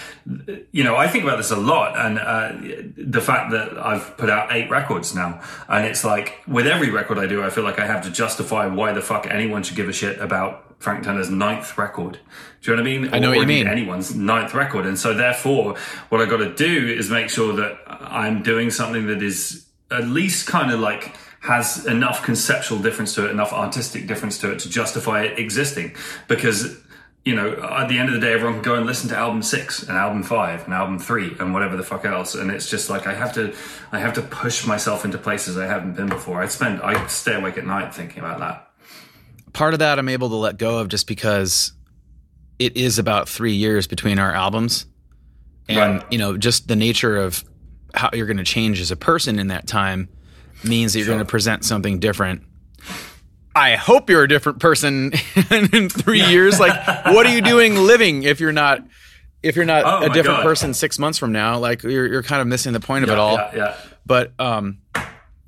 you 0.71 0.83
know, 0.83 0.95
I 0.95 1.07
think 1.07 1.23
about 1.23 1.37
this 1.37 1.51
a 1.51 1.57
lot, 1.57 1.97
and 1.97 2.17
uh, 2.17 2.91
the 2.97 3.21
fact 3.21 3.51
that 3.51 3.77
I've 3.77 4.17
put 4.17 4.29
out 4.29 4.51
eight 4.51 4.69
records 4.69 5.13
now, 5.13 5.41
and 5.67 5.85
it's 5.85 6.03
like 6.03 6.39
with 6.47 6.65
every 6.65 6.89
record 6.89 7.19
I 7.19 7.27
do, 7.27 7.43
I 7.43 7.51
feel 7.51 7.63
like 7.63 7.79
I 7.79 7.85
have 7.85 8.03
to 8.03 8.11
justify 8.11 8.65
why 8.65 8.93
the 8.93 9.01
fuck 9.01 9.27
anyone 9.27 9.61
should 9.61 9.75
give 9.75 9.89
a 9.89 9.93
shit 9.93 10.19
about 10.19 10.68
Frank 10.79 11.03
Turner's 11.03 11.29
ninth 11.29 11.77
record. 11.77 12.19
Do 12.61 12.71
you 12.71 12.77
know 12.77 12.81
what 12.83 12.89
I 12.89 12.97
mean? 12.97 13.13
I 13.13 13.19
know 13.19 13.27
Or 13.31 13.35
what 13.35 13.41
you 13.41 13.47
mean. 13.47 13.67
anyone's 13.67 14.15
ninth 14.15 14.53
record. 14.53 14.85
And 14.85 14.97
so 14.97 15.13
therefore, 15.13 15.75
what 16.09 16.21
I 16.21 16.25
got 16.25 16.37
to 16.37 16.53
do 16.55 16.87
is 16.87 17.09
make 17.09 17.29
sure 17.29 17.53
that 17.55 17.77
I'm 17.87 18.41
doing 18.43 18.69
something 18.71 19.07
that 19.07 19.21
is 19.21 19.65
at 19.91 20.07
least 20.07 20.47
kind 20.47 20.71
of 20.71 20.79
like 20.79 21.15
has 21.41 21.85
enough 21.85 22.23
conceptual 22.23 22.79
difference 22.79 23.13
to 23.15 23.25
it, 23.25 23.31
enough 23.31 23.53
artistic 23.53 24.07
difference 24.07 24.37
to 24.39 24.51
it 24.51 24.59
to 24.59 24.69
justify 24.69 25.23
it 25.23 25.39
existing. 25.39 25.95
Because, 26.27 26.77
you 27.25 27.35
know, 27.35 27.53
at 27.61 27.87
the 27.89 27.97
end 27.97 28.07
of 28.09 28.15
the 28.15 28.21
day, 28.21 28.33
everyone 28.33 28.55
can 28.55 28.63
go 28.63 28.75
and 28.75 28.85
listen 28.85 29.09
to 29.09 29.17
album 29.17 29.41
six 29.41 29.83
and 29.83 29.97
album 29.97 30.23
five 30.23 30.63
and 30.65 30.73
album 30.73 30.99
three 30.99 31.35
and 31.39 31.53
whatever 31.53 31.75
the 31.77 31.83
fuck 31.83 32.05
else. 32.05 32.35
And 32.35 32.51
it's 32.51 32.69
just 32.69 32.89
like, 32.89 33.07
I 33.07 33.13
have 33.13 33.33
to, 33.33 33.53
I 33.91 33.99
have 33.99 34.13
to 34.13 34.21
push 34.21 34.65
myself 34.65 35.03
into 35.05 35.17
places 35.17 35.57
I 35.57 35.65
haven't 35.65 35.95
been 35.95 36.07
before. 36.09 36.41
I 36.41 36.47
spend, 36.47 36.81
I 36.81 37.05
stay 37.07 37.35
awake 37.35 37.57
at 37.57 37.65
night 37.65 37.93
thinking 37.93 38.19
about 38.19 38.39
that. 38.39 38.68
Part 39.53 39.73
of 39.73 39.79
that 39.79 39.99
I'm 39.99 40.09
able 40.09 40.29
to 40.29 40.35
let 40.35 40.57
go 40.57 40.79
of 40.79 40.87
just 40.89 41.07
because 41.07 41.73
it 42.57 42.75
is 42.77 42.99
about 42.99 43.29
three 43.29 43.53
years 43.53 43.87
between 43.87 44.19
our 44.19 44.33
albums. 44.33 44.85
And, 45.67 45.77
Right. 46.01 46.11
you 46.11 46.17
know, 46.17 46.35
just 46.37 46.67
the 46.67 46.75
nature 46.75 47.15
of 47.17 47.43
how 47.93 48.09
you're 48.13 48.25
going 48.27 48.37
to 48.37 48.43
change 48.43 48.79
as 48.81 48.91
a 48.91 48.95
person 48.95 49.39
in 49.39 49.47
that 49.47 49.67
time 49.67 50.09
means 50.63 50.93
that 50.93 50.99
you're 50.99 51.05
Sure. 51.05 51.15
going 51.15 51.25
to 51.25 51.29
present 51.29 51.63
something 51.63 51.99
different. 51.99 52.41
I 53.55 53.75
hope 53.75 54.09
you're 54.09 54.23
a 54.23 54.27
different 54.27 54.59
person 54.59 55.11
in 55.51 55.89
three 55.89 56.21
years. 56.21 56.59
Like, 56.59 56.75
what 57.07 57.25
are 57.25 57.33
you 57.33 57.41
doing 57.41 57.75
living 57.87 58.23
if 58.23 58.39
you're 58.39 58.51
not, 58.51 58.79
if 59.41 59.55
you're 59.55 59.65
not 59.65 59.83
Oh 59.85 60.05
a 60.05 60.09
different 60.13 60.39
God. 60.39 60.43
person 60.43 60.73
six 60.73 60.99
months 60.99 61.17
from 61.17 61.31
now? 61.31 61.57
Like, 61.57 61.83
you're, 61.83 62.07
you're 62.07 62.23
kind 62.23 62.41
of 62.41 62.47
missing 62.47 62.73
the 62.73 62.79
point 62.79 63.03
of 63.03 63.09
it 63.09 63.17
all 63.17 63.35
Yeah, 63.35 63.51
yeah. 63.55 63.75
but 64.05 64.33
um 64.39 64.79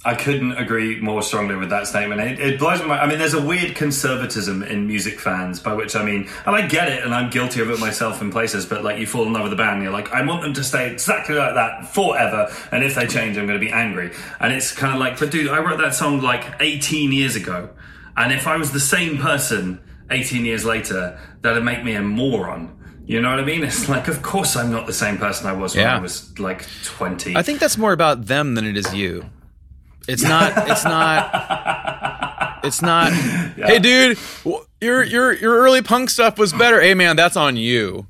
I 0.03 0.15
couldn't 0.15 0.53
agree 0.53 0.99
more 0.99 1.21
strongly 1.21 1.55
with 1.55 1.69
that 1.69 1.85
statement. 1.85 2.21
It, 2.21 2.39
it 2.39 2.59
blows 2.59 2.79
my 2.79 2.87
mind. 2.87 3.01
I 3.01 3.05
mean, 3.07 3.19
there's 3.19 3.35
a 3.35 3.41
weird 3.41 3.75
conservatism 3.75 4.63
in 4.63 4.87
music 4.87 5.19
fans, 5.19 5.59
by 5.59 5.73
which 5.75 5.95
I 5.95 6.03
mean, 6.03 6.27
and 6.47 6.55
I 6.55 6.65
get 6.65 6.89
it, 6.89 7.03
and 7.03 7.13
I'm 7.13 7.29
guilty 7.29 7.61
of 7.61 7.69
it 7.69 7.79
myself 7.79 8.19
in 8.19 8.31
places, 8.31 8.65
but 8.65 8.83
like 8.83 8.97
you 8.99 9.05
fall 9.05 9.27
in 9.27 9.33
love 9.33 9.43
with 9.43 9.53
a 9.53 9.57
band, 9.57 9.75
and 9.75 9.83
you're 9.83 9.91
like, 9.91 10.11
I 10.11 10.25
want 10.25 10.41
them 10.41 10.53
to 10.55 10.63
stay 10.63 10.91
exactly 10.91 11.35
like 11.35 11.53
that 11.53 11.93
forever, 11.93 12.51
and 12.71 12.83
if 12.83 12.95
they 12.95 13.05
change, 13.05 13.37
I'm 13.37 13.45
going 13.45 13.59
to 13.59 13.63
be 13.65 13.71
angry. 13.71 14.11
And 14.39 14.51
it's 14.51 14.71
kind 14.71 14.91
of 14.91 14.99
like, 14.99 15.19
but 15.19 15.29
dude, 15.29 15.49
I 15.49 15.59
wrote 15.59 15.79
that 15.79 15.93
song 15.93 16.19
like 16.21 16.45
18 16.59 17.11
years 17.11 17.35
ago, 17.35 17.69
and 18.17 18.33
if 18.33 18.47
I 18.47 18.57
was 18.57 18.71
the 18.71 18.79
same 18.79 19.19
person 19.19 19.79
18 20.09 20.45
years 20.45 20.65
later, 20.65 21.19
that'd 21.41 21.63
make 21.63 21.83
me 21.83 21.93
a 21.93 22.01
moron. 22.01 22.75
You 23.05 23.21
know 23.21 23.29
what 23.29 23.39
I 23.39 23.45
mean? 23.45 23.63
It's 23.63 23.87
like, 23.87 24.07
of 24.07 24.21
course, 24.23 24.55
I'm 24.55 24.71
not 24.71 24.87
the 24.87 24.93
same 24.93 25.17
person 25.19 25.45
I 25.47 25.53
was 25.53 25.75
when 25.75 25.83
Yeah. 25.83 25.97
I 25.97 25.99
was 25.99 26.37
like 26.39 26.65
20. 26.85 27.35
I 27.35 27.43
think 27.43 27.59
that's 27.59 27.77
more 27.77 27.93
about 27.93 28.25
them 28.25 28.55
than 28.55 28.65
it 28.65 28.77
is 28.77 28.93
you. 28.95 29.25
It's 30.07 30.23
not. 30.23 30.69
It's 30.69 30.83
not. 30.83 31.57
It's 32.63 32.79
not. 32.83 33.11
Hey, 33.11 33.79
dude, 33.79 34.19
your 34.79 35.03
your 35.03 35.33
your 35.33 35.55
early 35.63 35.81
punk 35.81 36.11
stuff 36.11 36.37
was 36.37 36.53
better. 36.53 36.79
Hey, 36.79 36.93
man, 36.93 37.15
that's 37.15 37.35
on 37.35 37.57
you. 37.57 38.05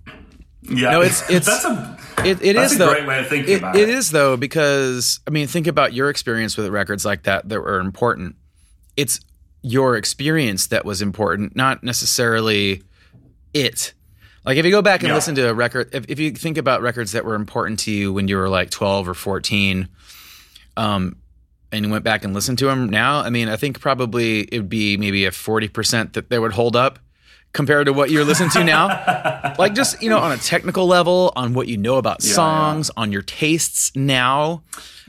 yeah, 0.63 0.91
No, 0.91 1.01
it's- 1.01 1.21
it's- 1.29 1.45
that's 1.45 1.63
a 1.63 1.97
It, 2.25 2.41
it 2.41 2.55
is 2.57 2.75
a 2.75 2.77
though. 2.79 2.89
great 2.91 3.07
way 3.07 3.19
of 3.19 3.27
thinking 3.29 3.53
it, 3.53 3.57
about 3.59 3.77
it 3.77 3.87
it. 3.87 3.95
is 3.95 4.11
though 4.11 4.35
because 4.35 5.21
I 5.25 5.29
mean, 5.31 5.47
think 5.47 5.67
about 5.67 5.93
your 5.93 6.09
experience 6.09 6.57
with 6.57 6.67
records 6.67 7.05
like 7.05 7.23
that 7.23 7.47
that 7.47 7.61
were 7.61 7.79
important. 7.79 8.35
It's 8.97 9.21
your 9.61 9.95
experience 9.95 10.67
that 10.67 10.83
was 10.83 11.01
important, 11.01 11.55
not 11.55 11.81
necessarily 11.81 12.83
it. 13.53 13.93
Like 14.45 14.57
if 14.57 14.65
you 14.65 14.71
go 14.71 14.81
back 14.81 14.99
and 14.99 15.07
Yeah. 15.09 15.15
listen 15.15 15.33
to 15.35 15.49
a 15.49 15.53
record, 15.53 15.91
if, 15.93 16.03
if 16.09 16.19
you 16.19 16.31
think 16.31 16.57
about 16.57 16.81
records 16.81 17.13
that 17.13 17.23
were 17.23 17.35
important 17.35 17.79
to 17.81 17.91
you 17.91 18.11
when 18.11 18.27
you 18.27 18.35
were 18.35 18.49
like 18.49 18.69
twelve 18.69 19.07
or 19.07 19.13
fourteen, 19.13 19.87
um, 20.75 21.15
and 21.71 21.85
you 21.85 21.91
went 21.91 22.03
back 22.03 22.23
and 22.23 22.33
listened 22.33 22.57
to 22.59 22.65
them 22.65 22.89
now, 22.89 23.19
I 23.19 23.29
mean, 23.29 23.47
I 23.49 23.55
think 23.55 23.79
probably 23.79 24.41
it 24.41 24.57
would 24.59 24.69
be 24.69 24.97
maybe 24.97 25.25
a 25.25 25.31
forty 25.31 25.67
percent 25.67 26.13
that 26.13 26.29
they 26.29 26.39
would 26.39 26.53
hold 26.53 26.75
up 26.75 26.99
compared 27.53 27.85
to 27.85 27.91
what 27.93 28.09
you're 28.09 28.23
listening 28.23 28.49
to 28.51 28.63
now. 28.63 28.87
like 29.59 29.73
just 29.73 30.01
you 30.01 30.09
know 30.09 30.19
on 30.19 30.31
a 30.31 30.37
technical 30.37 30.87
level, 30.87 31.33
on 31.35 31.53
what 31.53 31.67
you 31.67 31.77
know 31.77 31.97
about 31.97 32.23
Yeah, 32.23 32.33
songs, 32.33 32.91
on 32.97 33.11
your 33.11 33.21
tastes 33.21 33.95
now, 33.95 34.63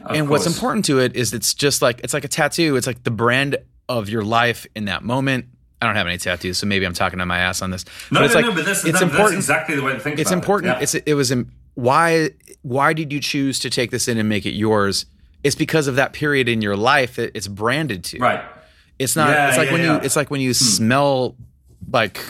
and 0.09 0.29
what's 0.29 0.46
important 0.46 0.85
to 0.87 0.98
it 1.01 1.14
is 1.16 1.33
it's 1.33 1.55
just 1.55 1.83
like 1.83 2.01
it's 2.05 2.14
like 2.14 2.25
a 2.25 2.29
tattoo. 2.29 2.77
It's 2.77 2.87
like 2.87 3.05
the 3.05 3.11
brand 3.11 3.57
of 3.88 4.09
your 4.09 4.22
life 4.25 4.66
in 4.75 4.87
that 4.87 5.03
moment. 5.03 5.46
I 5.81 5.87
don't 5.87 5.96
have 5.96 6.07
any 6.07 6.16
tattoos, 6.18 6.59
so 6.59 6.66
maybe 6.68 6.87
I'm 6.87 6.94
talking 6.94 7.18
to 7.18 7.27
my 7.27 7.38
ass 7.38 7.61
on 7.61 7.70
this. 7.70 7.85
No, 8.12 8.20
but 8.20 8.27
it's 8.27 8.35
no, 8.35 8.40
like 8.40 8.48
no, 8.51 8.55
but 8.55 8.64
that's, 8.64 8.85
it's 8.85 8.85
that- 8.85 8.92
that's 8.92 9.03
important 9.03 9.37
exactly 9.38 9.75
the 9.75 9.83
way 9.83 9.92
to 9.94 9.98
think 9.98 10.20
it's 10.20 10.31
about 10.31 10.38
important. 10.42 10.70
it. 10.72 10.77
Yeah. 10.77 10.83
It's 10.83 10.94
it 10.94 11.14
was 11.14 11.33
why 11.75 12.31
why 12.62 12.92
did 12.92 13.12
you 13.12 13.18
choose 13.20 13.59
to 13.61 13.70
take 13.70 13.90
this 13.90 14.07
in 14.09 14.16
and 14.18 14.29
make 14.29 14.46
it 14.46 14.53
yours? 14.53 15.07
It's 15.44 15.57
because 15.57 15.88
of 15.88 15.96
that 15.96 16.12
period 16.12 16.48
in 16.48 16.62
your 16.62 16.76
life 16.76 17.16
that 17.16 17.37
it's 17.37 17.48
branded 17.48 18.05
to. 18.05 18.18
right. 18.18 18.44
It's 18.98 19.16
not. 19.16 19.31
Yeah, 19.31 19.48
it's 19.48 19.57
like 19.59 19.66
yeah, 19.66 19.72
when 19.72 19.83
yeah. 19.83 19.94
you. 19.96 20.00
It's 20.02 20.16
like 20.16 20.31
when 20.31 20.40
you 20.40 20.50
hmm. 20.50 20.64
smell 20.64 21.37
like 21.90 22.20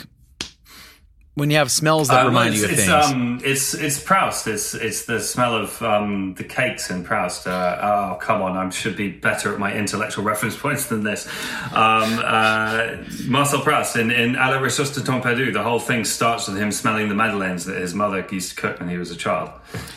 when 1.35 1.49
you 1.49 1.57
have 1.57 1.71
smells 1.71 2.09
that 2.09 2.23
Uh, 2.25 2.27
remind 2.27 2.53
you 2.55 2.63
of 2.65 2.71
it's, 2.71 2.85
things. 2.85 2.91
Um, 3.11 3.39
it's 3.43 3.73
it's 3.73 3.99
Proust. 3.99 4.47
It's 4.47 4.75
it's 4.75 5.05
the 5.05 5.19
smell 5.19 5.55
of 5.55 5.81
um, 5.81 6.35
the 6.35 6.43
cakes 6.43 6.89
in 6.91 7.03
Proust. 7.03 7.47
Uh, 7.47 7.77
oh 7.81 8.15
come 8.21 8.41
on! 8.43 8.55
I 8.55 8.69
should 8.69 8.95
be 8.95 9.09
better 9.09 9.51
at 9.51 9.59
my 9.59 9.73
intellectual 9.73 10.23
reference 10.23 10.55
points 10.65 10.85
than 10.87 11.03
this. 11.03 11.27
Um, 11.73 12.19
uh, 12.23 12.97
Marcel 13.27 13.61
Proust 13.61 13.95
in 13.95 14.11
in 14.11 14.35
À 14.35 14.51
la 14.51 14.59
recherche 14.59 14.91
de 14.93 15.01
temps 15.01 15.21
perdu. 15.23 15.51
The 15.51 15.63
whole 15.63 15.79
thing 15.79 16.05
starts 16.05 16.47
with 16.47 16.57
him 16.57 16.71
smelling 16.71 17.09
the 17.09 17.15
madeleines 17.15 17.65
that 17.65 17.77
his 17.81 17.93
mother 17.95 18.23
used 18.31 18.55
to 18.55 18.55
cook 18.55 18.79
when 18.79 18.89
he 18.89 18.97
was 18.97 19.09
a 19.09 19.15
child, 19.15 19.49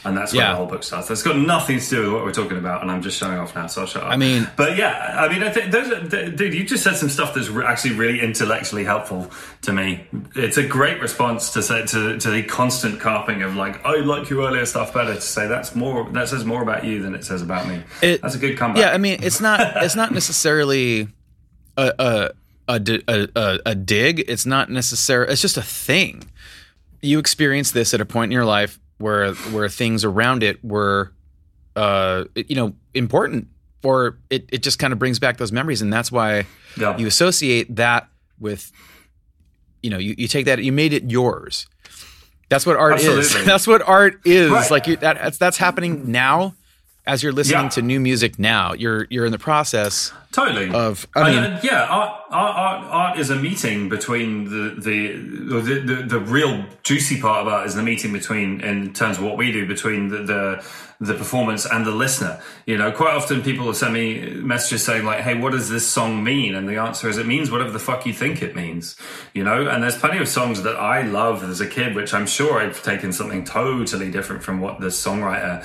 and 0.05 0.17
that's 0.17 0.33
where 0.33 0.43
Yeah. 0.45 0.51
the 0.53 0.57
whole 0.57 0.67
book 0.67 0.85
starts. 0.85 1.09
That's 1.09 1.23
got 1.23 1.37
nothing 1.37 1.81
to 1.81 1.89
do 1.91 2.03
with 2.05 2.13
what 2.15 2.25
we're 2.25 2.33
talking 2.33 2.57
about, 2.57 2.81
and 2.81 2.91
I'm 2.91 3.03
just 3.03 3.19
showing 3.19 3.39
off 3.39 3.55
now. 3.55 3.67
So 3.67 3.83
I'll 3.83 3.87
shut 3.87 4.05
up. 4.05 4.11
I 4.11 4.17
mean- 4.17 4.49
but 4.57 4.79
yeah, 4.79 5.17
I 5.21 5.29
mean, 5.29 5.43
I 5.43 5.51
think 5.51 5.71
those, 5.71 5.91
are, 5.93 6.01
th- 6.09 6.35
dude, 6.37 6.55
you 6.55 6.65
just 6.65 6.83
said 6.83 6.97
some 6.97 7.11
stuff 7.11 7.35
that's 7.35 7.51
actually 7.51 7.95
really 7.95 8.21
intellectually 8.23 8.85
helpful 8.85 9.31
to 9.63 9.73
me. 9.75 10.07
It's 10.35 10.57
a 10.57 10.63
great 10.67 10.99
response 11.01 11.26
to 11.35 11.63
say 11.63 11.85
to, 11.87 12.19
to 12.19 12.31
the 12.31 12.43
constant 12.43 13.01
carping 13.01 13.43
of 13.43 13.55
like, 13.57 13.85
I 13.85 13.97
like 13.97 14.31
your 14.31 14.47
earlier 14.49 14.65
stuff 14.67 14.95
better. 14.95 15.15
To 15.15 15.21
say 15.21 15.47
that's 15.47 15.75
more 15.75 16.09
that 16.13 16.29
says 16.29 16.45
more 16.45 16.63
about 16.63 16.85
you 16.85 17.03
than 17.03 17.15
it 17.15 17.25
says 17.25 17.43
about 17.43 17.67
me. 17.69 17.83
It- 18.03 18.23
that's 18.23 18.35
a 18.35 18.39
good 18.39 18.57
comeback. 18.57 18.81
Yeah, 18.83 18.91
I 18.93 18.99
mean, 18.99 19.23
it's 19.23 19.41
not. 19.41 19.61
It's 19.85 19.97
not 19.97 20.13
necessarily 20.13 21.09
a 21.77 21.93
a 21.99 22.31
a, 22.69 22.81
a, 23.09 23.29
a, 23.37 23.59
a 23.67 23.75
dig. 23.75 24.25
It's 24.29 24.47
not 24.47 24.71
necessary. 24.71 25.29
It's 25.29 25.43
just 25.43 25.57
a 25.57 25.63
thing. 25.63 26.25
You 27.03 27.19
experience 27.19 27.71
this 27.73 27.93
at 27.95 28.01
a 28.01 28.05
point 28.07 28.31
in 28.31 28.33
your 28.33 28.45
life 28.47 28.81
where 28.99 29.35
where 29.35 29.69
things 29.69 30.05
around 30.05 30.43
it 30.43 30.65
were, 30.65 31.13
uh, 31.77 32.25
you 32.35 32.57
know, 32.57 32.75
important, 32.95 33.49
or 33.85 34.19
it 34.31 34.49
it 34.51 34.63
just 34.63 34.79
kind 34.79 34.93
of 34.93 34.99
brings 34.99 35.19
back 35.19 35.37
those 35.37 35.53
memories, 35.53 35.83
and 35.83 35.93
that's 35.93 36.11
why 36.11 36.47
Yeah. 36.77 36.97
you 36.99 37.07
associate 37.07 37.77
that 37.77 38.09
with, 38.41 38.71
you 39.83 39.91
know, 39.91 39.99
you, 39.99 40.15
you 40.17 40.29
take 40.29 40.47
that, 40.47 40.63
you 40.63 40.73
made 40.73 40.93
it 40.93 41.11
yours. 41.11 41.67
That's 42.49 42.65
what 42.65 42.77
art 42.77 43.01
is. 43.01 43.33
That's 43.45 43.67
what 43.67 43.83
art 43.83 44.21
is. 44.25 44.51
Right. 44.51 44.71
Like 44.71 44.87
you, 44.87 44.97
that, 44.97 45.17
that's 45.17 45.39
that's 45.39 45.57
happening 45.57 46.13
now 46.13 46.55
as 47.07 47.23
you're 47.23 47.33
listening 47.33 47.65
Yeah. 47.65 47.69
to 47.71 47.83
new 47.83 48.01
music 48.01 48.39
now. 48.39 48.73
You're 48.73 49.07
you're 49.11 49.27
in 49.27 49.33
the 49.33 49.39
process 49.39 50.13
Totally. 50.33 50.71
of. 50.71 51.07
I 51.15 51.31
mean, 51.31 51.39
uh, 51.39 51.61
yeah, 51.63 51.85
art, 51.89 52.21
art, 52.31 52.85
art, 52.91 53.19
is 53.19 53.31
a 53.31 53.37
meeting 53.37 53.89
between 53.89 54.45
the 54.45 54.75
the, 54.81 55.17
the 55.61 55.81
the 55.81 56.03
the 56.03 56.21
real 56.21 56.65
juicy 56.83 57.21
part 57.21 57.47
of 57.47 57.53
art 57.53 57.67
is 57.67 57.75
the 57.75 57.83
meeting 57.83 58.13
between, 58.13 58.61
in 58.61 58.93
terms 58.93 59.19
of 59.19 59.25
what 59.25 59.37
we 59.37 59.53
do, 59.53 59.67
between 59.67 60.09
the 60.09 60.19
the, 60.23 60.65
the 61.01 61.15
performance 61.15 61.65
and 61.65 61.87
the 61.87 61.91
listener. 61.93 62.41
You 62.67 62.77
know, 62.77 62.91
quite 62.91 63.15
often 63.15 63.43
people 63.43 63.67
will 63.67 63.75
send 63.75 63.95
me 63.95 64.31
messages 64.35 64.83
saying 64.85 65.05
like, 65.05 65.21
"Hey, 65.21 65.35
what 65.39 65.53
does 65.53 65.69
this 65.71 65.87
song 65.87 66.25
mean?" 66.25 66.55
And 66.55 66.69
the 66.69 66.77
answer 66.77 67.09
is, 67.09 67.19
it 67.19 67.27
means 67.27 67.51
whatever 67.51 67.71
the 67.71 67.79
fuck 67.79 68.05
you 68.05 68.13
think 68.13 68.43
it 68.43 68.57
means. 68.57 68.97
You 69.33 69.45
know, 69.45 69.69
and 69.69 69.83
there's 69.83 69.97
plenty 69.97 70.19
of 70.19 70.29
songs 70.29 70.63
that 70.63 70.77
I 70.77 71.03
loved 71.03 71.45
as 71.45 71.61
a 71.61 71.67
kid, 71.67 71.95
which 71.95 72.13
I'm 72.13 72.27
sure 72.27 72.61
I've 72.61 72.83
taken 72.83 73.13
something 73.13 73.45
totally 73.45 74.11
different 74.11 74.43
from 74.43 74.61
what 74.61 74.81
the 74.81 74.89
songwriter 74.89 75.65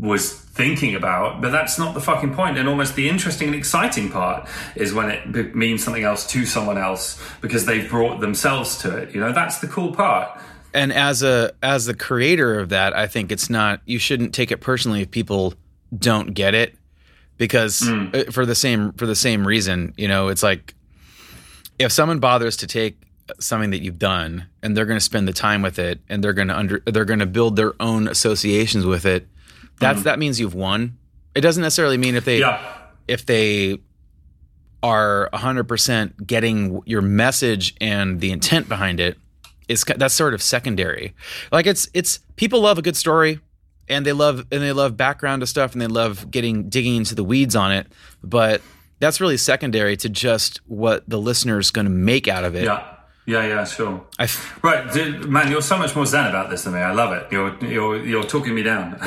was 0.00 0.45
thinking 0.56 0.94
about, 0.94 1.40
but 1.40 1.50
that's 1.52 1.78
not 1.78 1.94
the 1.94 2.00
fucking 2.00 2.34
point. 2.34 2.58
And 2.58 2.68
almost 2.68 2.96
the 2.96 3.08
interesting 3.08 3.48
and 3.48 3.56
exciting 3.56 4.10
part 4.10 4.48
is 4.74 4.92
when 4.94 5.10
it 5.10 5.30
b- 5.30 5.42
means 5.54 5.84
something 5.84 6.02
else 6.02 6.26
to 6.28 6.46
someone 6.46 6.78
else 6.78 7.22
because 7.40 7.66
they've 7.66 7.88
brought 7.88 8.20
themselves 8.20 8.78
to 8.78 8.96
it. 8.96 9.14
You 9.14 9.20
know, 9.20 9.32
that's 9.32 9.58
the 9.58 9.68
cool 9.68 9.92
part. 9.94 10.40
and 10.74 10.92
as 10.92 11.22
a 11.22 11.52
as 11.62 11.86
the 11.86 11.94
creator 11.94 12.58
of 12.58 12.70
that, 12.70 12.96
I 12.96 13.06
think 13.06 13.30
it's 13.30 13.48
not. 13.50 13.80
You 13.84 13.98
shouldn't 13.98 14.34
take 14.34 14.50
it 14.50 14.60
personally 14.60 15.02
if 15.02 15.10
people 15.10 15.54
don't 15.96 16.34
get 16.34 16.54
it, 16.54 16.74
because 17.38 17.86
uh, 17.88 18.24
for 18.30 18.44
the 18.44 18.54
same 18.54 18.92
for 18.92 19.06
the 19.06 19.14
same 19.14 19.46
reason, 19.46 19.94
you 19.96 20.08
know, 20.08 20.28
it's 20.28 20.42
like 20.42 20.74
if 21.78 21.92
someone 21.92 22.18
bothers 22.18 22.56
to 22.58 22.66
take 22.66 22.96
something 23.40 23.70
that 23.70 23.82
you've 23.82 23.98
done 23.98 24.46
and 24.62 24.76
they're 24.76 24.86
going 24.86 24.98
to 24.98 25.04
spend 25.04 25.26
the 25.26 25.32
time 25.32 25.60
with 25.60 25.78
it 25.78 26.00
and 26.08 26.22
they're 26.22 26.32
going 26.32 26.48
to 26.48 26.56
under 26.56 26.82
they're 26.86 27.04
going 27.04 27.18
to 27.18 27.26
build 27.26 27.56
their 27.56 27.74
own 27.80 28.06
associations 28.08 28.86
with 28.86 29.04
it 29.04 29.26
that's 29.80 29.98
mm-hmm. 29.98 30.04
that 30.04 30.18
means 30.18 30.40
you've 30.40 30.54
won 30.54 30.98
it 31.34 31.42
doesn't 31.42 31.62
necessarily 31.62 31.98
mean 31.98 32.14
if 32.14 32.24
they. 32.24 32.40
Yeah. 32.40 32.58
if 33.06 33.26
they 33.26 33.78
are 34.82 35.28
100% 35.32 36.26
getting 36.26 36.80
your 36.86 37.02
message 37.02 37.74
and 37.80 38.20
the 38.20 38.30
intent 38.30 38.68
behind 38.68 39.00
it 39.00 39.18
is 39.68 39.84
that's 39.84 40.14
sort 40.14 40.32
of 40.32 40.40
secondary 40.40 41.12
like 41.50 41.66
it's 41.66 41.88
it's 41.92 42.20
people 42.36 42.60
love 42.60 42.78
a 42.78 42.82
good 42.82 42.96
story 42.96 43.40
and 43.88 44.06
they 44.06 44.12
love 44.12 44.46
and 44.52 44.62
they 44.62 44.72
love 44.72 44.96
background 44.96 45.40
to 45.40 45.46
stuff 45.46 45.72
and 45.72 45.82
they 45.82 45.88
love 45.88 46.30
getting 46.30 46.68
digging 46.68 46.96
into 46.96 47.16
the 47.16 47.24
weeds 47.24 47.56
on 47.56 47.72
it 47.72 47.88
but 48.22 48.62
that's 49.00 49.20
really 49.20 49.36
secondary 49.36 49.96
to 49.96 50.08
just 50.08 50.60
what 50.68 51.08
the 51.08 51.18
listener 51.18 51.58
is 51.58 51.72
going 51.72 51.86
to 51.86 51.90
make 51.90 52.28
out 52.28 52.44
of 52.44 52.54
it 52.54 52.64
Yeah. 52.64 52.95
Yeah, 53.26 53.44
yeah, 53.44 53.64
sure. 53.64 54.04
F- 54.20 54.62
Right, 54.62 54.90
dude, 54.92 55.28
man, 55.28 55.50
you're 55.50 55.60
so 55.60 55.76
much 55.76 55.96
more 55.96 56.06
zen 56.06 56.26
about 56.26 56.48
this 56.48 56.62
than 56.62 56.74
me. 56.74 56.78
I 56.80 56.92
love 56.92 57.12
it. 57.12 57.26
You're 57.32 57.56
you're 57.64 57.96
you're 58.04 58.22
talking 58.22 58.54
me 58.54 58.62
down. 58.62 58.96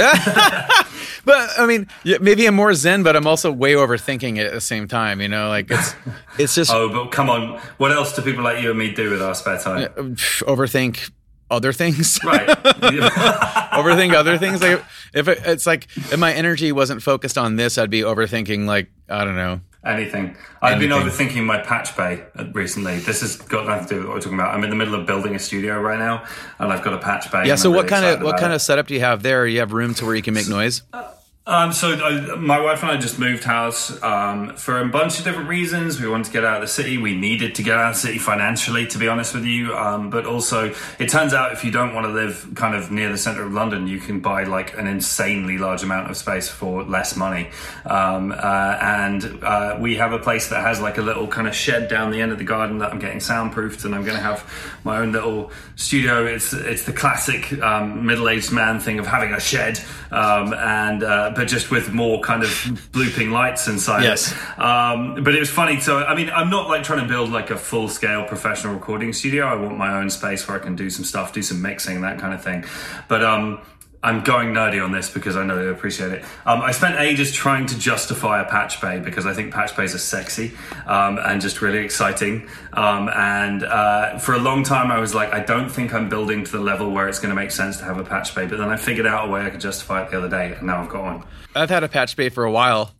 but 1.25 1.49
I 1.57 1.65
mean, 1.65 1.87
maybe 2.19 2.45
I'm 2.45 2.55
more 2.55 2.73
zen, 2.73 3.01
but 3.03 3.15
I'm 3.15 3.25
also 3.25 3.49
way 3.51 3.73
overthinking 3.73 4.37
it 4.37 4.45
at 4.47 4.53
the 4.53 4.61
same 4.61 4.87
time. 4.89 5.21
You 5.21 5.29
know, 5.29 5.47
like 5.47 5.71
it's 5.71 5.95
it's 6.37 6.53
just 6.55 6.69
oh, 6.71 6.89
but 6.89 7.11
come 7.11 7.29
on, 7.29 7.59
what 7.77 7.91
else 7.93 8.13
do 8.13 8.21
people 8.21 8.43
like 8.43 8.61
you 8.61 8.69
and 8.71 8.77
me 8.79 8.91
do 8.93 9.09
with 9.09 9.21
our 9.21 9.33
spare 9.35 9.57
time? 9.57 9.87
Um, 9.97 10.15
overthink 10.15 11.11
other 11.49 11.71
things. 11.73 12.19
Right. 12.25 12.47
overthink 12.47 14.13
other 14.13 14.37
things. 14.37 14.61
Like 14.61 14.83
if 15.13 15.27
it, 15.27 15.39
it's 15.45 15.65
like 15.65 15.87
if 15.95 16.17
my 16.19 16.33
energy 16.33 16.71
wasn't 16.71 17.01
focused 17.01 17.37
on 17.37 17.55
this, 17.55 17.77
I'd 17.77 17.89
be 17.89 18.01
overthinking 18.01 18.65
like 18.65 18.89
I 19.07 19.23
don't 19.23 19.35
know. 19.35 19.61
Anything. 19.85 20.35
I've 20.61 20.77
been 20.77 20.89
overthinking 20.89 21.45
my 21.45 21.59
patch 21.59 21.95
bay 21.95 22.23
uh, 22.37 22.45
recently. 22.51 22.99
This 22.99 23.21
has 23.21 23.37
got 23.37 23.65
nothing 23.65 23.87
to 23.87 23.93
do 23.93 23.99
with 23.99 24.07
what 24.07 24.15
we're 24.15 24.21
talking 24.21 24.37
about. 24.37 24.53
I'm 24.53 24.63
in 24.65 24.69
the 24.69 24.75
middle 24.75 24.93
of 24.93 25.05
building 25.05 25.35
a 25.35 25.39
studio 25.39 25.79
right 25.79 25.97
now, 25.97 26.25
and 26.59 26.73
I've 26.73 26.83
got 26.83 26.93
a 26.93 26.97
patch 26.97 27.31
bay. 27.31 27.47
Yeah. 27.47 27.55
So 27.55 27.69
I'm 27.69 27.75
what 27.75 27.83
really 27.83 27.89
kind 27.89 28.05
of 28.05 28.21
what 28.21 28.37
kind 28.37 28.51
it. 28.51 28.55
of 28.55 28.61
setup 28.61 28.87
do 28.87 28.93
you 28.93 28.99
have 28.99 29.23
there? 29.23 29.47
You 29.47 29.59
have 29.59 29.71
room 29.71 29.93
to 29.95 30.05
where 30.05 30.15
you 30.15 30.21
can 30.21 30.33
make 30.33 30.49
noise. 30.49 30.81
Uh, 30.91 31.09
Um, 31.49 31.73
so 31.73 31.93
I, 31.93 32.35
my 32.35 32.59
wife 32.59 32.83
and 32.83 32.91
I 32.91 32.97
just 32.97 33.17
moved 33.17 33.43
house 33.43 34.01
um, 34.03 34.55
for 34.55 34.81
a 34.81 34.87
bunch 34.87 35.17
of 35.17 35.25
different 35.25 35.49
reasons. 35.49 35.99
We 35.99 36.07
wanted 36.07 36.27
to 36.27 36.31
get 36.31 36.45
out 36.45 36.57
of 36.57 36.61
the 36.61 36.67
city. 36.67 36.99
We 36.99 37.15
needed 37.15 37.55
to 37.55 37.63
get 37.63 37.75
out 37.75 37.89
of 37.89 37.95
the 37.95 38.01
city 38.01 38.19
financially, 38.19 38.85
to 38.85 38.99
be 38.99 39.07
honest 39.07 39.33
with 39.33 39.45
you. 39.45 39.73
Um, 39.73 40.11
but 40.11 40.27
also, 40.27 40.75
it 40.99 41.09
turns 41.09 41.33
out 41.33 41.51
if 41.51 41.65
you 41.65 41.71
don't 41.71 41.95
want 41.95 42.05
to 42.05 42.13
live 42.13 42.51
kind 42.53 42.75
of 42.75 42.91
near 42.91 43.11
the 43.11 43.17
center 43.17 43.41
of 43.41 43.51
London, 43.51 43.87
you 43.87 43.97
can 43.97 44.19
buy 44.19 44.43
like 44.43 44.77
an 44.77 44.85
insanely 44.85 45.57
large 45.57 45.81
amount 45.81 46.11
of 46.11 46.17
space 46.17 46.47
for 46.47 46.83
less 46.83 47.15
money. 47.15 47.49
Um, 47.83 48.31
uh, 48.31 48.77
and 48.79 49.43
uh, 49.43 49.77
we 49.79 49.95
have 49.95 50.13
a 50.13 50.19
place 50.19 50.49
that 50.49 50.61
has 50.61 50.79
like 50.79 50.99
a 50.99 51.01
little 51.01 51.27
kind 51.27 51.47
of 51.47 51.55
shed 51.55 51.89
down 51.89 52.11
the 52.11 52.21
end 52.21 52.31
of 52.31 52.37
the 52.37 52.43
garden 52.43 52.77
that 52.77 52.91
I'm 52.91 52.99
getting 52.99 53.19
soundproofed, 53.19 53.85
and 53.85 53.95
I'm 53.95 54.03
going 54.03 54.17
to 54.17 54.23
have 54.23 54.79
my 54.83 54.99
own 54.99 55.13
little 55.13 55.51
studio. 55.75 56.27
It's 56.27 56.53
it's 56.53 56.83
the 56.83 56.93
classic 56.93 57.59
um, 57.59 58.05
middle-aged 58.05 58.51
man 58.51 58.79
thing 58.79 58.99
of 58.99 59.07
having 59.07 59.33
a 59.33 59.39
shed 59.39 59.79
um, 60.11 60.53
and. 60.53 61.01
Uh, 61.01 61.33
but 61.39 61.47
just 61.47 61.71
with 61.71 61.93
more 61.93 62.19
kind 62.19 62.43
of 62.43 62.49
blooping 62.91 63.31
lights 63.31 63.69
inside 63.69 64.03
Yes. 64.03 64.33
Um, 64.57 65.23
but 65.23 65.33
it 65.33 65.39
was 65.39 65.49
funny. 65.49 65.79
So, 65.79 65.99
I 65.99 66.13
mean, 66.13 66.29
I'm 66.29 66.49
not 66.49 66.67
like 66.67 66.83
trying 66.83 66.99
to 66.99 67.07
build 67.07 67.31
like 67.31 67.49
a 67.49 67.55
full 67.55 67.87
scale 67.87 68.25
professional 68.25 68.73
recording 68.73 69.13
studio. 69.13 69.45
I 69.45 69.55
want 69.55 69.77
my 69.77 70.01
own 70.01 70.09
space 70.09 70.45
where 70.45 70.59
I 70.59 70.61
can 70.61 70.75
do 70.75 70.89
some 70.89 71.05
stuff, 71.05 71.31
do 71.31 71.41
some 71.41 71.61
mixing, 71.61 72.01
that 72.01 72.19
kind 72.19 72.33
of 72.33 72.43
thing. 72.43 72.65
But, 73.07 73.23
um, 73.23 73.61
I'm 74.01 74.21
going 74.23 74.53
nerdy 74.53 74.81
on 74.83 74.93
this 74.93 75.09
because 75.09 75.35
I 75.35 75.43
know 75.43 75.61
they 75.61 75.69
appreciate 75.69 76.13
it. 76.13 76.23
Um, 76.45 76.61
I 76.61 76.71
spent 76.71 76.99
ages 76.99 77.33
trying 77.33 77.65
to 77.65 77.77
justify 77.77 78.41
a 78.41 78.45
patch 78.45 78.79
bay 78.79 78.99
because 78.99 79.25
I 79.25 79.33
think 79.33 79.53
patch 79.53 79.75
bays 79.75 79.93
are 79.93 79.99
sexy 79.99 80.53
um, 80.85 81.17
and 81.17 81.41
just 81.41 81.61
really 81.61 81.79
exciting. 81.79 82.47
Um, 82.71 83.09
and 83.09 83.63
uh, 83.63 84.17
for 84.19 84.35
a 84.35 84.37
long 84.37 84.63
time, 84.63 84.89
I 84.89 84.99
was 84.99 85.13
like, 85.13 85.33
I 85.33 85.41
don't 85.41 85.69
think 85.69 85.93
I'm 85.93 86.07
building 86.07 86.45
to 86.45 86.51
the 86.51 86.61
level 86.61 86.91
where 86.91 87.09
it's 87.09 87.19
going 87.19 87.31
to 87.31 87.35
make 87.35 87.51
sense 87.51 87.77
to 87.77 87.83
have 87.83 87.97
a 87.97 88.05
patch 88.05 88.33
bay. 88.33 88.45
But 88.45 88.59
then 88.59 88.69
I 88.69 88.77
figured 88.77 89.05
out 89.05 89.27
a 89.27 89.31
way 89.31 89.41
I 89.41 89.49
could 89.49 89.59
justify 89.61 90.03
it 90.03 90.11
the 90.11 90.17
other 90.17 90.29
day, 90.29 90.53
and 90.53 90.67
now 90.67 90.81
I've 90.81 90.89
got 90.89 91.03
one. 91.03 91.23
I've 91.53 91.69
had 91.69 91.83
a 91.83 91.89
patch 91.89 92.15
bay 92.15 92.29
for 92.29 92.45
a 92.45 92.51
while 92.51 92.91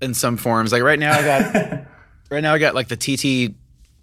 in 0.00 0.14
some 0.14 0.36
forms. 0.36 0.70
Like 0.70 0.82
right 0.82 1.00
now, 1.00 1.18
I 1.18 1.22
got 1.22 1.86
right 2.30 2.42
now 2.42 2.54
I 2.54 2.58
got 2.58 2.76
like 2.76 2.86
the 2.86 2.96
TT 2.96 3.56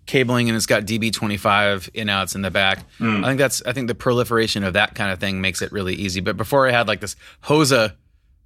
cabling 0.06 0.50
and 0.50 0.56
it's 0.56 0.66
got 0.66 0.84
DB25 0.84 1.90
in 1.94 2.10
outs 2.10 2.36
in 2.36 2.42
the 2.42 2.52
back. 2.52 2.86
Hmm. 2.98 3.24
I 3.24 3.28
think 3.30 3.40
that's 3.40 3.62
I 3.66 3.74
think 3.74 3.88
the 3.88 3.96
proliferation 3.96 4.64
of 4.64 4.74
that 4.74 4.96
kind 4.96 5.12
of 5.12 5.20
thing 5.20 5.42
makes 5.42 5.62
it 5.62 5.72
really 5.72 5.96
easy. 5.96 6.20
But 6.22 6.38
before 6.38 6.68
I 6.68 6.72
had 6.72 6.88
like 6.88 7.02
this 7.02 7.16
Hosa 7.44 7.94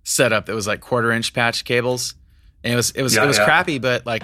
setup 0.03 0.45
that 0.47 0.55
was 0.55 0.68
like 0.68 0.82
quarter 0.82 1.12
inch 1.12 1.34
patch 1.34 1.66
cables, 1.66 2.16
and 2.64 2.74
it 2.74 2.76
was 2.76 2.91
it 2.91 3.01
was 3.03 3.16
Yeah, 3.16 3.24
it 3.24 3.28
was 3.28 3.38
yeah. 3.38 3.45
crappy, 3.45 3.80
but 3.80 4.05
like 4.05 4.24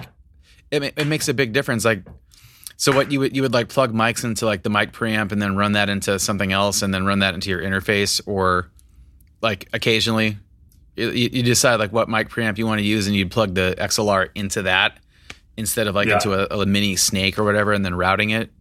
it 0.72 0.84
it 0.98 1.08
makes 1.08 1.28
a 1.28 1.34
big 1.34 1.54
difference. 1.54 1.84
Like 1.86 2.04
so 2.78 2.92
what 2.94 3.12
you 3.12 3.20
would 3.20 3.36
you 3.36 3.42
would 3.42 3.54
like 3.54 3.70
plug 3.70 3.94
mics 3.94 4.24
into 4.24 4.46
like 4.46 4.64
the 4.64 4.70
mic 4.70 4.92
preamp 4.92 5.32
and 5.32 5.42
then 5.42 5.56
run 5.56 5.74
that 5.74 5.90
into 5.90 6.20
something 6.20 6.52
else 6.52 6.82
and 6.82 6.94
then 6.94 7.06
run 7.06 7.20
that 7.20 7.34
into 7.34 7.50
your 7.50 7.62
interface 7.62 8.22
or 8.26 8.70
like 9.42 9.70
occasionally 9.74 10.38
you, 10.96 11.10
you 11.10 11.44
decide 11.44 11.76
like 11.80 11.92
what 11.94 12.10
mic 12.10 12.30
preamp 12.30 12.58
you 12.58 12.66
want 12.66 12.80
to 12.80 12.86
use 12.86 13.08
and 13.08 13.16
you'd 13.16 13.32
plug 13.32 13.54
the 13.56 13.76
XLR 13.78 14.30
into 14.36 14.64
that 14.64 14.98
instead 15.58 15.88
of 15.88 15.96
like 15.96 16.08
Yeah. 16.08 16.16
into 16.16 16.34
a, 16.34 16.60
a 16.62 16.66
mini 16.66 16.96
snake 16.96 17.38
or 17.40 17.44
whatever 17.44 17.74
and 17.74 17.84
then 17.86 17.96
routing 17.96 18.32
it. 18.32 18.52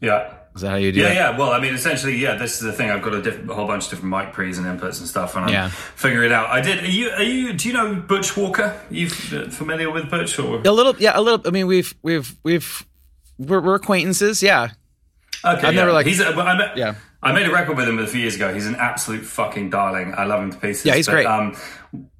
Yeah. 0.00 0.34
Is 0.54 0.60
that 0.62 0.70
how 0.70 0.76
you 0.76 0.92
do 0.92 1.00
Yeah, 1.00 1.08
it? 1.10 1.14
yeah. 1.14 1.36
Well, 1.38 1.50
I 1.50 1.58
mean, 1.58 1.74
essentially, 1.74 2.16
yeah. 2.16 2.36
This 2.36 2.54
is 2.54 2.60
the 2.60 2.72
thing. 2.72 2.88
I've 2.88 3.02
got 3.02 3.12
a, 3.14 3.20
diff- 3.22 3.48
a 3.48 3.54
whole 3.54 3.66
bunch 3.66 3.84
of 3.86 3.90
different 3.90 4.14
mic 4.14 4.32
pre's 4.32 4.56
and 4.56 4.66
inputs 4.66 5.00
and 5.00 5.08
stuff, 5.08 5.34
and 5.34 5.46
I'm 5.46 5.50
Yeah. 5.52 5.68
figuring 5.68 6.26
it 6.30 6.32
out. 6.32 6.48
I 6.48 6.60
did. 6.60 6.84
Are 6.84 6.88
you? 6.88 7.10
Are 7.10 7.22
you? 7.24 7.52
Do 7.54 7.66
you 7.68 7.74
know 7.74 7.94
Butch 7.96 8.36
Walker? 8.36 8.80
You 8.88 9.06
f- 9.08 9.32
uh, 9.32 9.48
familiar 9.50 9.90
with 9.90 10.08
Butch? 10.10 10.38
Or 10.38 10.60
A 10.64 10.70
little, 10.70 10.94
yeah, 10.98 11.18
a 11.18 11.20
little. 11.20 11.40
I 11.44 11.50
mean, 11.50 11.66
we've 11.66 11.92
we've 12.02 12.36
we've 12.44 12.86
we're, 13.36 13.60
we're 13.60 13.74
acquaintances, 13.74 14.44
yeah. 14.44 14.68
Okay, 15.44 15.56
I've 15.56 15.62
yeah. 15.62 15.70
never, 15.80 15.92
like- 15.92 16.06
he's. 16.06 16.20
A, 16.20 16.28
I 16.28 16.56
met, 16.56 16.76
Yeah. 16.76 16.94
I 17.24 17.32
made 17.32 17.46
a 17.46 17.50
record 17.50 17.78
with 17.78 17.88
him 17.88 17.98
a 17.98 18.06
few 18.06 18.20
years 18.20 18.36
ago. 18.36 18.52
He's 18.52 18.66
an 18.66 18.76
absolute 18.76 19.24
fucking 19.24 19.70
darling. 19.70 20.14
I 20.14 20.24
love 20.24 20.42
him 20.42 20.52
to 20.52 20.58
pieces. 20.58 20.84
Yeah, 20.84 20.94
he's 20.94 21.06
But, 21.06 21.12
great. 21.12 21.26
Um, 21.26 21.56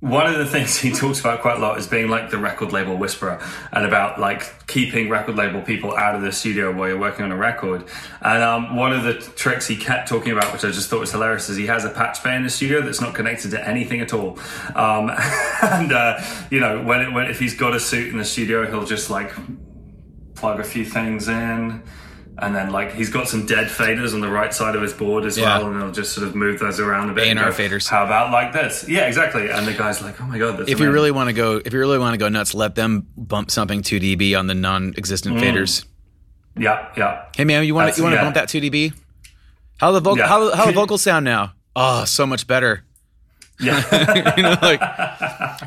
one 0.00 0.26
of 0.26 0.38
the 0.38 0.46
things 0.46 0.76
he 0.80 0.92
talks 0.92 1.20
about 1.20 1.42
quite 1.42 1.58
a 1.58 1.60
lot 1.60 1.78
is 1.78 1.86
being 1.86 2.08
like 2.08 2.30
the 2.30 2.38
record 2.38 2.72
label 2.72 2.96
whisperer 2.96 3.38
and 3.72 3.84
about 3.84 4.18
like 4.18 4.66
keeping 4.66 5.10
record 5.10 5.36
label 5.36 5.60
people 5.60 5.94
out 5.94 6.14
of 6.14 6.22
the 6.22 6.32
studio 6.32 6.72
while 6.72 6.88
you're 6.88 6.98
working 6.98 7.24
on 7.24 7.32
a 7.32 7.36
record. 7.36 7.84
And 8.22 8.42
um, 8.42 8.76
one 8.76 8.94
of 8.94 9.02
the 9.04 9.14
tricks 9.14 9.66
he 9.66 9.76
kept 9.76 10.08
talking 10.08 10.32
about, 10.32 10.50
which 10.54 10.64
I 10.64 10.70
just 10.70 10.88
thought 10.88 11.00
was 11.00 11.12
hilarious, 11.12 11.50
is 11.50 11.58
he 11.58 11.66
has 11.66 11.84
a 11.84 11.90
patch 11.90 12.22
bay 12.24 12.34
in 12.34 12.42
the 12.42 12.50
studio 12.50 12.80
that's 12.80 13.02
not 13.02 13.14
connected 13.14 13.50
to 13.50 13.68
anything 13.68 14.00
at 14.00 14.14
all. 14.14 14.38
Um, 14.74 15.10
and 15.62 15.92
uh, 15.92 16.18
you 16.50 16.60
know, 16.60 16.82
when, 16.82 17.02
it, 17.02 17.12
when 17.12 17.26
if 17.26 17.38
he's 17.38 17.54
got 17.54 17.74
a 17.74 17.80
suit 17.80 18.10
in 18.10 18.16
the 18.16 18.24
studio, 18.24 18.66
he'll 18.66 18.86
just 18.86 19.10
like 19.10 19.32
plug 20.34 20.60
a 20.60 20.64
few 20.64 20.84
things 20.84 21.28
in. 21.28 21.82
And 22.36 22.54
then, 22.54 22.70
like, 22.70 22.92
he's 22.94 23.10
got 23.10 23.28
some 23.28 23.46
dead 23.46 23.68
faders 23.68 24.12
on 24.12 24.20
the 24.20 24.28
right 24.28 24.52
side 24.52 24.74
of 24.74 24.82
his 24.82 24.92
board 24.92 25.24
as 25.24 25.38
Yeah. 25.38 25.58
well, 25.58 25.68
and 25.70 25.80
he'll 25.80 25.92
just 25.92 26.12
sort 26.14 26.26
of 26.26 26.34
move 26.34 26.58
those 26.58 26.80
around 26.80 27.10
a 27.10 27.12
bit. 27.12 27.28
and 27.28 27.38
A&R 27.38 27.52
faders. 27.52 27.88
How 27.88 28.04
about 28.04 28.32
like 28.32 28.52
this? 28.52 28.84
Yeah, 28.88 29.06
exactly. 29.06 29.48
And 29.50 29.66
the 29.66 29.72
guy's 29.72 30.02
like, 30.02 30.20
"Oh 30.20 30.24
my 30.24 30.36
god, 30.38 30.58
that's 30.58 30.68
If 30.70 30.80
you 30.80 30.90
really 30.90 31.12
want 31.12 31.28
to 31.28 31.32
go, 31.32 31.60
if 31.64 31.72
you 31.72 31.78
really 31.78 31.98
want 31.98 32.14
to 32.14 32.18
go 32.18 32.28
nuts, 32.28 32.52
let 32.52 32.74
them 32.74 33.06
bump 33.16 33.52
something 33.52 33.82
2 33.82 34.00
dB 34.00 34.36
on 34.36 34.48
the 34.48 34.54
non-existent 34.54 35.36
mm. 35.36 35.40
faders. 35.42 35.84
yeah, 36.58 36.88
yeah." 36.96 37.22
Hey 37.36 37.44
man, 37.44 37.64
you 37.64 37.74
want 37.74 37.84
That's- 37.86 37.96
to 37.96 38.00
you 38.00 38.04
want 38.04 38.14
to 38.14 38.16
yeah. 38.16 38.24
bump 38.24 38.34
that 38.34 38.48
2 38.48 38.60
dB? 38.60 38.92
How 39.78 39.92
the 39.92 40.00
vocal 40.00 40.18
Yeah. 40.18 40.26
how 40.26 40.54
how 40.56 40.66
the 40.66 40.72
vocals 40.80 41.02
sound 41.02 41.24
now? 41.24 41.52
Oh, 41.76 42.04
so 42.04 42.26
much 42.26 42.46
better. 42.48 42.82
Yeah, 43.60 44.34
you 44.36 44.42
know, 44.42 44.56
like 44.60 44.80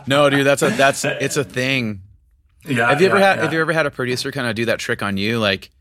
no, 0.08 0.30
dude, 0.30 0.46
that's 0.46 0.62
a 0.64 0.70
that's 0.72 1.06
it's 1.06 1.38
a 1.38 1.46
thing. 1.46 2.02
yeah. 2.68 2.90
Have 2.90 3.00
you 3.00 3.08
ever 3.08 3.20
yeah, 3.20 3.30
had. 3.36 3.40
Have 3.40 3.54
you 3.54 3.62
ever 3.62 3.72
had 3.72 3.86
a 3.86 3.92
producer 3.92 4.32
kind 4.34 4.48
of 4.48 4.56
do 4.56 4.66
that 4.66 4.80
trick 4.80 5.02
on 5.02 5.16
you? 5.16 5.40
Like 5.40 5.72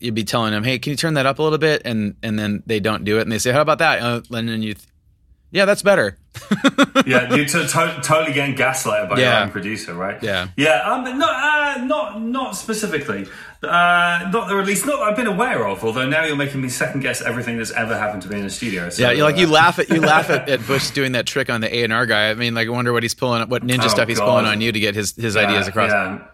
you'd 0.00 0.14
be 0.14 0.24
telling 0.24 0.52
them, 0.52 0.64
"Hey, 0.64 0.78
can 0.78 0.90
you 0.90 0.96
turn 0.96 1.14
that 1.14 1.26
up 1.26 1.38
a 1.38 1.42
little 1.42 1.58
bit?" 1.58 1.82
and 1.84 2.14
and 2.22 2.38
then 2.38 2.62
they 2.66 2.80
don't 2.80 3.04
do 3.04 3.18
it, 3.18 3.22
and 3.22 3.32
they 3.32 3.38
say, 3.38 3.52
"How 3.52 3.60
about 3.62 3.78
that?" 3.78 4.00
Uh, 4.00 4.20
and 4.30 4.48
then 4.48 4.62
you, 4.62 4.74
th- 4.74 4.86
yeah, 5.50 5.64
that's 5.64 5.82
better. 5.82 6.18
yeah, 7.06 7.34
you're 7.34 7.46
to, 7.46 7.66
totally 8.02 8.34
getting 8.34 8.54
gaslighted 8.54 9.08
by 9.08 9.18
Yeah. 9.18 9.32
your 9.38 9.42
own 9.44 9.50
producer, 9.50 9.94
right? 9.94 10.22
Yeah. 10.22 10.48
yeah. 10.56 10.82
Um, 10.92 11.04
but 11.04 11.14
no, 11.14 11.26
uh, 11.26 11.82
not 11.84 12.20
not 12.20 12.56
specifically. 12.56 13.26
Uh, 13.62 14.28
not 14.32 14.52
or 14.52 14.60
at 14.60 14.66
least 14.66 14.84
not 14.84 14.96
that 14.98 15.04
I've 15.04 15.16
been 15.16 15.26
aware 15.26 15.66
of. 15.66 15.82
Although 15.82 16.06
now 16.08 16.24
you're 16.24 16.36
making 16.36 16.60
me 16.60 16.68
second 16.68 17.00
guess 17.00 17.22
everything 17.22 17.56
that's 17.56 17.70
ever 17.70 17.96
happened 17.96 18.22
to 18.22 18.28
me 18.28 18.40
in 18.40 18.44
a 18.46 18.50
studio. 18.50 18.90
So, 18.90 19.02
Yeah, 19.02 19.12
you 19.12 19.22
like 19.22 19.38
you 19.38 19.46
uh, 19.46 19.50
laugh 19.50 19.78
at 19.78 19.88
you 19.88 20.00
laugh 20.12 20.28
at, 20.28 20.48
at 20.50 20.66
Butch 20.66 20.92
doing 20.92 21.12
that 21.12 21.26
trick 21.26 21.48
on 21.48 21.62
the 21.62 21.74
A 21.74 21.84
and 21.84 21.92
R 21.92 22.04
guy. 22.04 22.28
I 22.30 22.34
mean, 22.34 22.54
like, 22.54 22.66
I 22.68 22.70
wonder 22.70 22.92
what 22.92 23.02
he's 23.02 23.14
pulling, 23.14 23.40
up, 23.40 23.48
what 23.48 23.62
ninja 23.62 23.84
Oh, 23.84 23.88
stuff 23.88 24.08
he's 24.08 24.18
God. 24.18 24.26
pulling 24.26 24.46
on 24.46 24.60
you 24.60 24.72
to 24.72 24.80
get 24.80 24.94
his 24.94 25.16
his 25.16 25.36
ideas 25.36 25.68
across. 25.68 25.90
Yeah, 25.90 26.26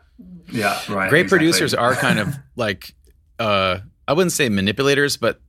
yeah, 0.51 0.69
right. 0.93 1.09
Great 1.11 1.21
exactly. 1.23 1.25
producers 1.29 1.75
are 1.75 1.95
kind 1.95 2.19
of 2.19 2.35
like, 2.57 2.93
uh, 3.43 3.81
I 4.07 4.13
wouldn't 4.13 4.33
say 4.33 4.49
manipulators, 4.49 5.17
but 5.17 5.41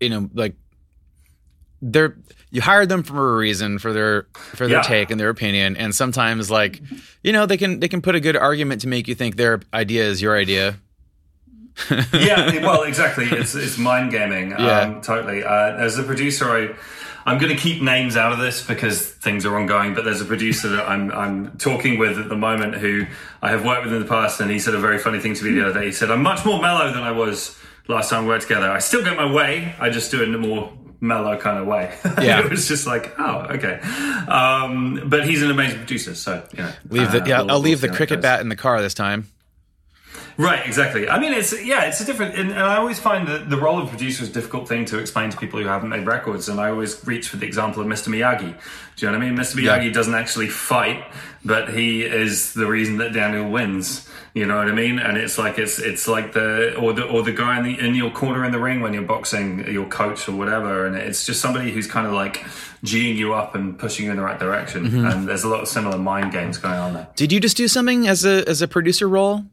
you 0.00 0.08
know, 0.10 0.30
like 0.34 0.54
they're 1.82 2.16
you 2.50 2.60
hired 2.62 2.88
them 2.88 3.02
for 3.02 3.34
a 3.34 3.36
reason 3.36 3.78
for 3.78 3.92
their 3.92 4.26
for 4.34 4.66
their 4.66 4.78
Yeah. 4.78 4.82
take 4.82 5.10
and 5.10 5.20
their 5.20 5.28
opinion, 5.28 5.76
and 5.76 5.94
sometimes 5.94 6.50
like, 6.50 6.80
you 7.22 7.32
know, 7.32 7.44
they 7.46 7.56
can 7.56 7.80
they 7.80 7.88
can 7.88 8.00
put 8.02 8.14
a 8.14 8.20
good 8.20 8.36
argument 8.36 8.80
to 8.82 8.88
make 8.88 9.08
you 9.08 9.14
think 9.14 9.36
their 9.36 9.60
idea 9.74 10.04
is 10.04 10.22
your 10.22 10.36
idea. 10.36 10.76
yeah, 12.12 12.60
well, 12.64 12.82
exactly. 12.84 13.26
It's 13.26 13.54
it's 13.54 13.76
mind 13.78 14.10
gaming. 14.10 14.50
Yeah. 14.50 14.80
Um, 14.80 15.00
totally. 15.02 15.44
Uh, 15.44 15.76
as 15.76 15.98
a 15.98 16.02
producer, 16.02 16.46
I 16.46 16.74
I'm 17.26 17.38
going 17.38 17.54
to 17.54 17.60
keep 17.60 17.82
names 17.82 18.16
out 18.16 18.32
of 18.32 18.38
this 18.38 18.64
because 18.64 19.04
things 19.10 19.44
are 19.44 19.56
ongoing. 19.58 19.94
But 19.94 20.04
there's 20.04 20.20
a 20.20 20.24
producer 20.24 20.68
that 20.68 20.88
I'm 20.88 21.10
I'm 21.12 21.58
talking 21.58 21.98
with 21.98 22.18
at 22.18 22.28
the 22.28 22.36
moment 22.36 22.76
who 22.76 23.04
I 23.42 23.50
have 23.50 23.64
worked 23.64 23.84
with 23.84 23.92
in 23.92 24.00
the 24.00 24.08
past, 24.08 24.40
and 24.40 24.50
he 24.50 24.58
said 24.60 24.74
a 24.74 24.78
very 24.78 24.98
funny 24.98 25.18
thing 25.18 25.34
to 25.34 25.44
me 25.44 25.50
the 25.52 25.68
other 25.68 25.80
day. 25.80 25.86
He 25.86 25.92
said, 25.92 26.10
"I'm 26.10 26.22
much 26.22 26.44
more 26.46 26.62
mellow 26.62 26.92
than 26.92 27.02
I 27.02 27.10
was 27.10 27.58
last 27.88 28.10
time 28.10 28.22
we 28.24 28.28
worked 28.28 28.42
together. 28.48 28.70
I 28.70 28.78
still 28.78 29.02
get 29.02 29.16
my 29.16 29.30
way. 29.30 29.74
I 29.80 29.90
just 29.90 30.10
do 30.10 30.22
it 30.22 30.28
in 30.28 30.34
a 30.34 30.38
more." 30.38 30.72
mellow 30.98 31.36
kind 31.36 31.58
of 31.58 31.66
way 31.66 31.94
Yeah. 32.18 32.42
it 32.42 32.50
was 32.50 32.66
just 32.66 32.86
like 32.86 33.12
oh 33.20 33.40
okay 33.50 33.80
um 34.28 35.02
but 35.06 35.28
he's 35.28 35.42
an 35.42 35.50
amazing 35.50 35.76
producer 35.76 36.14
so 36.14 36.42
yeah 36.56 36.72
Leave 36.88 37.12
the 37.12 37.22
uh, 37.22 37.26
yeah, 37.26 37.40
we'll- 37.42 37.50
I'll 37.50 37.58
leave 37.60 37.82
the 37.82 37.90
cricket 37.90 38.22
bat 38.22 38.40
in 38.40 38.48
the 38.48 38.56
car 38.56 38.80
this 38.80 38.94
time. 38.94 39.28
Right, 40.38 40.66
exactly. 40.66 41.08
I 41.08 41.18
mean, 41.18 41.32
it's 41.32 41.64
yeah, 41.64 41.84
it's 41.84 42.00
a 42.00 42.04
different, 42.04 42.34
and, 42.34 42.50
and 42.50 42.60
I 42.60 42.76
always 42.76 42.98
find 42.98 43.26
that 43.28 43.48
the 43.48 43.56
role 43.56 43.80
of 43.80 43.88
producer 43.88 44.22
is 44.22 44.30
a 44.30 44.32
difficult 44.32 44.68
thing 44.68 44.84
to 44.86 44.98
explain 44.98 45.30
to 45.30 45.36
people 45.36 45.60
who 45.60 45.66
haven't 45.66 45.88
made 45.88 46.06
records. 46.06 46.48
And 46.48 46.60
I 46.60 46.70
always 46.70 47.04
reach 47.06 47.28
for 47.28 47.38
the 47.38 47.46
example 47.46 47.80
of 47.80 47.88
Mr. 47.88 48.08
Miyagi. 48.08 48.54
Do 48.96 49.06
you 49.06 49.12
know 49.12 49.18
what 49.18 49.26
I 49.26 49.30
mean? 49.30 49.38
Mr. 49.38 49.62
Yeah. 49.62 49.78
Miyagi 49.78 49.92
doesn't 49.94 50.14
actually 50.14 50.48
fight, 50.48 51.04
but 51.44 51.72
he 51.72 52.02
is 52.02 52.52
the 52.52 52.66
reason 52.66 52.98
that 52.98 53.14
Daniel 53.14 53.50
wins. 53.50 54.08
You 54.34 54.44
know 54.44 54.56
what 54.56 54.68
I 54.68 54.72
mean? 54.72 54.98
And 54.98 55.16
it's 55.16 55.38
like 55.38 55.58
it's 55.58 55.78
it's 55.78 56.06
like 56.06 56.34
the 56.34 56.76
or 56.76 56.92
the 56.92 57.04
or 57.04 57.22
the 57.22 57.32
guy 57.32 57.56
in 57.56 57.64
the 57.64 57.78
in 57.78 57.94
your 57.94 58.10
corner 58.10 58.44
in 58.44 58.52
the 58.52 58.60
ring 58.60 58.82
when 58.82 58.92
you're 58.92 59.02
boxing, 59.02 59.66
your 59.72 59.86
coach 59.86 60.28
or 60.28 60.32
whatever, 60.32 60.86
and 60.86 60.94
it's 60.94 61.24
just 61.24 61.40
somebody 61.40 61.72
who's 61.72 61.86
kind 61.86 62.06
of 62.06 62.12
like 62.12 62.44
geeing 62.84 63.16
you 63.16 63.32
up 63.32 63.54
and 63.54 63.78
pushing 63.78 64.04
you 64.04 64.10
in 64.10 64.18
the 64.18 64.22
right 64.22 64.38
direction. 64.38 64.84
Mm-hmm. 64.84 65.06
And 65.06 65.28
there's 65.28 65.44
a 65.44 65.48
lot 65.48 65.62
of 65.62 65.68
similar 65.68 65.96
mind 65.96 66.32
games 66.32 66.58
going 66.58 66.74
on 66.74 66.92
there. 66.92 67.08
Did 67.16 67.32
you 67.32 67.40
just 67.40 67.56
do 67.56 67.66
something 67.68 68.06
as 68.06 68.26
a 68.26 68.46
as 68.46 68.60
a 68.60 68.68
producer 68.68 69.08
role? 69.08 69.46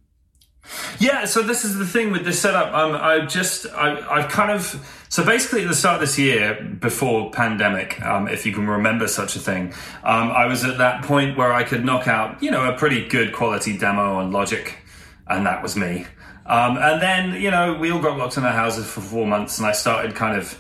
Yeah, 1.00 1.26
so 1.26 1.42
this 1.42 1.66
is 1.66 1.78
the 1.78 1.86
thing 1.86 2.12
with 2.12 2.24
this 2.24 2.40
setup. 2.40 2.74
Um, 2.74 2.96
I 2.96 3.26
just, 3.26 3.66
I, 3.68 4.00
I've 4.10 4.30
kind 4.30 4.52
of, 4.52 5.04
so 5.10 5.26
basically 5.26 5.64
at 5.64 5.68
the 5.68 5.76
start 5.76 5.96
of 5.96 6.02
this 6.02 6.18
year, 6.18 6.62
before 6.80 7.32
pandemic, 7.32 8.02
um, 8.02 8.28
if 8.28 8.46
you 8.46 8.54
can 8.54 8.68
remember 8.68 9.08
such 9.08 9.36
a 9.36 9.40
thing, 9.40 9.74
um, 10.04 10.32
I 10.32 10.46
was 10.46 10.64
at 10.64 10.78
that 10.78 11.04
point 11.04 11.38
where 11.38 11.52
I 11.52 11.64
could 11.64 11.84
knock 11.84 12.08
out, 12.08 12.42
you 12.42 12.52
know, 12.52 12.70
a 12.70 12.78
pretty 12.78 13.08
good 13.08 13.34
quality 13.34 13.78
demo 13.78 14.16
on 14.16 14.32
Logic, 14.32 14.78
and 15.28 15.46
that 15.46 15.62
was 15.62 15.76
me. 15.76 16.06
Um, 16.46 16.78
and 16.78 17.02
then, 17.02 17.42
you 17.42 17.52
know, 17.52 17.74
we 17.76 17.92
all 17.92 18.02
got 18.02 18.18
locked 18.18 18.38
in 18.38 18.44
our 18.44 18.54
houses 18.54 18.86
for 18.86 19.02
four 19.02 19.28
months, 19.28 19.58
and 19.58 19.68
I 19.68 19.74
started 19.74 20.16
kind 20.16 20.38
of 20.38 20.60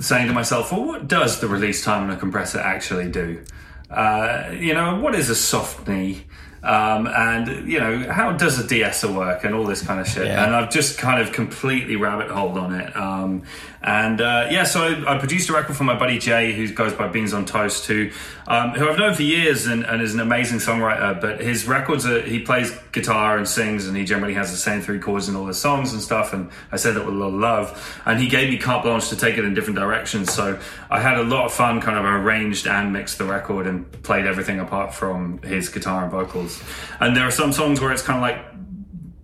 saying 0.00 0.28
to 0.28 0.32
myself, 0.32 0.72
well, 0.72 0.84
what 0.84 1.08
does 1.08 1.40
the 1.40 1.48
release 1.48 1.84
time 1.84 2.04
on 2.04 2.10
a 2.10 2.16
compressor 2.16 2.58
actually 2.58 3.10
do? 3.10 3.44
uh, 3.90 4.50
you 4.52 4.74
know, 4.74 4.98
what 5.00 5.14
is 5.14 5.30
a 5.30 5.34
soft 5.34 5.86
knee? 5.88 6.24
Um, 6.64 7.06
and 7.06 7.68
you 7.70 7.78
know 7.78 8.10
how 8.10 8.32
does 8.32 8.58
a 8.58 8.66
de-esser 8.66 9.12
work 9.12 9.44
and 9.44 9.54
all 9.54 9.64
this 9.66 9.82
kind 9.82 10.00
of 10.00 10.08
shit 10.08 10.26
Yeah. 10.28 10.46
and 10.46 10.56
i've 10.56 10.70
just 10.70 10.96
kind 10.96 11.20
of 11.20 11.30
completely 11.30 11.96
rabbit 11.96 12.30
holed 12.30 12.56
on 12.56 12.72
it 12.74 12.96
um, 12.96 13.42
and 13.82 14.18
uh, 14.22 14.48
yeah 14.50 14.64
so 14.64 14.82
I, 14.82 15.14
I 15.16 15.18
produced 15.18 15.50
a 15.50 15.52
record 15.52 15.76
for 15.76 15.84
my 15.84 15.98
buddy 15.98 16.18
jay 16.18 16.54
who 16.54 16.66
goes 16.72 16.94
by 16.94 17.06
beans 17.08 17.34
on 17.34 17.44
toast 17.44 17.84
who 17.86 18.10
um, 18.46 18.70
who 18.70 18.88
i've 18.88 18.98
known 18.98 19.14
for 19.14 19.22
years 19.22 19.66
and, 19.66 19.84
and 19.84 20.02
is 20.02 20.14
an 20.14 20.20
amazing 20.20 20.58
songwriter 20.58 21.20
but 21.20 21.40
his 21.40 21.66
records 21.66 22.06
are 22.06 22.20
he 22.22 22.40
plays 22.40 22.76
guitar 22.92 23.36
and 23.36 23.48
sings 23.48 23.86
and 23.86 23.96
he 23.96 24.04
generally 24.04 24.34
has 24.34 24.50
the 24.50 24.56
same 24.56 24.80
three 24.80 24.98
chords 24.98 25.28
in 25.28 25.36
all 25.36 25.46
his 25.46 25.58
songs 25.58 25.92
and 25.92 26.02
stuff. 26.02 26.32
And 26.32 26.50
i 26.72 26.76
said 26.76 26.94
that 26.94 27.04
with 27.04 27.14
a 27.14 27.16
lot 27.16 27.28
of 27.28 27.34
love. 27.34 28.02
And 28.06 28.20
he 28.20 28.28
gave 28.28 28.50
me 28.50 28.58
carte 28.58 28.84
blanche 28.84 29.08
to 29.08 29.16
take 29.16 29.38
it 29.38 29.44
in 29.44 29.54
different 29.54 29.78
directions. 29.78 30.32
So 30.32 30.58
i 30.90 31.00
had 31.00 31.18
a 31.18 31.22
lot 31.22 31.46
of 31.46 31.52
fun 31.52 31.80
kind 31.80 31.98
of 31.98 32.04
arranged 32.04 32.66
and 32.66 32.92
mixed 32.92 33.18
the 33.18 33.24
record 33.24 33.66
and 33.66 33.90
played 34.02 34.26
everything 34.26 34.60
apart 34.60 34.94
from 34.94 35.38
his 35.42 35.68
guitar 35.68 36.02
and 36.02 36.10
vocals. 36.10 36.62
And 37.00 37.16
there 37.16 37.26
are 37.26 37.30
some 37.30 37.52
songs 37.52 37.80
where 37.80 37.92
it's 37.92 38.02
kind 38.02 38.18
of 38.18 38.22
like 38.22 38.44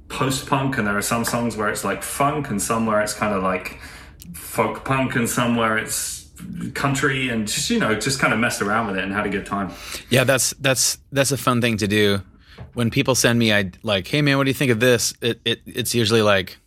post 0.08 0.46
punk, 0.46 0.76
and 0.76 0.86
there 0.86 0.96
are 0.96 1.02
some 1.02 1.24
songs 1.24 1.56
where 1.56 1.68
it's 1.68 1.84
like 1.84 2.02
funk, 2.02 2.50
and 2.50 2.60
some 2.60 2.84
where 2.86 3.00
it's 3.00 3.14
kind 3.14 3.32
of 3.32 3.42
like 3.42 3.78
folk 4.34 4.84
punk, 4.84 5.14
and 5.14 5.28
some 5.28 5.56
where 5.56 5.78
it's 5.78 6.19
country, 6.74 7.28
and 7.28 7.46
just 7.46 7.70
you 7.70 7.78
know, 7.78 7.94
just 7.94 8.18
kind 8.20 8.32
of 8.32 8.38
messed 8.38 8.62
around 8.62 8.88
with 8.88 8.96
it 8.96 9.04
and 9.04 9.12
had 9.12 9.26
a 9.26 9.30
good 9.30 9.46
time. 9.46 9.72
Yeah, 10.08 10.24
that's 10.24 10.50
that's 10.54 10.98
that's 11.12 11.32
a 11.32 11.36
fun 11.36 11.60
thing 11.60 11.76
to 11.78 11.86
do. 11.88 12.22
When 12.74 12.90
people 12.90 13.14
send 13.14 13.38
me, 13.38 13.52
I 13.52 13.70
like, 13.82 14.06
hey 14.06 14.22
man, 14.22 14.36
what 14.36 14.44
do 14.44 14.50
you 14.50 14.54
think 14.54 14.70
of 14.70 14.80
this? 14.80 15.14
It, 15.20 15.40
it 15.44 15.60
it's 15.66 15.94
usually 15.94 16.22
like, 16.22 16.58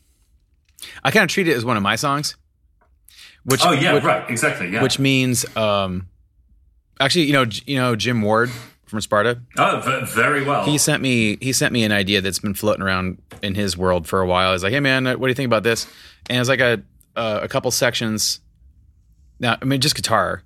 I 1.04 1.12
kind 1.12 1.24
of 1.24 1.30
treat 1.30 1.48
it 1.48 1.56
as 1.56 1.64
one 1.64 1.78
of 1.78 1.84
my 1.84 1.96
songs. 1.96 2.36
Which 3.46 3.62
Oh 3.66 3.72
yeah, 3.72 3.94
which, 3.94 4.04
right, 4.04 4.30
exactly, 4.30 4.70
yeah. 4.70 4.82
which 4.82 5.00
means, 5.00 5.46
um, 5.58 6.08
actually, 7.00 7.26
you 7.26 7.34
know, 7.34 7.46
you 7.66 7.78
know 7.78 7.96
Jim 7.96 8.22
Ward 8.22 8.50
from 8.86 9.02
Sparta. 9.02 9.42
oh, 9.58 9.82
v- 9.84 10.06
very 10.14 10.44
well. 10.44 10.66
He 10.66 10.78
sent 10.78 11.02
me 11.02 11.38
he 11.42 11.52
sent 11.52 11.74
me 11.74 11.84
an 11.84 11.92
idea 11.92 12.22
that's 12.22 12.40
been 12.40 12.54
floating 12.54 12.84
around 12.84 13.22
in 13.42 13.56
his 13.56 13.78
world 13.78 14.08
for 14.08 14.22
a 14.22 14.26
while. 14.28 14.54
He's 14.54 14.64
like, 14.64 14.72
"Hey 14.74 14.80
man, 14.80 15.06
what 15.06 15.20
do 15.20 15.28
you 15.28 15.34
think 15.36 15.48
about 15.48 15.64
this?" 15.64 15.88
And 16.30 16.40
it's 16.40 16.50
like 16.50 16.60
a 16.62 16.82
uh, 17.16 17.40
a 17.44 17.48
couple 17.48 17.70
sections. 17.72 18.40
Now, 19.44 19.58
I 19.62 19.66
mean, 19.66 19.82
just 19.82 19.96
guitar. 19.96 20.42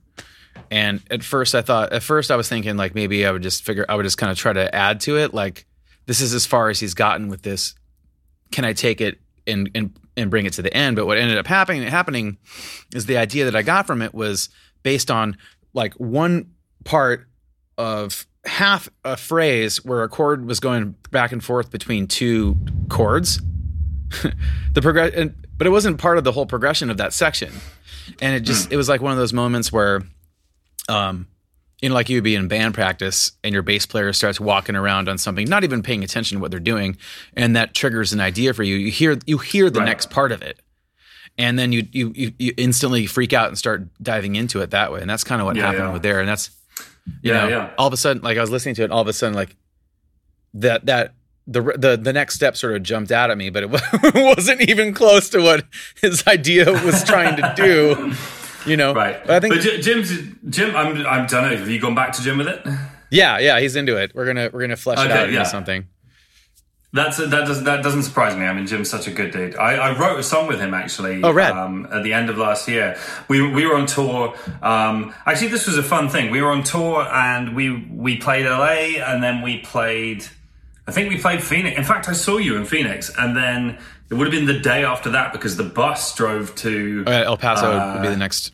And 0.71 1.01
at 1.11 1.23
first, 1.23 1.53
I 1.53 1.61
thought 1.61 1.93
at 1.93 2.01
first 2.01 2.31
I 2.31 2.35
was 2.35 2.49
thinking 2.49 2.75
like 2.77 2.95
maybe 2.95 3.25
I 3.27 3.31
would 3.31 3.43
just 3.43 3.63
figure 3.63 3.85
I 3.87 3.95
would 3.95 4.03
just 4.03 4.17
kind 4.17 4.31
of 4.31 4.37
try 4.37 4.51
to 4.51 4.73
add 4.73 4.99
to 5.01 5.17
it. 5.17 5.35
Like 5.35 5.67
this 6.07 6.19
is 6.19 6.33
as 6.33 6.47
far 6.47 6.69
as 6.69 6.79
he's 6.79 6.95
gotten 6.95 7.29
with 7.29 7.43
this. 7.43 7.75
Can 8.51 8.65
I 8.65 8.73
take 8.73 8.99
it 8.99 9.19
and 9.45 9.69
and 9.75 9.97
and 10.17 10.31
bring 10.31 10.47
it 10.47 10.53
to 10.53 10.63
the 10.63 10.73
end? 10.75 10.95
But 10.95 11.05
what 11.05 11.19
ended 11.19 11.37
up 11.37 11.45
happening 11.45 11.83
happening 11.83 12.37
is 12.93 13.05
the 13.05 13.17
idea 13.17 13.45
that 13.45 13.55
I 13.55 13.61
got 13.61 13.85
from 13.85 14.01
it 14.01 14.15
was 14.15 14.49
based 14.81 15.11
on 15.11 15.37
like 15.73 15.93
one 15.93 16.51
part 16.83 17.27
of 17.77 18.25
half 18.45 18.89
a 19.05 19.15
phrase 19.15 19.85
where 19.85 20.01
a 20.01 20.09
chord 20.09 20.47
was 20.47 20.59
going 20.59 20.95
back 21.11 21.31
and 21.31 21.43
forth 21.43 21.69
between 21.69 22.07
two 22.07 22.57
chords. 22.89 23.41
the 24.73 24.81
progress, 24.81 25.29
but 25.57 25.67
it 25.67 25.69
wasn't 25.69 25.99
part 25.99 26.17
of 26.17 26.23
the 26.23 26.31
whole 26.31 26.45
progression 26.45 26.89
of 26.89 26.97
that 26.97 27.13
section, 27.13 27.51
and 28.21 28.35
it 28.35 28.41
just 28.41 28.71
it 28.71 28.77
was 28.77 28.89
like 28.89 29.01
one 29.01 29.11
of 29.11 29.17
those 29.17 29.33
moments 29.33 29.71
where, 29.71 30.03
um, 30.89 31.27
you 31.81 31.89
know, 31.89 31.95
like 31.95 32.09
you 32.09 32.17
would 32.17 32.23
be 32.23 32.35
in 32.35 32.47
band 32.47 32.73
practice 32.73 33.33
and 33.43 33.53
your 33.53 33.61
bass 33.61 33.85
player 33.85 34.11
starts 34.13 34.39
walking 34.39 34.75
around 34.75 35.07
on 35.09 35.17
something, 35.17 35.47
not 35.47 35.63
even 35.63 35.83
paying 35.83 36.03
attention 36.03 36.37
to 36.37 36.41
what 36.41 36.49
they're 36.51 36.59
doing, 36.59 36.97
and 37.35 37.55
that 37.55 37.73
triggers 37.73 38.13
an 38.13 38.19
idea 38.19 38.53
for 38.53 38.63
you. 38.63 38.75
You 38.75 38.91
hear 38.91 39.17
you 39.25 39.37
hear 39.37 39.69
the 39.69 39.79
Right. 39.79 39.85
next 39.85 40.09
part 40.09 40.31
of 40.31 40.41
it. 40.41 40.59
And 41.39 41.59
then 41.59 41.71
you, 41.71 41.85
you 41.91 42.11
you 42.15 42.31
you 42.39 42.53
instantly 42.57 43.05
freak 43.05 43.31
out 43.31 43.47
and 43.49 43.57
start 43.57 43.87
diving 44.01 44.35
into 44.35 44.61
it 44.61 44.71
that 44.71 44.91
way, 44.91 45.01
and 45.01 45.09
that's 45.09 45.23
kind 45.23 45.39
of 45.39 45.45
what 45.45 45.55
Yeah, 45.55 45.63
happened 45.67 45.85
yeah. 45.85 45.93
with 45.93 46.01
there. 46.01 46.19
And 46.19 46.27
that's 46.27 46.49
you 47.21 47.31
Yeah, 47.31 47.41
know, 47.43 47.47
yeah. 47.47 47.69
all 47.77 47.85
of 47.85 47.93
a 47.93 47.97
sudden, 47.97 48.23
like 48.23 48.37
I 48.39 48.41
was 48.41 48.49
listening 48.49 48.73
to 48.75 48.83
it, 48.83 48.91
all 48.91 49.01
of 49.01 49.07
a 49.07 49.13
sudden, 49.13 49.35
like 49.35 49.55
that 50.55 50.87
that 50.87 51.13
the 51.47 51.61
the 51.61 51.97
the 51.97 52.13
next 52.13 52.35
step 52.35 52.55
sort 52.57 52.75
of 52.75 52.83
jumped 52.83 53.11
out 53.11 53.31
at 53.31 53.37
me, 53.37 53.49
but 53.49 53.63
it 53.63 53.69
wasn't 54.13 54.61
even 54.69 54.93
close 54.93 55.29
to 55.29 55.41
what 55.41 55.65
his 56.01 56.25
idea 56.27 56.71
was 56.71 57.03
trying 57.03 57.37
to 57.37 57.53
do. 57.55 58.13
You 58.69 58.75
know, 58.75 58.93
right, 58.93 59.25
But 59.25 59.35
I 59.37 59.39
think, 59.39 59.53
but 59.55 59.61
J- 59.63 59.79
Jim's 59.79 60.11
Jim. 60.49 60.75
I'm 60.75 61.07
I 61.07 61.25
don't 61.25 61.43
know. 61.43 61.55
Have 61.55 61.69
you 61.69 61.79
gone 61.79 61.95
back 61.95 62.11
to 62.13 62.21
Jim 62.21 62.37
with 62.37 62.47
it? 62.47 62.65
yeah, 63.09 63.37
yeah, 63.39 63.59
he's 63.61 63.77
into 63.77 63.95
it. 63.95 64.13
We're 64.13 64.25
gonna 64.25 64.49
we're 64.51 64.59
gonna 64.61 64.75
flesh 64.75 64.99
it 64.99 65.09
Okay, 65.09 65.17
out 65.19 65.29
into 65.29 65.45
something. 65.45 65.87
That's 66.93 67.17
that 67.17 67.29
doesn't 67.29 67.65
that 67.65 67.83
doesn't 67.83 68.03
surprise 68.03 68.35
me. 68.35 68.45
I 68.45 68.53
mean, 68.53 68.65
Jim's 68.65 68.89
such 68.89 69.07
a 69.07 69.11
good 69.11 69.31
dude. 69.31 69.55
I, 69.57 69.75
I 69.75 69.97
wrote 69.99 70.19
a 70.19 70.23
song 70.23 70.47
with 70.47 70.59
him 70.59 70.73
actually. 70.73 71.21
Oh, 71.23 71.31
rad. 71.31 71.51
Um, 71.51 71.87
at 71.91 72.03
the 72.03 72.13
end 72.13 72.29
of 72.29 72.37
last 72.37 72.67
year, 72.67 72.97
we 73.29 73.41
we 73.41 73.65
were 73.65 73.75
on 73.75 73.85
tour. 73.85 74.35
Um, 74.61 75.13
actually, 75.25 75.49
this 75.49 75.67
was 75.67 75.77
a 75.77 75.83
fun 75.83 76.09
thing. 76.09 76.31
We 76.31 76.41
were 76.41 76.51
on 76.51 76.63
tour 76.63 77.01
and 77.03 77.55
we 77.55 77.71
we 77.89 78.17
played 78.17 78.45
LA 78.45 78.99
and 79.05 79.21
then 79.23 79.41
we 79.41 79.59
played. 79.59 80.25
I 80.87 80.91
think 80.91 81.09
we 81.09 81.19
played 81.19 81.43
Phoenix. 81.43 81.77
In 81.77 81.83
fact, 81.83 82.07
I 82.07 82.13
saw 82.13 82.37
you 82.37 82.55
in 82.55 82.65
Phoenix, 82.65 83.11
and 83.17 83.35
then 83.35 83.77
it 84.09 84.13
would 84.13 84.25
have 84.25 84.31
been 84.31 84.45
the 84.45 84.59
day 84.59 84.85
after 84.85 85.09
that 85.11 85.33
because 85.33 85.57
the 85.57 85.63
bus 85.63 86.15
drove 86.15 86.55
to. 86.55 87.03
Uh, 87.05 87.11
El 87.11 87.37
Paso 87.37 87.93
would 87.93 88.01
be 88.01 88.07
the 88.07 88.15
next. 88.17 88.53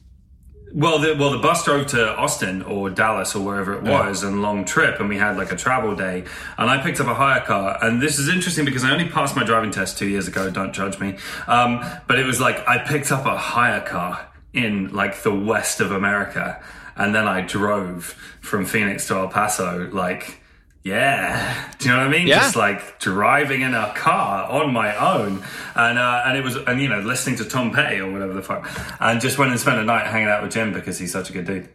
Well, 0.73 0.97
the, 0.97 1.15
well, 1.15 1.29
the 1.29 1.37
bus 1.37 1.63
drove 1.63 1.85
to 1.87 2.17
Austin 2.17 2.63
or 2.63 2.89
Dallas 2.89 3.35
or 3.35 3.45
wherever 3.45 3.73
it 3.75 3.83
was, 3.83 4.23
and 4.23 4.41
long 4.41 4.65
trip, 4.65 4.99
and 4.99 5.07
we 5.07 5.17
had 5.17 5.37
like 5.37 5.51
a 5.51 5.55
travel 5.55 5.95
day. 5.95 6.23
And 6.57 6.67
I 6.71 6.81
picked 6.81 6.99
up 6.99 7.05
a 7.05 7.13
hire 7.13 7.41
car, 7.41 7.77
and 7.83 8.01
this 8.01 8.17
is 8.17 8.27
interesting 8.27 8.65
because 8.65 8.83
I 8.83 8.91
only 8.91 9.07
passed 9.07 9.35
my 9.35 9.43
driving 9.43 9.69
test 9.69 9.99
two 9.99 10.07
years 10.07 10.27
ago. 10.27 10.49
Don't 10.49 10.73
judge 10.73 10.99
me, 10.99 11.17
um, 11.45 11.85
but 12.07 12.17
it 12.17 12.25
was 12.25 12.41
like 12.41 12.67
I 12.67 12.79
picked 12.79 13.11
up 13.11 13.27
a 13.27 13.37
hire 13.37 13.81
car 13.81 14.27
in 14.53 14.91
like 14.91 15.21
the 15.21 15.33
west 15.33 15.79
of 15.79 15.91
America, 15.91 16.59
and 16.95 17.13
then 17.13 17.27
I 17.27 17.41
drove 17.41 18.05
from 18.41 18.65
Phoenix 18.65 19.07
to 19.09 19.15
El 19.17 19.27
Paso, 19.27 19.87
like. 19.93 20.39
Yeah, 20.83 21.71
do 21.79 21.87
you 21.87 21.93
know 21.95 21.99
what 22.01 22.07
I 22.07 22.11
mean? 22.11 22.27
Yeah. 22.27 22.39
Just 22.39 22.57
like 22.57 22.99
driving 22.99 23.61
in 23.61 23.73
a 23.73 23.93
car 23.95 24.43
on 24.49 24.73
my 24.73 24.93
own, 24.95 25.41
and 25.75 25.97
uh, 25.97 26.23
and 26.25 26.37
it 26.37 26.43
was, 26.43 26.57
and 26.57 26.81
you 26.81 26.89
know, 26.89 26.99
listening 26.99 27.37
to 27.37 27.45
Tom 27.45 27.71
Petty 27.71 27.99
or 27.99 28.11
whatever 28.11 28.33
the 28.33 28.41
fuck, 28.41 28.69
and 28.99 29.21
just 29.21 29.37
went 29.37 29.51
and 29.51 29.59
spent 29.59 29.79
a 29.79 29.83
night 29.85 30.05
hanging 30.07 30.27
out 30.27 30.43
with 30.43 30.51
Jim 30.51 30.73
because 30.73 30.99
he's 30.99 31.11
such 31.11 31.29
a 31.29 31.33
good 31.33 31.45
dude. 31.45 31.69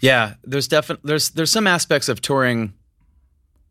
Yeah, 0.00 0.34
there's 0.44 0.68
definitely 0.68 1.08
there's 1.08 1.30
there's 1.30 1.50
some 1.50 1.66
aspects 1.66 2.08
of 2.08 2.20
touring, 2.20 2.74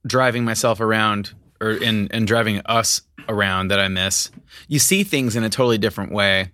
driving 0.06 0.44
myself 0.44 0.82
around 0.82 1.34
or 1.62 1.72
in 1.72 2.10
and 2.12 2.28
driving 2.28 2.62
us 2.66 3.02
around 3.30 3.70
that 3.70 3.80
I 3.80 3.88
miss. 3.88 4.32
You 4.68 4.80
see 4.80 5.04
things 5.06 5.38
in 5.38 5.46
a 5.46 5.50
totally 5.50 5.78
different 5.78 6.12
way 6.12 6.52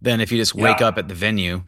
than 0.00 0.20
if 0.20 0.32
you 0.32 0.38
just 0.38 0.56
wake 0.56 0.80
Yeah. 0.80 0.88
up 0.88 0.98
at 0.98 1.06
the 1.06 1.14
venue. 1.14 1.62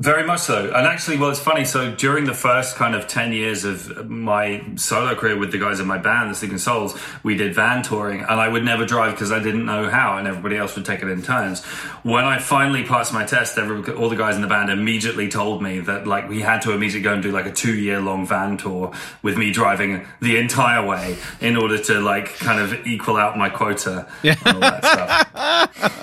Very 0.00 0.24
much 0.24 0.40
so. 0.40 0.72
And 0.74 0.86
actually, 0.86 1.18
well, 1.18 1.28
it's 1.28 1.38
funny. 1.38 1.66
So 1.66 1.94
during 1.94 2.24
the 2.24 2.32
first 2.32 2.76
kind 2.76 2.94
of 2.94 3.06
10 3.06 3.34
years 3.34 3.66
of 3.66 4.08
my 4.08 4.64
solo 4.76 5.14
career 5.14 5.36
with 5.36 5.52
the 5.52 5.58
guys 5.58 5.78
in 5.78 5.86
my 5.86 5.98
band, 5.98 6.30
the 6.30 6.34
Sleeping 6.34 6.56
Souls, 6.56 6.98
we 7.22 7.36
did 7.36 7.54
van 7.54 7.82
touring 7.82 8.20
and 8.20 8.40
I 8.40 8.48
would 8.48 8.64
never 8.64 8.86
drive 8.86 9.12
because 9.12 9.30
I 9.30 9.40
didn't 9.40 9.66
know 9.66 9.90
how 9.90 10.16
and 10.16 10.26
everybody 10.26 10.56
else 10.56 10.74
would 10.74 10.86
take 10.86 11.02
it 11.02 11.10
in 11.10 11.20
turns. 11.20 11.62
When 12.02 12.24
I 12.24 12.38
finally 12.38 12.82
passed 12.82 13.12
my 13.12 13.26
test, 13.26 13.58
every, 13.58 13.92
all 13.92 14.08
the 14.08 14.16
guys 14.16 14.36
in 14.36 14.40
the 14.40 14.48
band 14.48 14.70
immediately 14.70 15.28
told 15.28 15.62
me 15.62 15.80
that 15.80 16.06
like 16.06 16.30
we 16.30 16.40
had 16.40 16.62
to 16.62 16.72
immediately 16.72 17.02
go 17.02 17.12
and 17.12 17.22
do 17.22 17.30
like 17.30 17.44
a 17.44 17.52
two 17.52 17.74
year 17.74 18.00
long 18.00 18.26
van 18.26 18.56
tour 18.56 18.94
with 19.22 19.36
me 19.36 19.50
driving 19.50 20.06
the 20.22 20.38
entire 20.38 20.86
way 20.86 21.18
in 21.42 21.58
order 21.58 21.76
to 21.76 22.00
like 22.00 22.38
kind 22.38 22.58
of 22.58 22.86
equal 22.86 23.18
out 23.18 23.36
my 23.36 23.50
quota 23.50 24.08
and 24.24 24.38
all 24.46 24.60
that 24.60 24.82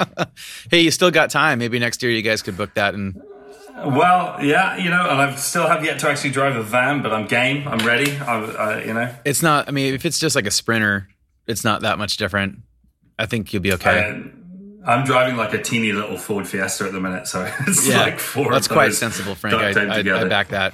stuff. 0.17 0.29
Hey, 0.69 0.81
you 0.81 0.91
still 0.91 1.09
got 1.09 1.31
time. 1.31 1.57
Maybe 1.57 1.79
next 1.79 2.03
year 2.03 2.11
you 2.11 2.21
guys 2.21 2.43
could 2.43 2.57
book 2.57 2.75
that 2.75 2.93
and 2.93 3.19
Well, 3.85 4.43
yeah, 4.43 4.77
you 4.77 4.89
know, 4.89 5.07
and 5.09 5.21
I 5.21 5.35
still 5.35 5.67
have 5.67 5.85
yet 5.85 5.99
to 5.99 6.09
actually 6.09 6.31
drive 6.31 6.55
a 6.55 6.63
van, 6.63 7.01
but 7.01 7.13
I'm 7.13 7.27
game. 7.27 7.67
I'm 7.67 7.85
ready. 7.85 8.17
I, 8.17 8.39
I, 8.39 8.83
you 8.83 8.93
know, 8.93 9.13
it's 9.23 9.43
not 9.43 9.67
I 9.67 9.71
mean, 9.71 9.93
if 9.93 10.05
it's 10.05 10.19
just 10.19 10.35
like 10.35 10.47
a 10.47 10.51
sprinter, 10.51 11.07
it's 11.45 11.63
not 11.63 11.81
that 11.81 11.97
much 11.97 12.17
different. 12.17 12.59
I 13.19 13.25
think 13.25 13.53
you'll 13.53 13.61
be 13.63 13.73
okay. 13.73 14.09
and 14.09 14.37
I'm 14.87 15.03
driving 15.03 15.35
like 15.35 15.53
a 15.53 15.61
teeny 15.61 15.91
little 15.91 16.17
Ford 16.17 16.47
Fiesta 16.47 16.85
at 16.85 16.93
the 16.93 17.01
minute, 17.01 17.27
so 17.27 17.43
it's 17.67 17.87
yeah. 17.87 18.01
like 18.01 18.19
four. 18.19 18.51
That's 18.51 18.69
quite 18.69 18.93
sensible, 18.93 19.35
Frank. 19.35 19.55
I, 19.55 19.71
I, 19.71 20.21
I 20.21 20.23
back 20.27 20.49
that. 20.49 20.73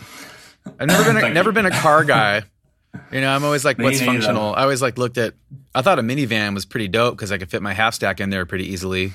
I've 0.79 0.87
never 0.87 1.03
been 1.03 1.23
a, 1.23 1.29
never 1.33 1.49
you. 1.49 1.53
been 1.53 1.65
a 1.65 1.71
car 1.71 2.03
guy. 2.03 2.43
You 3.11 3.21
know, 3.21 3.35
I'm 3.35 3.43
always 3.43 3.65
like, 3.65 3.77
what's 3.79 4.01
functional? 4.01 4.53
I 4.53 4.61
always 4.61 4.83
like 4.83 4.99
looked 4.99 5.17
at. 5.17 5.33
I 5.73 5.81
thought 5.81 5.97
a 5.97 6.03
minivan 6.03 6.53
was 6.53 6.65
pretty 6.65 6.87
dope 6.87 7.15
because 7.15 7.31
I 7.31 7.39
could 7.39 7.49
fit 7.49 7.63
my 7.63 7.73
half 7.73 7.95
stack 7.95 8.19
in 8.19 8.29
there 8.29 8.45
pretty 8.45 8.71
easily. 8.71 9.13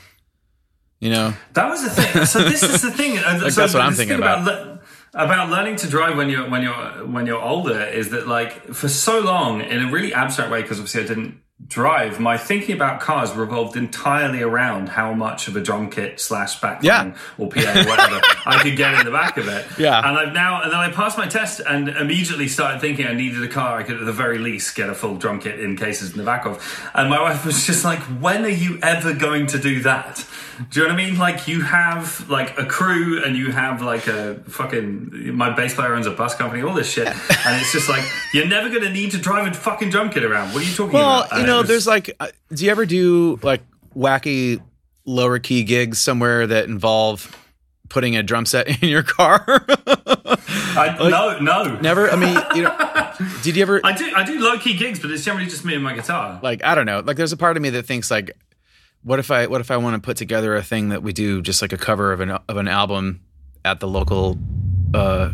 You 1.01 1.11
know, 1.11 1.35
That 1.55 1.69
was 1.69 1.85
the 1.85 1.91
thing. 1.91 2.27
So 2.27 2.43
this 2.43 2.63
is 2.63 2.83
the 2.83 2.91
thing. 2.91 3.17
Like, 3.43 3.53
so 3.53 3.61
that's 3.61 3.75
what 3.75 3.83
I'm 3.83 3.93
thinking 3.95 4.17
thing 4.17 4.23
about. 4.25 4.45
le- 4.45 4.81
about 5.15 5.49
learning 5.49 5.77
to 5.77 5.89
drive 5.89 6.17
when 6.17 6.29
you're 6.29 6.49
when 6.51 6.63
you're 6.63 7.07
when 7.07 7.27
you're 7.27 7.41
older 7.41 7.83
is 7.83 8.11
that 8.11 8.27
like 8.29 8.53
for 8.75 8.89
so 8.89 9.21
long 9.21 9.61
in 9.63 9.83
a 9.87 9.91
really 9.91 10.13
abstract 10.13 10.51
way 10.51 10.61
because 10.63 10.79
obviously 10.79 11.05
I 11.05 11.07
didn't 11.07 11.41
drive, 11.67 12.21
my 12.21 12.39
thinking 12.39 12.75
about 12.75 13.01
cars 13.01 13.33
revolved 13.35 13.77
entirely 13.77 14.41
around 14.43 14.89
how 14.89 15.13
much 15.13 15.49
of 15.49 15.57
a 15.57 15.61
drum 15.61 15.91
kit 15.91 16.21
slash 16.21 16.61
backline 16.61 16.83
Yeah. 16.85 17.17
or 17.37 17.49
PA 17.51 17.61
or 17.61 17.85
whatever 17.89 18.21
I 18.47 18.61
could 18.63 18.77
get 18.77 18.95
in 18.95 19.05
the 19.05 19.11
back 19.11 19.37
of 19.37 19.49
it. 19.49 19.67
Yeah. 19.79 19.99
And 19.99 20.17
I've 20.19 20.33
now, 20.33 20.63
and 20.63 20.73
then 20.73 20.79
I 20.79 20.91
passed 20.91 21.19
my 21.19 21.27
test 21.27 21.61
and 21.61 21.89
immediately 21.89 22.49
started 22.49 22.81
thinking 22.81 23.07
I 23.07 23.13
needed 23.13 23.43
a 23.43 23.49
car 23.49 23.79
I 23.79 23.83
could 23.83 23.97
at 23.99 24.07
the 24.07 24.13
very 24.13 24.39
least 24.39 24.75
get 24.77 24.89
a 24.89 24.95
full 24.95 25.17
drum 25.17 25.41
kit 25.41 25.61
in 25.61 25.77
cases 25.77 26.13
in 26.13 26.19
the 26.19 26.25
back 26.25 26.47
of. 26.47 26.91
And 26.95 27.11
my 27.11 27.21
wife 27.21 27.45
was 27.45 27.65
just 27.67 27.85
like, 27.85 27.99
when 28.21 28.45
are 28.45 28.49
you 28.49 28.79
ever 28.83 29.13
going 29.15 29.47
to 29.49 29.59
do 29.59 29.83
that? 29.83 30.25
Do 30.71 30.81
you 30.81 30.89
know 30.89 30.95
what 30.95 31.01
I 31.01 31.05
mean? 31.07 31.19
Like 31.19 31.47
you 31.47 31.61
have 31.63 32.29
like 32.29 32.59
a 32.59 32.67
crew 32.67 33.23
and 33.25 33.37
you 33.37 33.53
have 33.53 33.81
like 33.83 34.09
a 34.09 34.37
fucking, 34.49 35.37
my 35.37 35.55
bass 35.55 35.75
player 35.75 35.95
owns 35.95 36.07
a 36.07 36.11
bus 36.11 36.35
company, 36.35 36.63
all 36.63 36.75
this 36.75 36.91
shit. 36.91 37.07
And 37.07 37.61
it's 37.61 37.73
just 37.73 37.89
like, 37.89 38.05
you're 38.35 38.47
never 38.49 38.69
going 38.69 38.83
to 38.83 38.91
need 38.91 39.13
to 39.13 39.19
drive 39.19 39.47
a 39.47 39.55
fucking 39.55 39.91
drum 39.91 40.11
kit 40.11 40.25
around. 40.25 40.53
What 40.55 40.63
are 40.65 40.67
you 40.67 40.75
talking 40.75 40.95
Well, 40.95 41.23
about? 41.25 41.39
You 41.49 41.55
know, 41.55 41.63
there's 41.63 41.87
like, 41.87 42.15
uh, 42.21 42.29
do 42.53 42.65
you 42.65 42.71
ever 42.71 42.85
do 42.87 43.39
like 43.43 43.63
wacky 43.97 44.61
lower 45.05 45.39
key 45.39 45.65
gigs 45.65 45.99
somewhere 46.01 46.47
that 46.47 46.67
involve 46.67 47.35
putting 47.89 48.17
a 48.17 48.23
drum 48.23 48.45
set 48.47 48.69
in 48.83 48.89
your 48.89 49.03
car? 49.03 49.43
I, 49.47 50.97
no, 51.11 51.39
no. 51.39 51.81
Never. 51.81 52.11
I 52.11 52.17
mean, 52.17 52.39
you 52.55 52.63
know, 52.63 53.15
did 53.43 53.57
you 53.57 53.63
ever 53.63 53.81
I 53.83 53.93
do, 53.97 54.13
I 54.15 54.25
do 54.25 54.39
low 54.41 54.59
key 54.59 54.77
gigs, 54.77 55.01
but 55.01 55.11
it's 55.11 55.25
generally 55.25 55.49
just 55.49 55.65
me 55.65 55.75
and 55.75 55.83
my 55.83 55.95
guitar. 55.95 56.39
like? 56.43 56.63
I 56.65 56.75
don't 56.75 56.87
know. 56.87 57.01
Like, 57.01 57.17
there's 57.17 57.33
a 57.33 57.37
part 57.37 57.57
of 57.57 57.63
me 57.63 57.71
that 57.71 57.85
thinks 57.85 58.11
like, 58.11 58.31
what 59.03 59.19
if 59.19 59.31
I 59.31 59.47
what 59.47 59.61
if 59.61 59.71
I 59.71 59.77
want 59.77 59.95
to 59.95 60.05
put 60.05 60.17
together 60.17 60.55
a 60.57 60.63
thing 60.63 60.89
that 60.91 61.03
we 61.03 61.13
do 61.13 61.41
just 61.41 61.63
like 61.63 61.73
a 61.73 61.79
cover 61.79 62.13
of 62.13 62.21
an 62.21 62.31
of 62.31 62.57
an 62.57 62.69
album 62.69 63.21
at 63.65 63.81
the 63.81 63.87
local. 63.89 64.37
uh 64.93 65.31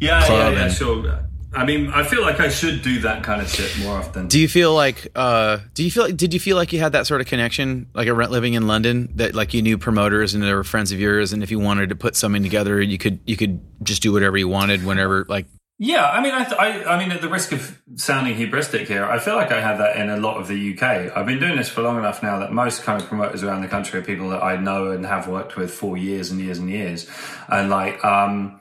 Yeah, 0.00 0.24
yeah, 0.26 0.50
yeah, 0.50 0.62
and- 0.64 0.72
sure. 0.72 1.24
I 1.54 1.64
mean, 1.64 1.88
I 1.88 2.02
feel 2.04 2.20
like 2.20 2.40
I 2.40 2.48
should 2.48 2.82
do 2.82 3.00
that 3.00 3.22
kind 3.22 3.40
of 3.40 3.48
shit 3.48 3.78
more 3.78 3.96
often. 3.96 4.28
Do 4.28 4.38
you 4.38 4.48
feel 4.48 4.74
like 4.74 5.08
uh 5.14 5.58
do 5.74 5.82
you 5.82 5.90
feel 5.90 6.04
like 6.04 6.16
did 6.16 6.34
you 6.34 6.40
feel 6.40 6.56
like 6.56 6.72
you 6.72 6.78
had 6.78 6.92
that 6.92 7.06
sort 7.06 7.20
of 7.20 7.26
connection 7.26 7.86
like 7.94 8.08
a 8.08 8.14
rent 8.14 8.30
living 8.30 8.54
in 8.54 8.66
London 8.66 9.10
that 9.16 9.34
like 9.34 9.54
you 9.54 9.62
knew 9.62 9.78
promoters 9.78 10.34
and 10.34 10.42
they 10.42 10.52
were 10.52 10.64
friends 10.64 10.92
of 10.92 11.00
yours 11.00 11.32
and 11.32 11.42
if 11.42 11.50
you 11.50 11.58
wanted 11.58 11.88
to 11.88 11.96
put 11.96 12.16
something 12.16 12.42
together 12.42 12.80
you 12.82 12.98
could 12.98 13.20
you 13.24 13.36
could 13.36 13.60
just 13.82 14.02
do 14.02 14.12
whatever 14.12 14.36
you 14.36 14.48
wanted 14.48 14.84
whenever 14.84 15.24
like 15.28 15.46
Yeah, 15.78 16.10
I 16.10 16.20
mean, 16.20 16.34
I, 16.34 16.44
th- 16.44 16.58
I, 16.58 16.82
I 16.84 16.98
mean, 16.98 17.12
at 17.12 17.20
the 17.20 17.28
risk 17.28 17.52
of 17.52 17.80
sounding 17.94 18.34
hubristic 18.36 18.88
here, 18.88 19.04
I 19.04 19.20
feel 19.20 19.36
like 19.36 19.52
I 19.52 19.60
had 19.60 19.78
that 19.78 19.96
in 19.96 20.10
a 20.10 20.16
lot 20.16 20.36
of 20.40 20.48
the 20.48 20.74
UK. 20.74 21.16
I've 21.16 21.24
been 21.24 21.38
doing 21.38 21.56
this 21.56 21.68
for 21.68 21.82
long 21.82 21.98
enough 21.98 22.20
now 22.20 22.40
that 22.40 22.52
most 22.52 22.82
kind 22.82 23.00
of 23.00 23.08
promoters 23.08 23.44
around 23.44 23.62
the 23.62 23.68
country 23.68 24.00
are 24.00 24.02
people 24.02 24.28
that 24.30 24.42
I 24.42 24.56
know 24.56 24.90
and 24.90 25.06
have 25.06 25.28
worked 25.28 25.56
with 25.56 25.72
for 25.72 25.96
years 25.96 26.32
and 26.32 26.40
years 26.40 26.58
and 26.58 26.68
years, 26.68 27.08
and 27.48 27.70
like, 27.70 28.04
um, 28.04 28.58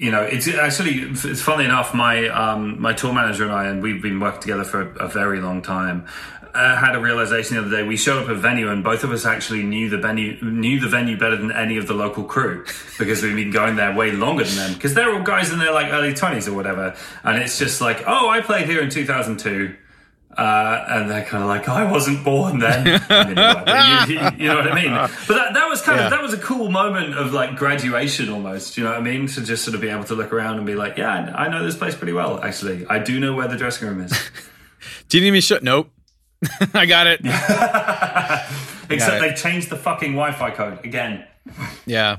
you 0.00 0.10
know, 0.10 0.22
it's 0.22 0.48
actually 0.48 1.02
it's 1.02 1.42
funny 1.42 1.66
enough. 1.66 1.92
My 1.92 2.26
um, 2.28 2.80
my 2.80 2.94
tour 2.94 3.12
manager 3.12 3.44
and 3.44 3.52
I, 3.52 3.66
and 3.66 3.82
we've 3.82 4.00
been 4.00 4.18
working 4.18 4.40
together 4.40 4.64
for 4.64 4.92
a 4.92 5.06
very 5.08 5.42
long 5.42 5.60
time. 5.60 6.06
Uh, 6.54 6.74
had 6.74 6.96
a 6.96 7.00
realization 7.00 7.56
the 7.56 7.62
other 7.62 7.70
day. 7.70 7.82
We 7.86 7.98
showed 7.98 8.22
up 8.22 8.30
at 8.30 8.34
a 8.34 8.38
venue, 8.38 8.70
and 8.70 8.82
both 8.82 9.04
of 9.04 9.12
us 9.12 9.26
actually 9.26 9.62
knew 9.62 9.90
the 9.90 9.98
venue 9.98 10.42
knew 10.42 10.80
the 10.80 10.88
venue 10.88 11.18
better 11.18 11.36
than 11.36 11.52
any 11.52 11.76
of 11.76 11.86
the 11.86 11.92
local 11.92 12.24
crew 12.24 12.64
because 12.98 13.22
we've 13.22 13.36
been 13.36 13.50
going 13.50 13.76
there 13.76 13.94
way 13.94 14.10
longer 14.10 14.44
than 14.44 14.56
them. 14.56 14.72
Because 14.72 14.94
they're 14.94 15.14
all 15.14 15.22
guys 15.22 15.52
in 15.52 15.58
their 15.58 15.72
like 15.72 15.92
early 15.92 16.14
twenties 16.14 16.48
or 16.48 16.54
whatever, 16.54 16.96
and 17.22 17.36
it's 17.42 17.58
just 17.58 17.82
like, 17.82 18.02
oh, 18.06 18.30
I 18.30 18.40
played 18.40 18.64
here 18.64 18.80
in 18.80 18.88
two 18.88 19.04
thousand 19.04 19.38
two. 19.38 19.76
Uh, 20.36 20.84
and 20.88 21.10
they're 21.10 21.24
kind 21.24 21.42
of 21.42 21.48
like, 21.48 21.68
I 21.68 21.90
wasn't 21.90 22.24
born 22.24 22.60
then. 22.60 23.00
But 23.08 24.08
you, 24.08 24.14
you- 24.38 24.48
know 24.48 24.56
what 24.56 24.70
I 24.72 24.74
mean? 24.74 24.92
But 25.26 25.34
that, 25.34 25.54
that 25.54 25.68
was 25.68 25.82
kind 25.82 25.98
Yeah. 25.98 26.04
of 26.06 26.10
that 26.12 26.22
was 26.22 26.32
a 26.32 26.38
cool 26.38 26.70
moment 26.70 27.14
of 27.16 27.32
like 27.32 27.56
graduation 27.56 28.28
almost. 28.30 28.76
You 28.78 28.84
know 28.84 28.90
what 28.90 28.98
I 29.00 29.02
mean? 29.02 29.26
To 29.26 29.42
just 29.42 29.64
sort 29.64 29.74
of 29.74 29.80
be 29.80 29.88
able 29.88 30.04
to 30.04 30.14
look 30.14 30.32
around 30.32 30.56
and 30.58 30.64
be 30.66 30.74
like, 30.76 30.96
yeah, 30.96 31.32
I 31.36 31.48
know 31.48 31.64
this 31.64 31.76
place 31.76 31.94
pretty 31.96 32.12
well. 32.12 32.42
Actually, 32.42 32.86
I 32.86 33.00
do 33.00 33.18
know 33.18 33.34
where 33.34 33.48
the 33.48 33.56
dressing 33.56 33.88
room 33.88 34.00
is. 34.02 34.30
Do 35.08 35.18
you 35.18 35.24
need 35.24 35.32
me 35.32 35.40
shut? 35.40 35.62
nope. 35.64 35.90
I 36.74 36.86
got 36.86 37.06
it. 37.08 37.20
Except 38.88 39.16
it. 39.16 39.20
they 39.20 39.34
changed 39.34 39.68
the 39.68 39.76
fucking 39.76 40.12
Wi-Fi 40.12 40.50
code 40.52 40.84
again. 40.84 41.26
Yeah. 41.86 42.18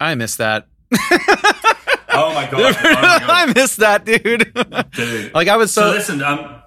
I 0.00 0.14
miss 0.14 0.36
that. 0.36 0.68
Oh 2.24 2.34
my 2.34 2.50
god! 2.50 2.76
Oh 2.78 2.82
my 2.82 3.26
I 3.28 3.52
missed 3.54 3.78
that, 3.78 4.04
dude. 4.04 4.52
dude. 4.92 5.34
like 5.34 5.48
I 5.48 5.56
was 5.56 5.72
So 5.72 5.82
so, 5.82 5.90
listen, 5.90 6.22
um, 6.22 6.62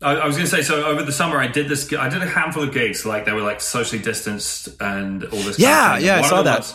I, 0.00 0.14
I 0.14 0.26
was 0.26 0.36
going 0.36 0.48
to 0.48 0.56
say, 0.56 0.62
so 0.62 0.84
over 0.84 1.02
the 1.02 1.12
summer, 1.12 1.38
I 1.38 1.48
did 1.48 1.68
this. 1.68 1.92
I 1.92 2.08
did 2.08 2.22
a 2.22 2.26
handful 2.26 2.62
of 2.62 2.72
gigs, 2.72 3.04
like 3.04 3.24
they 3.24 3.32
were 3.32 3.42
like 3.42 3.60
socially 3.60 4.00
distanced 4.00 4.68
and 4.80 5.24
all 5.24 5.40
this. 5.42 5.58
Yeah, 5.58 5.68
kind 5.76 5.92
of 5.92 5.98
thing. 5.98 6.06
yeah, 6.06 6.18
I 6.18 6.22
saw 6.28 6.42
that. 6.42 6.60
ones- 6.60 6.74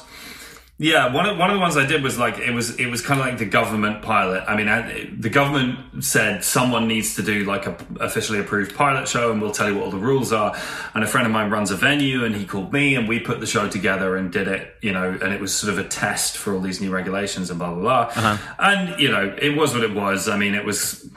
yeah, 0.80 1.14
one 1.14 1.28
of 1.28 1.38
one 1.38 1.52
of 1.52 1.56
the 1.56 1.60
ones 1.60 1.78
I 1.78 1.86
did 1.86 2.02
was 2.02 2.18
like 2.18 2.40
it 2.40 2.52
was 2.52 2.80
it 2.80 2.88
was 2.88 3.02
kind 3.02 3.20
of 3.20 3.28
like 3.28 3.38
the 3.38 3.46
government 3.46 4.02
pilot. 4.02 4.44
I 4.48 4.58
mean, 4.58 4.68
I, 4.68 5.08
the 5.16 5.30
government 5.30 6.04
said 6.04 6.44
someone 6.44 6.88
needs 6.88 7.16
to 7.18 7.22
do 7.22 7.46
like 7.46 7.68
a 7.68 7.78
officially 8.00 8.40
approved 8.40 8.76
pilot 8.76 9.08
show, 9.08 9.32
and 9.32 9.40
we'll 9.40 9.52
tell 9.52 9.70
you 9.70 9.76
what 9.76 9.86
all 9.86 9.92
the 9.92 9.98
rules 9.98 10.34
are. 10.34 10.56
And 10.96 11.04
a 11.04 11.08
friend 11.08 11.28
of 11.28 11.32
mine 11.32 11.52
runs 11.52 11.70
a 11.70 11.76
venue, 11.76 12.26
and 12.26 12.36
he 12.36 12.44
called 12.44 12.74
me, 12.74 12.96
and 12.96 13.08
we 13.08 13.20
put 13.20 13.40
the 13.40 13.46
show 13.46 13.70
together 13.70 14.16
and 14.16 14.32
did 14.32 14.48
it. 14.48 14.74
You 14.82 14.94
know, 14.94 15.12
and 15.22 15.32
it 15.32 15.40
was 15.40 15.54
sort 15.54 15.72
of 15.72 15.78
a 15.78 15.88
test 15.88 16.38
for 16.38 16.56
all 16.56 16.60
these 16.60 16.82
new 16.82 16.90
regulations 16.90 17.52
and 17.52 17.60
blah 17.60 17.72
blah 17.72 17.82
blah. 17.82 18.02
Uh-huh. 18.16 18.38
And 18.58 19.00
you 19.00 19.12
know, 19.12 19.36
it 19.40 19.56
was 19.56 19.76
what 19.76 19.84
it 19.84 19.94
was. 19.94 20.28
I 20.28 20.38
mean, 20.38 20.56
it 20.56 20.66
was 20.66 21.08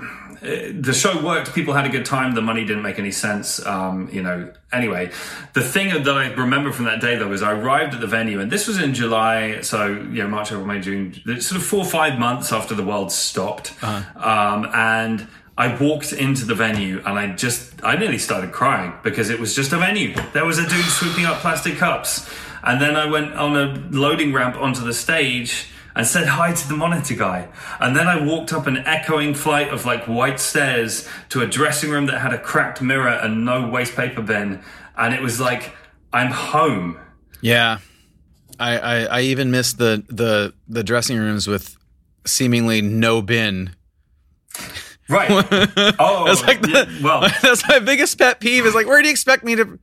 the 0.47 0.93
show 0.93 1.25
worked. 1.25 1.55
People 1.55 1.75
had 1.75 1.87
a 1.87 1.89
good 1.89 2.05
time. 2.05 2.35
The 2.35 2.43
money 2.43 2.65
didn't 2.65 2.83
make 2.83 2.99
any 2.99 3.11
sense. 3.11 3.65
Um, 3.65 4.09
you 4.13 4.23
know. 4.23 4.53
Anyway, 4.73 5.11
the 5.55 5.63
thing 5.63 6.03
that 6.03 6.17
I 6.17 6.33
remember 6.33 6.73
from 6.73 6.87
that 6.87 7.01
day 7.01 7.17
though 7.17 7.33
is 7.33 7.43
I 7.43 7.53
arrived 7.53 7.95
at 7.95 8.01
the 8.01 8.07
venue, 8.07 8.41
and 8.41 8.51
this 8.51 8.67
was 8.67 8.79
in 8.79 8.95
July. 8.95 9.46
So 9.63 9.87
you 9.87 10.23
know, 10.23 10.29
March, 10.29 10.53
April, 10.53 10.67
May, 10.67 10.81
June. 10.81 11.15
Sort 11.41 11.61
of 11.61 11.67
four 11.67 11.81
or 11.81 11.91
five 11.91 12.19
months 12.19 12.53
after 12.53 12.75
the 12.75 12.85
world 12.85 13.11
stopped. 13.13 13.73
Um, 14.17 14.67
and 14.75 15.27
I 15.59 15.75
walked 15.81 16.13
into 16.13 16.45
the 16.45 16.55
venue, 16.55 16.99
and 17.07 17.19
I 17.19 17.35
just 17.35 17.83
I 17.85 17.97
nearly 17.97 18.19
started 18.19 18.53
crying 18.53 18.93
because 19.03 19.31
it 19.31 19.39
was 19.41 19.55
just 19.55 19.73
a 19.73 19.79
venue. 19.79 20.15
There 20.33 20.45
was 20.45 20.59
a 20.59 20.69
dude 20.69 20.85
swooping 20.85 21.25
up 21.25 21.39
plastic 21.41 21.77
cups, 21.79 22.29
and 22.63 22.81
then 22.81 22.95
I 22.97 23.07
went 23.07 23.33
on 23.35 23.57
a 23.57 23.67
loading 23.91 24.33
ramp 24.33 24.57
onto 24.57 24.85
the 24.85 24.93
stage 24.95 25.69
and 25.95 26.07
said 26.07 26.27
hi 26.29 26.53
to 26.53 26.69
the 26.69 26.77
monitor 26.77 27.15
guy. 27.15 27.49
And 27.81 27.97
then 27.97 28.07
I 28.07 28.23
walked 28.23 28.53
up 28.53 28.67
an 28.67 28.77
echoing 28.77 29.33
flight 29.33 29.69
of 29.73 29.87
like 29.87 30.05
white 30.07 30.39
stairs 30.39 31.09
to 31.31 31.41
a 31.41 31.47
dressing 31.47 31.89
room 31.91 32.05
that 32.07 32.19
had 32.21 32.35
a 32.35 32.39
cracked 32.39 32.83
mirror 32.83 33.09
and 33.09 33.47
no 33.47 33.67
waste 33.67 33.97
paper 33.97 34.21
bin. 34.21 34.61
And 34.99 35.15
it 35.15 35.23
was 35.23 35.41
like, 35.41 35.73
I'm 36.13 36.31
home. 36.31 36.99
yeah. 37.41 37.79
I, 38.59 38.79
I 38.79 39.05
I 39.05 39.21
even 39.23 39.51
missed 39.51 39.79
the 39.79 40.05
the 40.09 40.55
the 40.69 40.83
dressing 40.85 41.19
rooms 41.19 41.47
with 41.47 41.77
seemingly 42.25 42.83
no 42.83 43.23
bin. 43.23 43.75
Right. 45.09 45.31
Oh, 45.99 46.25
That's 46.27 46.43
like 46.43 46.61
the, 46.63 46.69
yeah, 46.69 47.05
well, 47.05 47.21
that's 47.43 47.67
my 47.69 47.79
biggest 47.79 48.19
pet 48.19 48.41
peeve 48.41 48.67
is 48.67 48.75
like 48.75 48.87
where 48.87 49.01
do 49.01 49.07
you 49.07 49.13
expect 49.13 49.45
me 49.45 49.55
to 49.55 49.79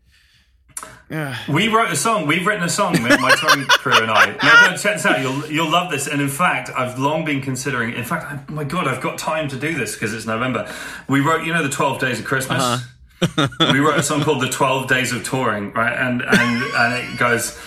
we 1.49 1.67
wrote 1.67 1.91
a 1.91 1.95
song. 1.95 2.25
We've 2.27 2.45
written 2.45 2.63
a 2.63 2.69
song, 2.69 2.99
my 3.01 3.17
my 3.17 3.35
touring 3.35 3.65
crew 3.67 3.93
and 3.93 4.09
I. 4.09 4.35
Now, 4.41 4.71
no, 4.71 4.77
check 4.77 4.95
this 4.95 5.05
out. 5.05 5.21
You'll 5.21 5.45
you'll 5.45 5.69
love 5.71 5.91
this. 5.91 6.07
And 6.07 6.21
in 6.21 6.29
fact, 6.29 6.71
I've 6.75 6.97
long 6.97 7.23
been 7.23 7.41
considering. 7.41 7.93
In 7.93 8.03
fact, 8.03 8.25
I, 8.25 8.51
my 8.51 8.63
God, 8.63 8.87
I've 8.87 9.01
got 9.01 9.17
time 9.17 9.47
to 9.49 9.55
do 9.55 9.75
this 9.75 9.93
because 9.93 10.13
it's 10.13 10.25
November. 10.25 10.71
We 11.07 11.19
wrote, 11.19 11.45
you 11.45 11.53
know, 11.53 11.61
the 11.61 11.69
Twelve 11.69 11.99
Days 11.99 12.19
of 12.19 12.25
Christmas. 12.25 12.61
Uh-huh. 12.63 13.47
we 13.71 13.79
wrote 13.79 13.99
a 13.99 14.03
song 14.03 14.21
called 14.21 14.41
"The 14.41 14.49
Twelve 14.49 14.87
Days 14.87 15.13
of 15.13 15.23
Touring," 15.23 15.71
right? 15.73 15.93
And 15.93 16.21
and 16.23 16.63
and 16.63 17.13
it 17.13 17.19
goes. 17.19 17.59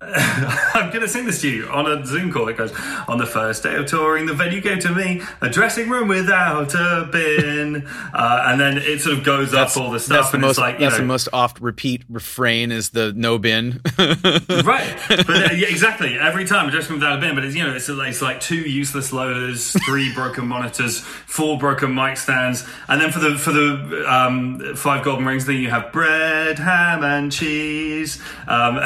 I'm 0.00 0.90
going 0.90 1.00
to 1.02 1.08
sing 1.08 1.26
this 1.26 1.40
to 1.42 1.48
you 1.50 1.68
on 1.70 1.90
a 1.90 2.06
Zoom 2.06 2.32
call. 2.32 2.46
It 2.48 2.56
goes, 2.56 2.72
On 3.08 3.18
the 3.18 3.26
first 3.26 3.64
day 3.64 3.74
of 3.74 3.86
touring, 3.86 4.26
the 4.26 4.34
venue 4.34 4.60
gave 4.60 4.78
to 4.80 4.94
me 4.94 5.22
a 5.40 5.50
dressing 5.50 5.90
room 5.90 6.06
without 6.08 6.72
a 6.74 7.08
bin. 7.10 7.86
Uh, 8.18 8.42
and 8.46 8.60
then 8.60 8.78
it 8.78 9.00
sort 9.00 9.16
of 9.18 9.22
goes 9.24 9.52
up 9.54 9.76
all 9.76 9.90
the 9.90 10.00
stuff. 10.00 10.16
that's 10.18 10.30
the 10.30 10.36
and 10.36 10.42
most 10.42 10.50
it's 10.52 10.58
like, 10.58 10.74
you 10.76 10.80
that's 10.86 10.94
know, 10.94 11.00
the 11.02 11.06
most 11.06 11.28
oft 11.32 11.60
repeat 11.60 12.02
refrain 12.08 12.72
is 12.72 12.90
the 12.90 13.12
no 13.12 13.38
bin. 13.38 13.80
right 13.98 14.96
but 15.08 15.28
uh, 15.30 15.52
yeah, 15.54 15.68
exactly 15.68 16.18
every 16.18 16.44
time 16.46 16.66
a 16.68 16.70
dressing 16.70 16.92
room 16.92 17.00
without 17.00 17.18
a 17.18 17.20
bin 17.20 17.34
but 17.34 17.44
it's 17.44 17.54
you 17.54 17.62
know 17.64 17.74
it's, 17.74 17.88
like- 17.88 18.08
it's 18.08 18.22
like 18.22 18.40
two 18.40 18.56
useless 18.60 19.12
loaders 19.12 19.72
three 19.86 20.12
broken 20.14 20.46
monitors 20.48 21.00
four 21.00 21.58
broken 21.58 21.94
mic 21.94 22.16
stands 22.16 22.66
and 22.88 23.00
then 23.00 23.12
for 23.12 23.18
the 23.20 23.36
for 23.38 23.52
the 23.52 24.04
um, 24.10 24.74
five 24.74 25.04
golden 25.04 25.24
rings 25.26 25.44
thing 25.44 25.58
you 25.60 25.70
have 25.70 25.92
bread 25.92 26.58
ham 26.58 27.04
and 27.04 27.30
cheese 27.30 28.20
um, 28.48 28.80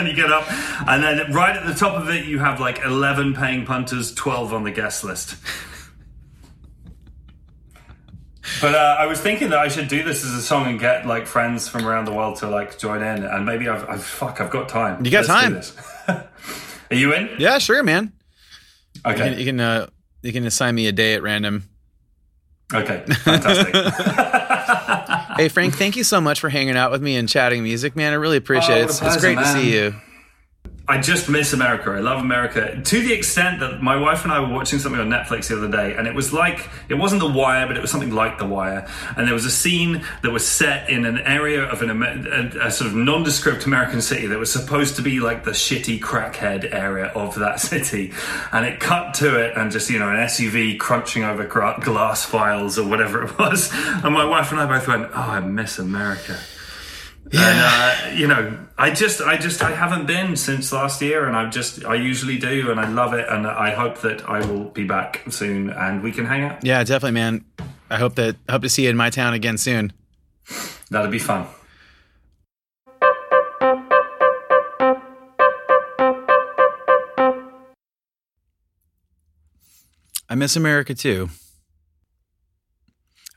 and 0.00 0.08
you 0.08 0.14
get 0.14 0.32
up 0.32 0.44
and 0.88 1.02
then 1.02 1.32
right 1.32 1.56
at 1.56 1.64
the 1.66 1.74
top 1.74 1.94
of 1.94 2.08
it 2.08 2.24
you 2.26 2.38
have 2.40 2.58
like 2.58 2.80
11 2.84 3.34
paying 3.34 3.64
punters 3.64 4.12
12 4.14 4.52
on 4.52 4.64
the 4.64 4.70
guest 4.72 5.04
list 5.04 5.36
But 8.60 8.74
uh, 8.74 8.96
I 8.98 9.06
was 9.06 9.20
thinking 9.20 9.50
that 9.50 9.58
I 9.58 9.68
should 9.68 9.88
do 9.88 10.02
this 10.02 10.24
as 10.24 10.32
a 10.32 10.42
song 10.42 10.66
and 10.66 10.78
get 10.80 11.06
like 11.06 11.26
friends 11.26 11.68
from 11.68 11.86
around 11.86 12.06
the 12.06 12.12
world 12.12 12.36
to 12.38 12.48
like 12.48 12.78
join 12.78 13.00
in, 13.02 13.22
and 13.24 13.46
maybe 13.46 13.68
I've, 13.68 13.88
I've 13.88 14.02
fuck, 14.02 14.40
I've 14.40 14.50
got 14.50 14.68
time. 14.68 15.04
You 15.04 15.10
got 15.10 15.28
Let's 15.28 15.72
time. 16.06 16.24
Are 16.90 16.96
you 16.96 17.14
in? 17.14 17.30
yeah, 17.38 17.58
sure, 17.58 17.82
man. 17.82 18.12
You 19.04 19.12
Okay. 19.12 19.30
can 19.30 19.38
you 19.38 19.44
can, 19.44 19.60
uh, 19.60 19.86
you 20.22 20.32
can 20.32 20.44
assign 20.46 20.74
me 20.74 20.88
a 20.88 20.92
day 20.92 21.14
at 21.14 21.22
random. 21.22 21.68
Okay. 22.74 23.04
Fantastic. 23.06 23.74
Hey 25.40 25.48
Frank, 25.48 25.74
thank 25.74 25.96
you 25.96 26.04
so 26.04 26.20
much 26.20 26.38
for 26.38 26.50
hanging 26.50 26.76
out 26.76 26.90
with 26.90 27.00
me 27.00 27.16
and 27.16 27.26
chatting 27.26 27.62
music, 27.62 27.96
man. 27.96 28.12
I 28.12 28.16
really 28.16 28.36
appreciate 28.36 28.74
Oh, 28.74 28.80
it. 28.80 28.84
It's, 28.84 28.92
it's 28.92 29.00
pleasure, 29.00 29.20
great 29.20 29.38
to 29.38 29.46
see 29.46 29.72
you. 29.72 29.94
I 30.90 31.00
just 31.00 31.28
miss 31.28 31.52
America. 31.52 31.90
I 31.90 32.00
love 32.00 32.18
America 32.18 32.82
to 32.82 33.00
the 33.00 33.12
extent 33.12 33.60
that 33.60 33.80
my 33.80 33.94
wife 33.94 34.24
and 34.24 34.32
I 34.32 34.40
were 34.40 34.52
watching 34.52 34.80
something 34.80 35.00
on 35.00 35.08
Netflix 35.08 35.46
the 35.46 35.56
other 35.56 35.70
day, 35.70 35.94
and 35.96 36.08
it 36.08 36.16
was 36.16 36.32
like 36.32 36.68
it 36.88 36.94
wasn't 36.94 37.20
The 37.20 37.30
Wire, 37.30 37.68
but 37.68 37.76
it 37.76 37.80
was 37.80 37.92
something 37.92 38.10
like 38.10 38.38
The 38.38 38.46
Wire. 38.46 38.88
And 39.16 39.24
there 39.24 39.32
was 39.32 39.44
a 39.44 39.52
scene 39.52 40.04
that 40.22 40.32
was 40.32 40.44
set 40.44 40.90
in 40.90 41.04
an 41.04 41.18
area 41.18 41.62
of 41.62 41.82
an 41.82 42.02
a, 42.02 42.66
a 42.66 42.70
sort 42.72 42.90
of 42.90 42.96
nondescript 42.96 43.66
American 43.66 44.02
city 44.02 44.26
that 44.26 44.38
was 44.40 44.52
supposed 44.52 44.96
to 44.96 45.02
be 45.02 45.20
like 45.20 45.44
the 45.44 45.52
shitty 45.52 46.00
crackhead 46.00 46.74
area 46.74 47.06
of 47.14 47.36
that 47.36 47.60
city, 47.70 48.12
and 48.50 48.66
it 48.66 48.80
cut 48.80 49.14
to 49.14 49.38
it 49.38 49.56
and 49.56 49.70
just 49.70 49.90
you 49.90 49.98
know 50.00 50.10
an 50.10 50.16
SUV 50.16 50.76
crunching 50.76 51.22
over 51.22 51.44
glass 51.44 52.24
files 52.24 52.80
or 52.80 52.88
whatever 52.88 53.22
it 53.22 53.38
was, 53.38 53.70
and 53.74 54.12
my 54.12 54.24
wife 54.24 54.50
and 54.50 54.60
I 54.60 54.66
both 54.66 54.88
went, 54.88 55.08
"Oh, 55.14 55.20
I 55.20 55.38
miss 55.38 55.78
America." 55.78 56.36
Yeah. 57.32 57.48
And, 57.48 57.60
uh, 57.60 58.18
you 58.18 58.26
know, 58.26 58.58
I 58.76 58.90
just, 58.90 59.20
I 59.20 59.36
just, 59.36 59.62
I 59.62 59.70
haven't 59.72 60.06
been 60.06 60.36
since 60.36 60.72
last 60.72 61.00
year, 61.00 61.26
and 61.26 61.36
I've 61.36 61.52
just, 61.52 61.84
I 61.84 61.94
usually 61.94 62.38
do, 62.38 62.70
and 62.70 62.80
I 62.80 62.88
love 62.88 63.14
it, 63.14 63.26
and 63.28 63.46
I 63.46 63.70
hope 63.70 64.00
that 64.00 64.28
I 64.28 64.44
will 64.44 64.64
be 64.64 64.84
back 64.84 65.22
soon, 65.30 65.70
and 65.70 66.02
we 66.02 66.10
can 66.10 66.26
hang 66.26 66.42
out. 66.42 66.64
Yeah, 66.64 66.82
definitely, 66.82 67.12
man. 67.12 67.44
I 67.88 67.98
hope 67.98 68.16
that, 68.16 68.36
I 68.48 68.52
hope 68.52 68.62
to 68.62 68.68
see 68.68 68.84
you 68.84 68.90
in 68.90 68.96
my 68.96 69.10
town 69.10 69.34
again 69.34 69.58
soon. 69.58 69.92
That'll 70.90 71.10
be 71.10 71.20
fun. 71.20 71.46
I 80.28 80.34
miss 80.36 80.56
America 80.56 80.94
too. 80.94 81.28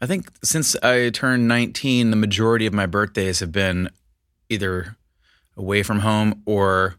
I 0.03 0.05
think 0.05 0.29
since 0.43 0.75
I 0.83 1.11
turned 1.11 1.47
19, 1.47 2.09
the 2.09 2.17
majority 2.17 2.65
of 2.65 2.73
my 2.73 2.85
birthdays 2.85 3.39
have 3.39 3.53
been 3.53 3.89
either 4.49 4.97
away 5.55 5.81
from 5.81 5.99
home 5.99 6.43
or 6.45 6.95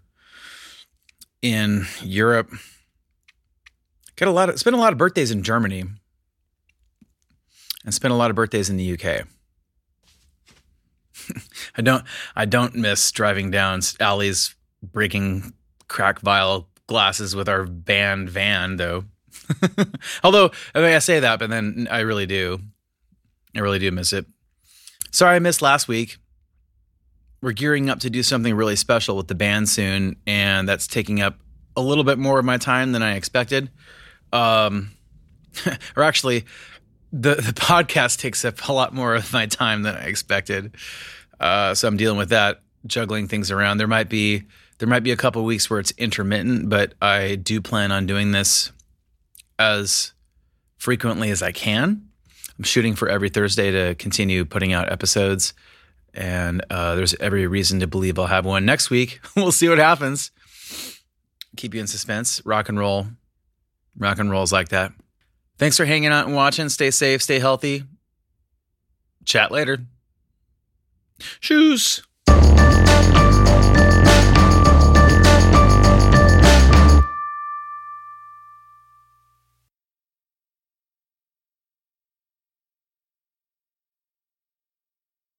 in 1.42 1.84
Europe. 2.00 2.50
Got 4.16 4.28
a 4.28 4.30
lot 4.30 4.48
of 4.48 4.58
spent 4.58 4.74
a 4.74 4.78
lot 4.78 4.94
of 4.94 4.98
birthdays 4.98 5.30
in 5.30 5.42
Germany 5.42 5.84
and 7.84 7.92
spent 7.92 8.14
a 8.14 8.16
lot 8.16 8.30
of 8.30 8.36
birthdays 8.36 8.70
in 8.70 8.78
the 8.78 8.94
UK. 8.94 9.26
I 11.76 11.82
don't 11.82 12.04
I 12.34 12.46
don't 12.46 12.74
miss 12.74 13.12
driving 13.12 13.50
down 13.50 13.80
alleys 14.00 14.54
breaking 14.82 15.52
crack 15.88 16.20
vial 16.20 16.70
glasses 16.86 17.36
with 17.36 17.50
our 17.50 17.66
band 17.66 18.30
van 18.30 18.78
though. 18.78 19.04
Although 20.24 20.52
I, 20.74 20.80
mean, 20.80 20.94
I 20.94 21.00
say 21.00 21.20
that, 21.20 21.38
but 21.38 21.50
then 21.50 21.86
I 21.90 22.00
really 22.00 22.24
do. 22.24 22.60
I 23.56 23.60
really 23.60 23.78
do 23.78 23.90
miss 23.90 24.12
it. 24.12 24.26
Sorry 25.10 25.36
I 25.36 25.38
missed 25.38 25.62
last 25.62 25.88
week. 25.88 26.18
We're 27.40 27.52
gearing 27.52 27.90
up 27.90 28.00
to 28.00 28.10
do 28.10 28.22
something 28.22 28.54
really 28.54 28.76
special 28.76 29.16
with 29.16 29.28
the 29.28 29.34
band 29.34 29.68
soon, 29.68 30.16
and 30.26 30.68
that's 30.68 30.86
taking 30.86 31.20
up 31.20 31.38
a 31.76 31.82
little 31.82 32.04
bit 32.04 32.18
more 32.18 32.38
of 32.38 32.44
my 32.44 32.56
time 32.56 32.92
than 32.92 33.02
I 33.02 33.16
expected. 33.16 33.70
Um, 34.32 34.90
or 35.96 36.02
actually, 36.02 36.44
the 37.12 37.36
the 37.36 37.52
podcast 37.52 38.18
takes 38.18 38.44
up 38.44 38.68
a 38.68 38.72
lot 38.72 38.94
more 38.94 39.14
of 39.14 39.32
my 39.32 39.46
time 39.46 39.82
than 39.82 39.94
I 39.94 40.04
expected. 40.04 40.74
Uh, 41.38 41.74
so 41.74 41.86
I'm 41.86 41.96
dealing 41.96 42.18
with 42.18 42.30
that, 42.30 42.62
juggling 42.86 43.28
things 43.28 43.50
around. 43.50 43.78
There 43.78 43.86
might 43.86 44.08
be 44.08 44.44
there 44.78 44.88
might 44.88 45.04
be 45.04 45.12
a 45.12 45.16
couple 45.16 45.44
weeks 45.44 45.70
where 45.70 45.78
it's 45.78 45.92
intermittent, 45.92 46.68
but 46.68 46.94
I 47.00 47.36
do 47.36 47.60
plan 47.60 47.92
on 47.92 48.06
doing 48.06 48.32
this 48.32 48.72
as 49.58 50.12
frequently 50.76 51.30
as 51.30 51.42
I 51.42 51.52
can. 51.52 52.08
I'm 52.58 52.64
shooting 52.64 52.94
for 52.94 53.08
every 53.08 53.28
Thursday 53.28 53.70
to 53.70 53.94
continue 53.94 54.44
putting 54.44 54.72
out 54.72 54.90
episodes. 54.92 55.54
And 56.12 56.64
uh, 56.70 56.94
there's 56.94 57.14
every 57.14 57.46
reason 57.46 57.80
to 57.80 57.86
believe 57.86 58.18
I'll 58.18 58.26
have 58.26 58.46
one 58.46 58.64
next 58.64 58.90
week. 58.90 59.20
we'll 59.36 59.52
see 59.52 59.68
what 59.68 59.78
happens. 59.78 60.30
Keep 61.56 61.74
you 61.74 61.80
in 61.80 61.86
suspense. 61.86 62.40
Rock 62.44 62.68
and 62.68 62.78
roll. 62.78 63.06
Rock 63.96 64.18
and 64.18 64.30
roll's 64.30 64.52
like 64.52 64.68
that. 64.68 64.92
Thanks 65.58 65.76
for 65.76 65.84
hanging 65.84 66.10
out 66.10 66.26
and 66.26 66.34
watching. 66.34 66.68
Stay 66.68 66.90
safe, 66.90 67.22
stay 67.22 67.38
healthy. 67.38 67.84
Chat 69.24 69.50
later. 69.50 69.78
Shoes. 71.40 72.02